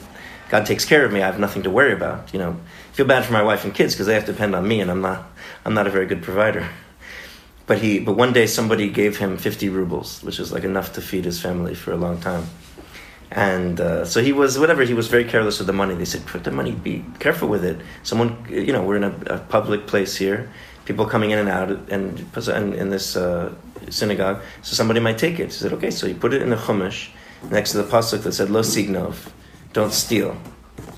God 0.50 0.66
takes 0.66 0.86
care 0.86 1.06
of 1.06 1.12
me. 1.12 1.22
I 1.22 1.26
have 1.26 1.40
nothing 1.40 1.64
to 1.64 1.70
worry 1.70 1.94
about. 1.94 2.34
You 2.34 2.40
know, 2.40 2.52
I 2.52 2.94
feel 2.94 3.06
bad 3.06 3.26
for 3.26 3.34
my 3.34 3.44
wife 3.44 3.66
and 3.66 3.74
kids 3.74 3.94
because 3.94 4.08
they 4.08 4.14
have 4.14 4.26
to 4.26 4.32
depend 4.32 4.56
on 4.56 4.68
me, 4.68 4.82
and 4.82 4.90
I'm 4.90 5.02
not 5.02 5.26
I'm 5.66 5.74
not 5.74 5.88
a 5.88 5.90
very 5.90 6.06
good 6.06 6.24
provider. 6.24 6.68
But 7.66 7.80
he, 7.80 8.00
but 8.00 8.14
one 8.14 8.32
day 8.32 8.48
somebody 8.48 8.90
gave 8.90 9.18
him 9.18 9.38
50 9.38 9.68
rubles, 9.68 10.24
which 10.24 10.40
is 10.40 10.54
like 10.54 10.64
enough 10.64 10.94
to 10.94 11.02
feed 11.02 11.26
his 11.26 11.42
family 11.42 11.76
for 11.76 11.92
a 11.92 11.98
long 11.98 12.22
time. 12.22 12.46
And 13.30 13.82
uh, 13.82 14.06
so 14.06 14.24
he 14.24 14.32
was, 14.32 14.58
whatever, 14.58 14.84
he 14.84 14.94
was 14.94 15.10
very 15.10 15.26
careless 15.26 15.58
with 15.58 15.68
the 15.68 15.74
money. 15.74 15.94
They 15.94 16.06
said, 16.06 16.26
put 16.26 16.46
the 16.46 16.52
money, 16.52 16.72
be 16.72 17.04
careful 17.20 17.50
with 17.50 17.66
it. 17.66 17.82
Someone, 18.04 18.46
you 18.50 18.72
know, 18.72 18.84
we're 18.84 18.96
in 18.96 19.04
a, 19.04 19.16
a 19.26 19.40
public 19.40 19.86
place 19.86 20.16
here, 20.16 20.50
people 20.86 21.06
coming 21.06 21.32
in 21.32 21.40
and 21.40 21.50
out, 21.50 21.70
and, 21.70 22.26
and 22.38 22.74
in 22.74 22.90
this 22.90 23.18
uh, 23.18 23.54
synagogue, 23.90 24.42
so 24.62 24.74
somebody 24.74 25.02
might 25.02 25.18
take 25.18 25.38
it. 25.38 25.46
He 25.48 25.52
said, 25.52 25.74
okay, 25.74 25.92
so 25.92 26.08
he 26.08 26.14
put 26.14 26.34
it 26.34 26.42
in 26.42 26.50
the 26.50 26.56
chumash 26.56 27.10
next 27.50 27.72
to 27.72 27.78
the 27.78 27.84
pasuk 27.84 28.24
that 28.24 28.34
said, 28.34 28.50
lo 28.50 28.62
signov, 28.62 29.32
don't 29.74 29.94
steal. 29.94 30.38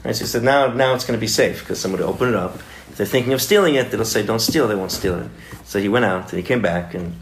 Right, 0.04 0.16
so 0.16 0.22
he 0.22 0.28
said, 0.28 0.44
now, 0.44 0.68
now 0.68 0.94
it's 0.94 1.06
going 1.06 1.18
to 1.18 1.22
be 1.22 1.28
safe 1.28 1.60
because 1.60 1.80
somebody 1.80 2.04
will 2.04 2.12
open 2.12 2.30
it 2.30 2.36
up 2.36 2.56
If 2.90 2.98
they're 2.98 3.06
thinking 3.06 3.34
of 3.34 3.42
stealing 3.42 3.76
it, 3.76 3.92
they'll 3.92 4.06
say, 4.06 4.26
don't 4.26 4.40
steal, 4.40 4.68
they 4.68 4.76
won't 4.76 4.92
steal 4.92 5.20
it. 5.20 5.30
So 5.66 5.80
he 5.80 5.90
went 5.90 6.06
out 6.06 6.32
and 6.32 6.40
he 6.40 6.44
came 6.44 6.62
back 6.62 6.94
and 6.94 7.16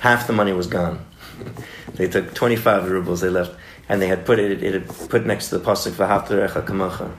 half 0.00 0.26
the 0.26 0.32
money 0.32 0.52
was 0.52 0.66
gone. 0.66 1.04
they 1.94 2.08
took 2.08 2.34
25 2.34 2.90
rubles 2.90 3.20
they 3.20 3.28
left 3.28 3.54
and 3.88 4.02
they 4.02 4.08
had 4.08 4.26
put 4.26 4.38
it, 4.38 4.62
it 4.62 4.74
had 4.74 5.08
put 5.08 5.26
next 5.26 5.48
to 5.50 5.58
the 5.58 5.64
pasuk 5.64 5.92
v'ahavta 5.92 6.30
l'reacha 6.30 6.66
kamocha. 6.66 7.10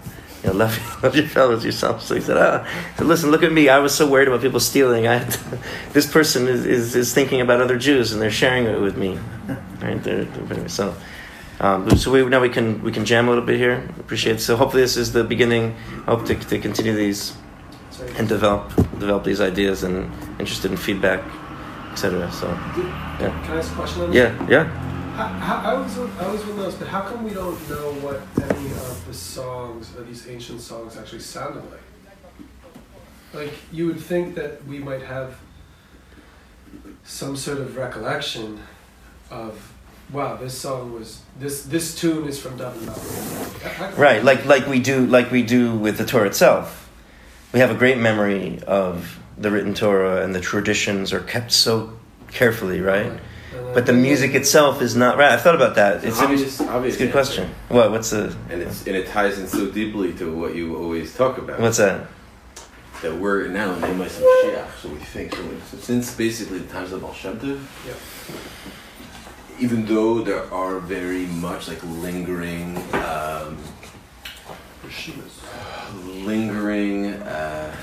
You 0.44 0.50
know, 0.50 0.56
love, 0.56 1.00
love 1.04 1.16
your 1.16 1.26
fellows 1.26 1.66
yourself. 1.66 2.04
So 2.04 2.16
he 2.16 2.22
said, 2.22 2.38
ah, 2.38 2.68
so 2.98 3.06
listen, 3.06 3.32
look 3.32 3.44
at 3.44 3.52
me. 3.52 3.70
I 3.70 3.80
was 3.80 3.96
so 3.96 4.08
worried 4.08 4.28
about 4.28 4.42
people 4.42 4.60
stealing. 4.60 5.08
I 5.08 5.24
to, 5.24 5.60
this 5.94 6.12
person 6.12 6.48
is, 6.48 6.66
is, 6.66 6.96
is, 6.96 7.14
thinking 7.14 7.42
about 7.42 7.62
other 7.62 7.78
Jews 7.78 8.12
and 8.12 8.22
they're 8.22 8.30
sharing 8.32 8.66
it 8.66 8.80
with 8.80 8.98
me. 8.98 9.18
Right? 9.82 10.02
They're, 10.04 10.26
they're, 10.26 10.70
so, 10.70 10.96
um, 11.60 11.90
so 11.98 12.12
we, 12.12 12.24
now 12.26 12.40
we 12.40 12.50
can 12.50 12.84
we 12.84 12.92
can 12.92 13.06
jam 13.06 13.28
a 13.28 13.30
little 13.30 13.46
bit 13.46 13.58
here. 13.58 13.90
Appreciate 14.00 14.38
it. 14.38 14.40
So 14.40 14.56
hopefully 14.56 14.84
this 14.84 14.98
is 14.98 15.12
the 15.12 15.24
beginning. 15.24 15.76
I 16.06 16.16
hope 16.16 16.26
to, 16.26 16.36
to 16.36 16.60
continue 16.60 16.94
these 16.94 17.36
and 18.18 18.28
develop 18.28 18.74
develop 19.00 19.24
these 19.24 19.42
ideas 19.42 19.84
and 19.84 20.12
interested 20.40 20.72
in 20.72 20.78
feedback, 20.78 21.24
etc. 21.92 22.32
So, 22.32 22.48
yeah. 22.48 23.42
Can 23.44 23.54
I 23.54 23.58
ask 23.58 23.72
a 23.72 23.76
question? 23.76 24.02
On 24.04 24.14
yeah, 24.14 24.48
yeah. 24.48 24.84
I, 25.18 25.72
I 25.72 25.74
was 25.74 25.98
I 25.98 26.32
was 26.32 26.46
with 26.46 26.58
those, 26.58 26.76
but 26.76 26.88
how 26.88 27.02
come 27.02 27.24
we 27.24 27.34
don't 27.34 27.70
know 27.70 27.92
what 28.02 28.22
any 28.52 28.68
of 28.72 29.04
the 29.08 29.14
songs, 29.14 29.96
or 29.98 30.04
these 30.04 30.28
ancient 30.28 30.62
songs, 30.62 30.96
actually 30.96 31.22
sounded 31.22 31.64
like? 31.72 31.82
Like 33.34 33.54
you 33.72 33.88
would 33.88 34.00
think 34.00 34.36
that 34.36 34.64
we 34.66 34.78
might 34.78 35.02
have 35.02 35.40
some 37.04 37.36
sort 37.36 37.58
of 37.58 37.76
recollection 37.78 38.60
of 39.32 39.74
wow, 40.12 40.36
this 40.36 40.58
song 40.58 40.94
was 40.94 41.22
this 41.40 41.64
this 41.64 41.96
tune 41.96 42.28
is 42.28 42.40
from 42.40 42.58
Dublin 42.58 42.90
Right, 43.98 44.24
like 44.24 44.46
like 44.46 44.68
we 44.68 44.80
do 44.80 45.06
like 45.06 45.32
we 45.32 45.44
do 45.44 45.76
with 45.76 45.98
the 45.98 46.06
Torah 46.06 46.28
itself. 46.28 46.90
We 47.54 47.60
have 47.60 47.72
a 47.72 47.76
great 47.76 47.98
memory 47.98 48.62
of 48.64 49.20
the 49.38 49.52
written 49.52 49.74
Torah 49.74 50.24
and 50.24 50.34
the 50.34 50.42
traditions 50.42 51.14
are 51.14 51.20
kept 51.20 51.52
so 51.52 51.98
carefully, 52.32 52.82
right? 52.82 53.12
right. 53.12 53.20
But 53.74 53.86
the 53.86 53.94
music 53.94 54.34
itself 54.34 54.82
is 54.82 54.96
not 54.96 55.18
right. 55.18 55.32
I 55.32 55.38
thought 55.38 55.56
about 55.56 55.76
that. 55.76 56.04
It's, 56.04 56.20
obvious, 56.20 56.60
obvious 56.62 56.96
it's 56.96 57.02
a 57.02 57.06
good 57.06 57.12
question. 57.12 57.50
What? 57.70 57.92
What's 57.92 58.10
the? 58.10 58.36
And 58.50 58.62
it's 58.62 58.86
and 58.88 58.96
it 58.96 59.08
ties 59.08 59.40
in 59.40 59.48
so 59.48 59.70
deeply 59.70 60.14
to 60.14 60.34
what 60.34 60.56
you 60.56 60.76
always 60.78 61.16
talk 61.16 61.38
about. 61.38 61.60
What's 61.60 61.78
that? 61.78 62.08
That 63.04 63.16
we're 63.16 63.48
now 63.48 63.74
in 63.74 63.82
the 63.82 63.88
Mashiach, 63.88 64.76
so 64.82 64.90
we 64.90 64.98
think 64.98 65.36
so. 65.36 65.78
Since 65.78 66.16
basically 66.16 66.60
the 66.60 66.74
times 66.74 66.92
of 66.92 67.02
Baal 67.02 67.14
Shem 67.14 67.40
Tov, 67.40 67.62
yeah 67.86 67.94
even 69.60 69.86
though 69.86 70.22
there 70.22 70.52
are 70.54 70.80
very 70.80 71.26
much 71.26 71.68
like 71.68 71.84
lingering, 71.84 72.78
um, 72.94 73.58
lingering, 76.04 77.14
uh, 77.24 77.76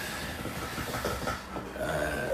uh, 1.81 2.29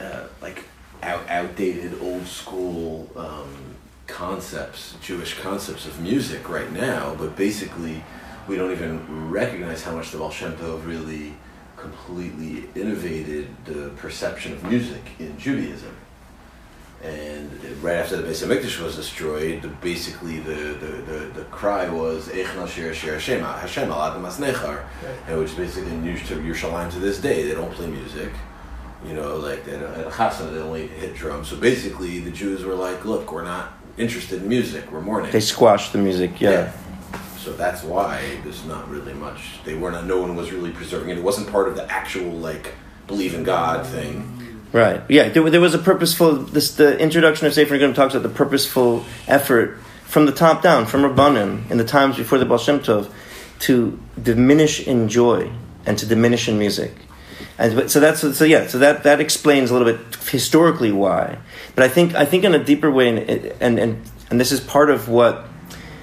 uh, 0.00 0.24
like 0.42 0.64
out, 1.02 1.26
outdated, 1.28 1.98
old 2.02 2.26
school 2.26 3.10
um, 3.16 3.76
concepts, 4.06 4.94
Jewish 5.00 5.38
concepts 5.38 5.86
of 5.86 5.98
music 6.00 6.50
right 6.50 6.70
now, 6.70 7.14
but 7.18 7.34
basically 7.34 8.04
we 8.46 8.56
don't 8.56 8.72
even 8.72 9.30
recognize 9.30 9.82
how 9.82 9.96
much 9.96 10.10
the 10.10 10.18
Baal 10.18 10.32
really 10.78 11.32
completely 11.78 12.68
innovated 12.74 13.48
the 13.64 13.88
perception 13.96 14.52
of 14.52 14.62
music 14.64 15.02
in 15.18 15.36
Judaism 15.38 15.96
and 17.02 17.50
right 17.82 17.96
after 17.96 18.16
the 18.16 18.28
Beis 18.28 18.46
Hamikdash 18.46 18.80
was 18.80 18.94
destroyed, 18.94 19.62
the, 19.62 19.68
basically 19.68 20.38
the, 20.38 20.54
the, 20.54 20.86
the, 20.86 21.18
the 21.34 21.44
cry 21.46 21.88
was 21.88 22.28
Eich 22.28 22.44
Nashir 22.44 22.94
Shir 22.94 23.14
Hashem 23.14 23.40
Hashem 23.40 23.90
al 23.90 23.98
admas 23.98 24.38
nechar, 24.38 24.84
and 25.26 25.38
which 25.38 25.50
is 25.50 25.56
basically 25.56 25.96
used 26.08 26.26
to 26.26 26.36
Yerushalayim 26.36 26.92
to 26.92 27.00
this 27.00 27.20
day. 27.20 27.42
They 27.42 27.54
don't 27.54 27.72
play 27.72 27.88
music, 27.88 28.30
you 29.04 29.14
know, 29.14 29.36
like 29.36 29.66
at 29.66 30.12
Chasna 30.12 30.52
they 30.52 30.60
only 30.60 30.86
hit 30.86 31.14
drums. 31.14 31.48
So 31.48 31.56
basically, 31.56 32.20
the 32.20 32.30
Jews 32.30 32.64
were 32.64 32.74
like, 32.74 33.04
"Look, 33.04 33.32
we're 33.32 33.44
not 33.44 33.72
interested 33.96 34.42
in 34.42 34.48
music. 34.48 34.92
We're 34.92 35.00
mourning." 35.00 35.32
They 35.32 35.40
squashed 35.40 35.92
the 35.92 35.98
music, 35.98 36.40
yeah. 36.40 36.50
yeah. 36.50 36.72
So 37.38 37.52
that's 37.52 37.82
why 37.82 38.38
there's 38.44 38.64
not 38.64 38.88
really 38.88 39.14
much. 39.14 39.58
They 39.64 39.74
were 39.74 39.90
not. 39.90 40.06
No 40.06 40.20
one 40.20 40.36
was 40.36 40.52
really 40.52 40.70
preserving 40.70 41.10
it. 41.10 41.18
It 41.18 41.24
wasn't 41.24 41.50
part 41.50 41.66
of 41.66 41.74
the 41.74 41.90
actual 41.90 42.30
like 42.30 42.74
believe 43.08 43.34
in 43.34 43.42
God 43.42 43.84
thing 43.84 44.41
Right. 44.72 45.02
Yeah. 45.08 45.28
There, 45.28 45.48
there 45.50 45.60
was 45.60 45.74
a 45.74 45.78
purposeful. 45.78 46.36
This 46.36 46.74
the 46.76 46.98
introduction 46.98 47.46
of 47.46 47.52
Sefer 47.52 47.78
Nigunim 47.78 47.94
talks 47.94 48.14
about 48.14 48.22
the 48.22 48.34
purposeful 48.34 49.04
effort 49.28 49.78
from 50.04 50.26
the 50.26 50.32
top 50.32 50.62
down, 50.62 50.86
from 50.86 51.02
Rabbanim, 51.02 51.70
in 51.70 51.78
the 51.78 51.84
times 51.84 52.16
before 52.16 52.38
the 52.38 52.46
Baal 52.46 52.58
Shem 52.58 52.80
Tov, 52.80 53.10
to 53.60 54.00
diminish 54.20 54.86
in 54.86 55.08
joy 55.08 55.52
and 55.84 55.98
to 55.98 56.06
diminish 56.06 56.48
in 56.48 56.58
music. 56.58 56.94
And 57.58 57.90
so 57.90 58.00
that's 58.00 58.20
so 58.20 58.44
yeah. 58.44 58.66
So 58.66 58.78
that 58.78 59.02
that 59.02 59.20
explains 59.20 59.70
a 59.70 59.74
little 59.74 59.92
bit 59.92 60.16
historically 60.24 60.90
why. 60.90 61.38
But 61.74 61.84
I 61.84 61.88
think 61.88 62.14
I 62.14 62.24
think 62.24 62.44
in 62.44 62.54
a 62.54 62.64
deeper 62.64 62.90
way, 62.90 63.08
and 63.08 63.18
and 63.60 63.78
and, 63.78 64.10
and 64.30 64.40
this 64.40 64.52
is 64.52 64.60
part 64.60 64.90
of 64.90 65.08
what. 65.08 65.48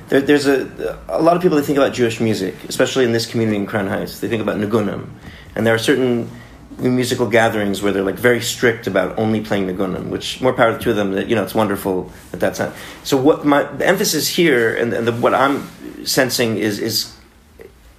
There, 0.09 0.21
there's 0.21 0.47
a, 0.47 0.97
a 1.07 1.21
lot 1.21 1.35
of 1.35 1.43
people 1.43 1.55
that 1.57 1.65
think 1.65 1.77
about 1.77 1.93
Jewish 1.93 2.19
music, 2.19 2.55
especially 2.67 3.05
in 3.05 3.11
this 3.11 3.27
community 3.27 3.57
in 3.57 3.67
Crown 3.67 3.85
Heights. 3.85 4.21
They 4.21 4.27
think 4.27 4.41
about 4.41 4.57
Nigunim, 4.57 5.07
and 5.55 5.67
there 5.67 5.75
are 5.75 5.79
certain 5.79 6.31
musical 6.79 7.27
gatherings 7.27 7.81
where 7.81 7.91
they're 7.91 8.03
like 8.03 8.15
very 8.15 8.41
strict 8.41 8.87
about 8.87 9.17
only 9.17 9.41
playing 9.41 9.67
the 9.67 9.73
gunan, 9.73 10.09
which 10.09 10.41
more 10.41 10.53
power 10.53 10.77
to 10.77 10.93
them. 10.93 11.11
That 11.13 11.27
you 11.27 11.35
know, 11.35 11.43
it's 11.43 11.55
wonderful 11.55 12.11
at 12.33 12.39
that 12.39 12.59
not. 12.59 12.73
So 13.03 13.17
what 13.17 13.45
my 13.45 13.63
the 13.63 13.85
emphasis 13.85 14.27
here 14.27 14.75
and, 14.75 14.93
and 14.93 15.07
the, 15.07 15.11
what 15.11 15.33
I'm 15.33 15.67
sensing 16.05 16.57
is 16.57 16.79
is 16.79 17.15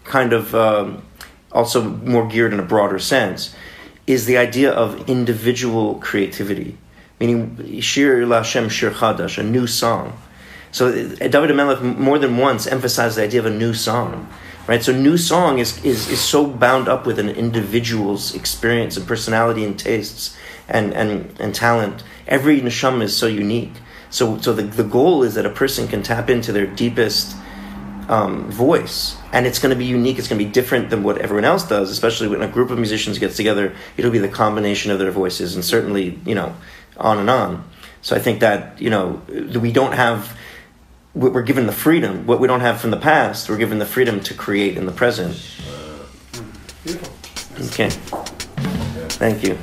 kind 0.04 0.32
of 0.32 0.54
um, 0.54 1.02
also 1.52 1.82
more 1.82 2.26
geared 2.26 2.52
in 2.52 2.60
a 2.60 2.64
broader 2.64 2.98
sense 2.98 3.54
is 4.06 4.26
the 4.26 4.38
idea 4.38 4.72
of 4.72 5.08
individual 5.08 5.96
creativity, 5.96 6.76
meaning 7.20 7.80
shir 7.80 8.22
lashem 8.22 8.70
shir 8.70 8.90
chadash, 8.90 9.38
a 9.38 9.42
new 9.42 9.66
song. 9.66 10.18
So 10.72 10.92
David 11.16 11.54
Melech 11.54 11.82
more 11.82 12.18
than 12.18 12.36
once 12.36 12.66
emphasized 12.66 13.16
the 13.16 13.24
idea 13.24 13.40
of 13.40 13.46
a 13.46 13.50
new 13.50 13.74
song 13.74 14.28
right? 14.70 14.84
So 14.84 14.92
new 14.92 15.18
song 15.18 15.58
is, 15.58 15.84
is, 15.84 16.08
is 16.08 16.20
so 16.20 16.46
bound 16.46 16.86
up 16.86 17.04
with 17.04 17.18
an 17.18 17.28
individual's 17.28 18.36
experience 18.36 18.96
and 18.96 19.04
personality 19.04 19.64
and 19.64 19.76
tastes 19.76 20.36
and, 20.68 20.94
and, 20.94 21.34
and 21.40 21.52
talent. 21.52 22.04
Every 22.28 22.60
neshama 22.60 23.02
is 23.02 23.16
so 23.16 23.26
unique. 23.26 23.72
So, 24.10 24.38
so 24.38 24.52
the, 24.52 24.62
the 24.62 24.84
goal 24.84 25.24
is 25.24 25.34
that 25.34 25.44
a 25.44 25.50
person 25.50 25.88
can 25.88 26.04
tap 26.04 26.30
into 26.30 26.52
their 26.52 26.68
deepest 26.68 27.36
um, 28.08 28.48
voice, 28.48 29.16
and 29.32 29.44
it's 29.44 29.58
going 29.58 29.70
to 29.70 29.76
be 29.76 29.86
unique. 29.86 30.20
It's 30.20 30.28
going 30.28 30.38
to 30.38 30.44
be 30.44 30.50
different 30.52 30.88
than 30.90 31.02
what 31.02 31.18
everyone 31.18 31.44
else 31.44 31.66
does, 31.66 31.90
especially 31.90 32.28
when 32.28 32.40
a 32.40 32.48
group 32.48 32.70
of 32.70 32.78
musicians 32.78 33.18
gets 33.18 33.36
together. 33.36 33.74
It'll 33.96 34.12
be 34.12 34.18
the 34.18 34.28
combination 34.28 34.92
of 34.92 35.00
their 35.00 35.10
voices, 35.10 35.56
and 35.56 35.64
certainly, 35.64 36.18
you 36.24 36.36
know, 36.36 36.54
on 36.96 37.18
and 37.18 37.30
on. 37.30 37.64
So 38.02 38.16
I 38.16 38.18
think 38.18 38.40
that 38.40 38.80
you 38.80 38.90
know 38.90 39.22
we 39.28 39.70
don't 39.70 39.92
have 39.92 40.36
we're 41.14 41.42
given 41.42 41.66
the 41.66 41.72
freedom. 41.72 42.26
What 42.26 42.40
we 42.40 42.46
don't 42.46 42.60
have 42.60 42.80
from 42.80 42.90
the 42.90 42.96
past, 42.96 43.48
we're 43.48 43.56
given 43.56 43.78
the 43.78 43.86
freedom 43.86 44.20
to 44.20 44.34
create 44.34 44.76
in 44.76 44.86
the 44.86 44.92
present. 44.92 45.36
Okay. 47.58 47.90
Thank 49.18 49.42
you. 49.42 49.58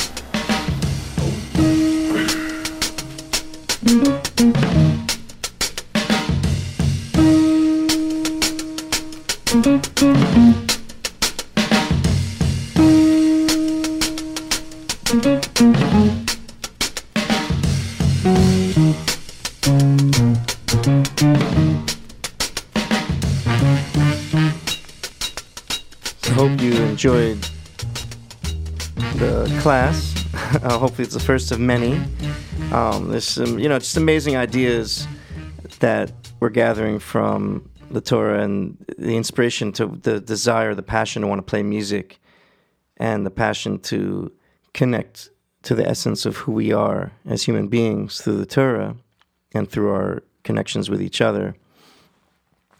Uh, 30.78 30.80
hopefully, 30.80 31.06
it's 31.06 31.14
the 31.14 31.20
first 31.20 31.52
of 31.52 31.60
many. 31.60 32.02
Um, 32.72 33.10
there's 33.10 33.26
some, 33.26 33.60
you 33.60 33.68
know, 33.68 33.80
just 33.80 33.98
amazing 33.98 34.36
ideas 34.36 35.08
that 35.80 36.12
we're 36.40 36.50
gathering 36.50 37.00
from 37.00 37.70
the 37.90 38.02
Torah 38.02 38.44
and 38.44 38.78
the 38.98 39.16
inspiration 39.16 39.72
to 39.74 39.88
the 39.88 40.20
desire, 40.20 40.76
the 40.76 40.84
passion 40.84 41.22
to 41.24 41.28
want 41.28 41.40
to 41.40 41.44
play 41.44 41.64
music, 41.64 42.20
and 42.98 43.26
the 43.26 43.32
passion 43.32 43.80
to 43.80 44.32
connect 44.74 45.30
to 45.64 45.76
the 45.76 45.88
essence 45.88 46.26
of 46.26 46.38
who 46.38 46.52
we 46.52 46.72
are 46.72 47.12
as 47.26 47.44
human 47.44 47.68
beings 47.68 48.22
through 48.22 48.38
the 48.38 48.46
Torah 48.46 48.96
and 49.54 49.70
through 49.70 49.92
our 49.92 50.24
connections 50.44 50.90
with 50.90 51.02
each 51.02 51.22
other 51.22 51.56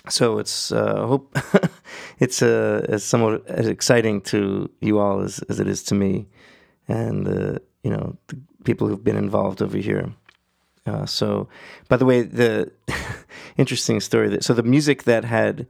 so 0.10 0.40
it's 0.40 0.72
uh, 0.72 1.06
hope 1.06 1.38
it's 2.20 2.42
uh, 2.42 2.86
as 2.88 3.04
somewhat 3.04 3.46
as 3.48 3.68
exciting 3.68 4.22
to 4.22 4.70
you 4.82 5.00
all 5.00 5.22
as, 5.22 5.40
as 5.50 5.60
it 5.60 5.68
is 5.68 5.84
to 5.84 5.96
me, 5.96 6.28
and 6.88 7.28
uh, 7.28 7.60
you 7.84 7.92
know 7.92 8.18
the 8.28 8.40
people 8.64 8.88
who've 8.88 9.04
been 9.04 9.18
involved 9.18 9.62
over 9.62 9.78
here. 9.78 10.14
Uh, 10.86 11.06
so, 11.06 11.50
by 11.90 11.98
the 11.98 12.06
way, 12.06 12.22
the 12.22 12.72
interesting 13.58 14.00
story 14.00 14.30
that 14.30 14.44
so 14.44 14.54
the 14.54 14.64
music 14.64 15.04
that 15.04 15.26
had 15.26 15.68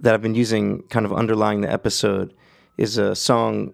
that 0.00 0.12
I've 0.12 0.22
been 0.22 0.34
using, 0.34 0.82
kind 0.90 1.06
of 1.06 1.12
underlying 1.12 1.60
the 1.62 1.72
episode, 1.72 2.34
is 2.76 2.98
a 2.98 3.14
song 3.14 3.72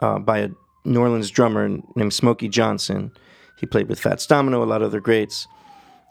uh, 0.00 0.18
by 0.18 0.38
a 0.38 0.48
New 0.84 1.00
Orleans 1.00 1.30
drummer 1.30 1.68
named 1.96 2.14
Smokey 2.14 2.48
Johnson. 2.48 3.12
He 3.58 3.66
played 3.66 3.88
with 3.88 4.00
Fats 4.00 4.26
Domino, 4.26 4.62
a 4.62 4.64
lot 4.64 4.82
of 4.82 4.88
other 4.88 5.00
greats, 5.00 5.46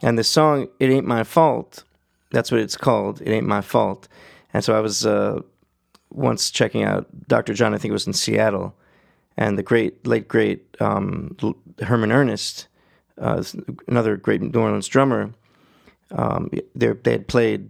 and 0.04 0.18
the 0.18 0.24
song 0.24 0.68
"It 0.80 0.90
Ain't 0.90 1.08
My 1.08 1.24
Fault." 1.24 1.84
That's 2.32 2.52
what 2.52 2.60
it's 2.60 2.78
called. 2.78 3.22
It 3.22 3.32
ain't 3.32 3.48
my 3.48 3.62
fault. 3.62 4.08
And 4.54 4.64
so 4.64 4.76
I 4.76 4.80
was 4.80 5.06
uh, 5.06 5.42
once 6.10 6.52
checking 6.52 6.84
out 6.84 7.08
Dr. 7.28 7.54
John. 7.54 7.74
I 7.74 7.78
think 7.78 7.92
it 7.92 7.94
was 7.94 8.08
in 8.08 8.14
Seattle, 8.14 8.76
and 9.38 9.58
the 9.58 9.64
great 9.64 10.06
late 10.06 10.28
great 10.28 10.76
um, 10.80 11.38
Herman 11.82 12.12
Ernest, 12.12 12.68
uh, 13.18 13.44
another 13.88 14.18
great 14.18 14.42
New 14.42 14.60
Orleans 14.60 14.88
drummer. 14.88 15.34
Um, 16.12 16.50
they 16.76 16.88
had 17.06 17.28
played 17.28 17.70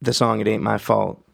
the 0.00 0.12
song 0.12 0.40
"It 0.40 0.48
Ain't 0.48 0.62
My 0.62 0.78
Fault," 0.78 1.24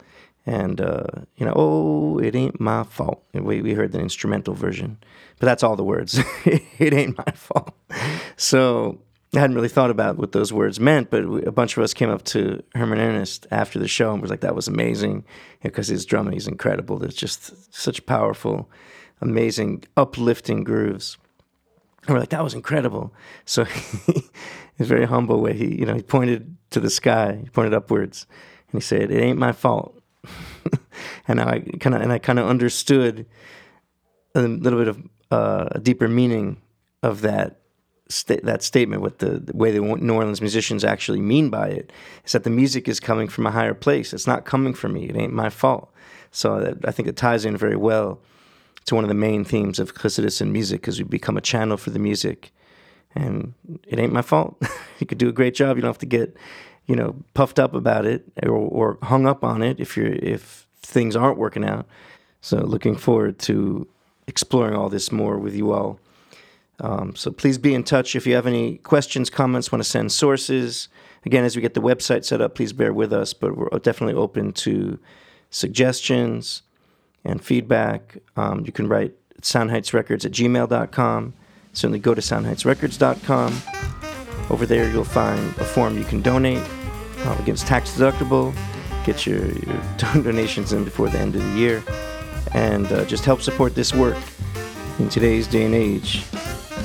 and 0.47 0.81
uh, 0.81 1.07
you 1.37 1.45
know, 1.45 1.53
oh, 1.57 2.19
it 2.19 2.35
ain't 2.35 2.61
my 2.61 2.85
fault. 2.85 3.23
We 3.35 3.61
we 3.61 3.75
heard 3.75 3.93
the 3.93 4.01
instrumental 4.01 4.55
version, 4.55 4.99
but 5.39 5.47
that's 5.47 5.63
all 5.63 5.77
the 5.77 5.85
words. 5.85 6.21
it 6.45 6.95
ain't 6.95 7.19
my 7.19 7.33
fault. 7.33 7.75
So 8.37 9.01
I 9.35 9.41
hadn't 9.41 9.57
really 9.57 9.69
thought 9.69 9.91
about 9.91 10.17
what 10.17 10.33
those 10.33 10.55
words 10.55 10.81
meant, 10.81 11.11
but 11.11 11.29
we, 11.29 11.43
a 11.43 11.53
bunch 11.53 11.77
of 11.77 11.83
us 11.83 11.93
came 11.93 12.09
up 12.09 12.25
to 12.27 12.63
Herman 12.75 12.99
Ernest 12.99 13.47
after 13.51 13.79
the 13.79 13.89
show 13.89 14.13
and 14.13 14.23
was 14.23 14.31
like, 14.31 14.41
"That 14.41 14.55
was 14.55 14.69
amazing," 14.69 15.25
because 15.63 15.89
his 15.89 16.07
drumming 16.07 16.35
is 16.35 16.49
incredible. 16.49 16.99
There's 16.99 17.15
just 17.15 17.75
such 17.75 18.07
powerful, 18.07 18.71
amazing, 19.21 19.85
uplifting 19.97 20.65
grooves. 20.65 21.19
And 22.07 22.15
we're 22.15 22.21
like, 22.21 22.31
"That 22.31 22.45
was 22.45 22.55
incredible." 22.55 23.13
So 23.45 23.65
he, 24.07 24.23
he's 24.77 24.89
very 24.89 25.07
humble 25.07 25.41
way. 25.41 25.55
He, 25.55 25.79
you 25.79 25.87
know, 25.87 25.95
he 25.95 26.03
pointed 26.03 26.57
to 26.71 26.81
the 26.81 26.91
sky, 26.91 27.41
he 27.43 27.51
pointed 27.51 27.75
upwards, 27.75 28.27
and 28.71 28.81
he 28.81 28.85
said, 28.85 29.11
"It 29.11 29.21
ain't 29.21 29.39
my 29.39 29.53
fault." 29.53 30.01
and 31.29 31.41
I 31.41 31.61
kind 31.81 31.95
of 31.95 32.03
and 32.03 32.13
I 32.13 32.19
kind 32.19 32.39
of 32.39 32.47
understood 32.47 33.27
a 34.35 34.43
little 34.43 34.79
bit 34.79 34.89
of 34.89 35.03
uh, 35.31 35.69
a 35.73 35.79
deeper 35.79 36.09
meaning 36.09 36.61
of 37.03 37.21
that 37.23 37.61
that 38.27 38.63
statement. 38.63 39.03
What 39.03 39.19
the, 39.19 39.39
the, 39.39 39.57
way 39.57 39.71
the 39.71 39.81
New 39.81 40.15
Orleans 40.15 40.41
musicians 40.41 40.85
actually 40.85 41.21
mean 41.21 41.51
by 41.51 41.69
it 41.69 41.93
is 42.25 42.33
that 42.33 42.45
the 42.45 42.51
music 42.51 42.89
is 42.89 43.01
coming 43.01 43.29
from 43.29 43.47
a 43.47 43.51
higher 43.51 43.75
place. 43.75 44.15
It's 44.15 44.27
not 44.27 44.45
coming 44.45 44.73
from 44.73 44.95
me. 44.95 45.09
It 45.09 45.17
ain't 45.17 45.33
my 45.33 45.51
fault. 45.51 45.93
So 46.31 46.61
that, 46.61 46.89
I 46.89 46.91
think 46.91 47.09
it 47.09 47.17
ties 47.17 47.45
in 47.45 47.57
very 47.57 47.77
well 47.77 48.21
to 48.89 48.95
one 48.95 49.05
of 49.05 49.09
the 49.09 49.15
main 49.15 49.45
themes 49.45 49.79
of 49.79 49.95
Chassidus 49.95 50.41
and 50.41 50.53
music, 50.53 50.81
because 50.81 50.99
we 50.99 51.05
become 51.05 51.37
a 51.37 51.41
channel 51.41 51.77
for 51.77 51.91
the 51.91 51.99
music, 51.99 52.53
and 53.15 53.55
it 53.87 53.99
ain't 53.99 54.13
my 54.13 54.23
fault. 54.23 54.61
you 54.99 55.07
could 55.07 55.19
do 55.19 55.29
a 55.29 55.33
great 55.33 55.55
job. 55.55 55.77
You 55.77 55.83
don't 55.83 55.91
have 55.91 55.99
to 55.99 56.07
get 56.07 56.37
you 56.87 56.97
know 56.97 57.15
puffed 57.35 57.59
up 57.59 57.75
about 57.75 58.07
it 58.07 58.25
or, 58.43 58.51
or 58.51 58.99
hung 59.03 59.27
up 59.27 59.45
on 59.45 59.63
it 59.63 59.79
if 59.79 59.97
you're 59.97 60.13
if 60.13 60.67
things 60.83 61.15
aren't 61.15 61.39
working 61.39 61.65
out. 61.65 61.87
So 62.41 62.59
looking 62.59 62.97
forward 62.97 63.39
to 63.41 63.87
exploring 64.27 64.75
all 64.75 64.89
this 64.89 65.13
more 65.13 65.39
with 65.39 65.55
you 65.55 65.73
all. 65.73 66.01
Um, 66.81 67.17
so 67.17 67.31
please 67.31 67.59
be 67.59 67.75
in 67.75 67.83
touch 67.83 68.15
if 68.15 68.27
you 68.27 68.35
have 68.37 68.47
any 68.47 68.79
questions, 68.79 69.31
comments, 69.31 69.73
want 69.73 69.83
to 69.83 69.89
send 69.89 70.13
sources. 70.13 70.89
Again, 71.27 71.45
as 71.45 71.57
we 71.57 71.63
get 71.63 71.75
the 71.75 71.81
website 71.81 72.25
set 72.25 72.41
up, 72.41 72.55
please 72.55 72.73
bear 72.73 72.93
with 72.93 73.13
us, 73.13 73.35
but 73.35 73.57
we're 73.57 73.69
definitely 73.81 74.15
open 74.15 74.53
to 74.53 74.99
suggestions 75.51 76.63
and 77.25 77.43
feedback. 77.43 78.19
Um, 78.37 78.65
you 78.65 78.73
can 78.73 78.89
write 78.89 79.15
soundheightsrecords 79.43 80.25
at 80.25 80.33
gmail.com. 80.33 81.35
Certainly 81.73 81.99
go 82.01 82.15
to 82.15 82.21
soundheightsrecords.com. 82.21 83.63
Over 84.51 84.67
there, 84.67 84.91
you'll 84.91 85.05
find 85.05 85.41
a 85.59 85.65
form 85.65 85.99
you 85.99 86.05
can 86.05 86.23
donate. 86.23 86.63
Uh, 87.19 87.37
again, 87.39 87.55
it's 87.55 87.63
tax 87.63 87.91
deductible. 87.91 88.55
Get 89.05 89.27
your, 89.27 89.47
your 89.47 89.83
donations 90.23 90.73
in 90.73 90.85
before 90.85 91.09
the 91.09 91.19
end 91.19 91.37
of 91.37 91.43
the 91.43 91.59
year 91.59 91.83
and 92.55 92.91
uh, 92.93 93.05
just 93.05 93.25
help 93.25 93.43
support 93.43 93.75
this 93.75 93.95
work. 93.95 94.17
In 94.99 95.09
today's 95.09 95.47
day 95.47 95.65
and 95.65 95.75
age, 95.75 96.25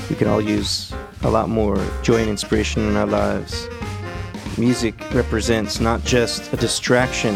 we 0.10 0.16
can 0.16 0.28
all 0.28 0.42
use 0.42 0.94
a 1.24 1.30
lot 1.30 1.50
more 1.50 1.78
joy 2.02 2.18
and 2.18 2.30
inspiration 2.30 2.88
in 2.88 2.96
our 2.96 3.08
lives. 3.08 3.68
Music 4.58 4.96
represents 5.14 5.80
not 5.80 6.04
just 6.04 6.52
a 6.54 6.58
distraction 6.58 7.36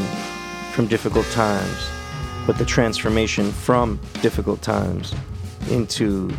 from 0.73 0.87
difficult 0.87 1.25
times, 1.31 1.89
but 2.47 2.57
the 2.57 2.65
transformation 2.65 3.51
from 3.51 3.99
difficult 4.21 4.61
times 4.63 5.13
into 5.69 6.31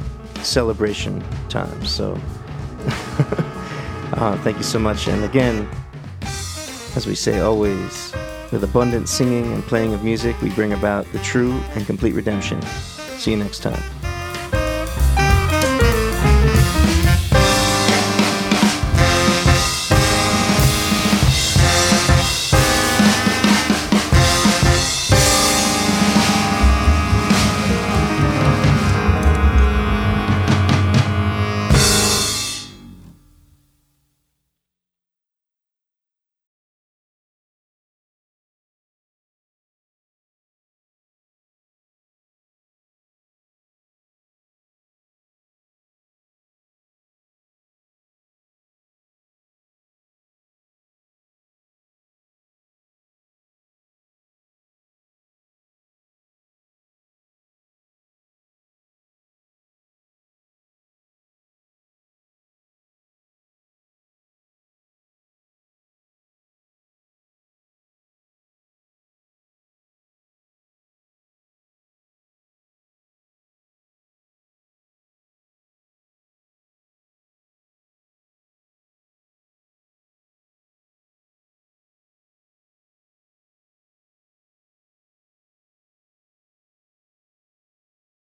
celebration 0.42 1.22
times. 1.48 1.90
So, 1.90 2.12
uh, 4.14 4.36
thank 4.42 4.56
you 4.56 4.62
so 4.62 4.78
much. 4.78 5.06
And 5.06 5.22
again, 5.22 5.68
as 6.96 7.06
we 7.06 7.14
say 7.14 7.40
always, 7.40 8.12
with 8.50 8.64
abundant 8.64 9.08
singing 9.08 9.52
and 9.52 9.62
playing 9.64 9.92
of 9.92 10.02
music, 10.02 10.40
we 10.40 10.48
bring 10.50 10.72
about 10.72 11.10
the 11.12 11.18
true 11.18 11.52
and 11.74 11.86
complete 11.86 12.14
redemption. 12.14 12.60
See 13.18 13.32
you 13.32 13.36
next 13.36 13.60
time. 13.60 13.97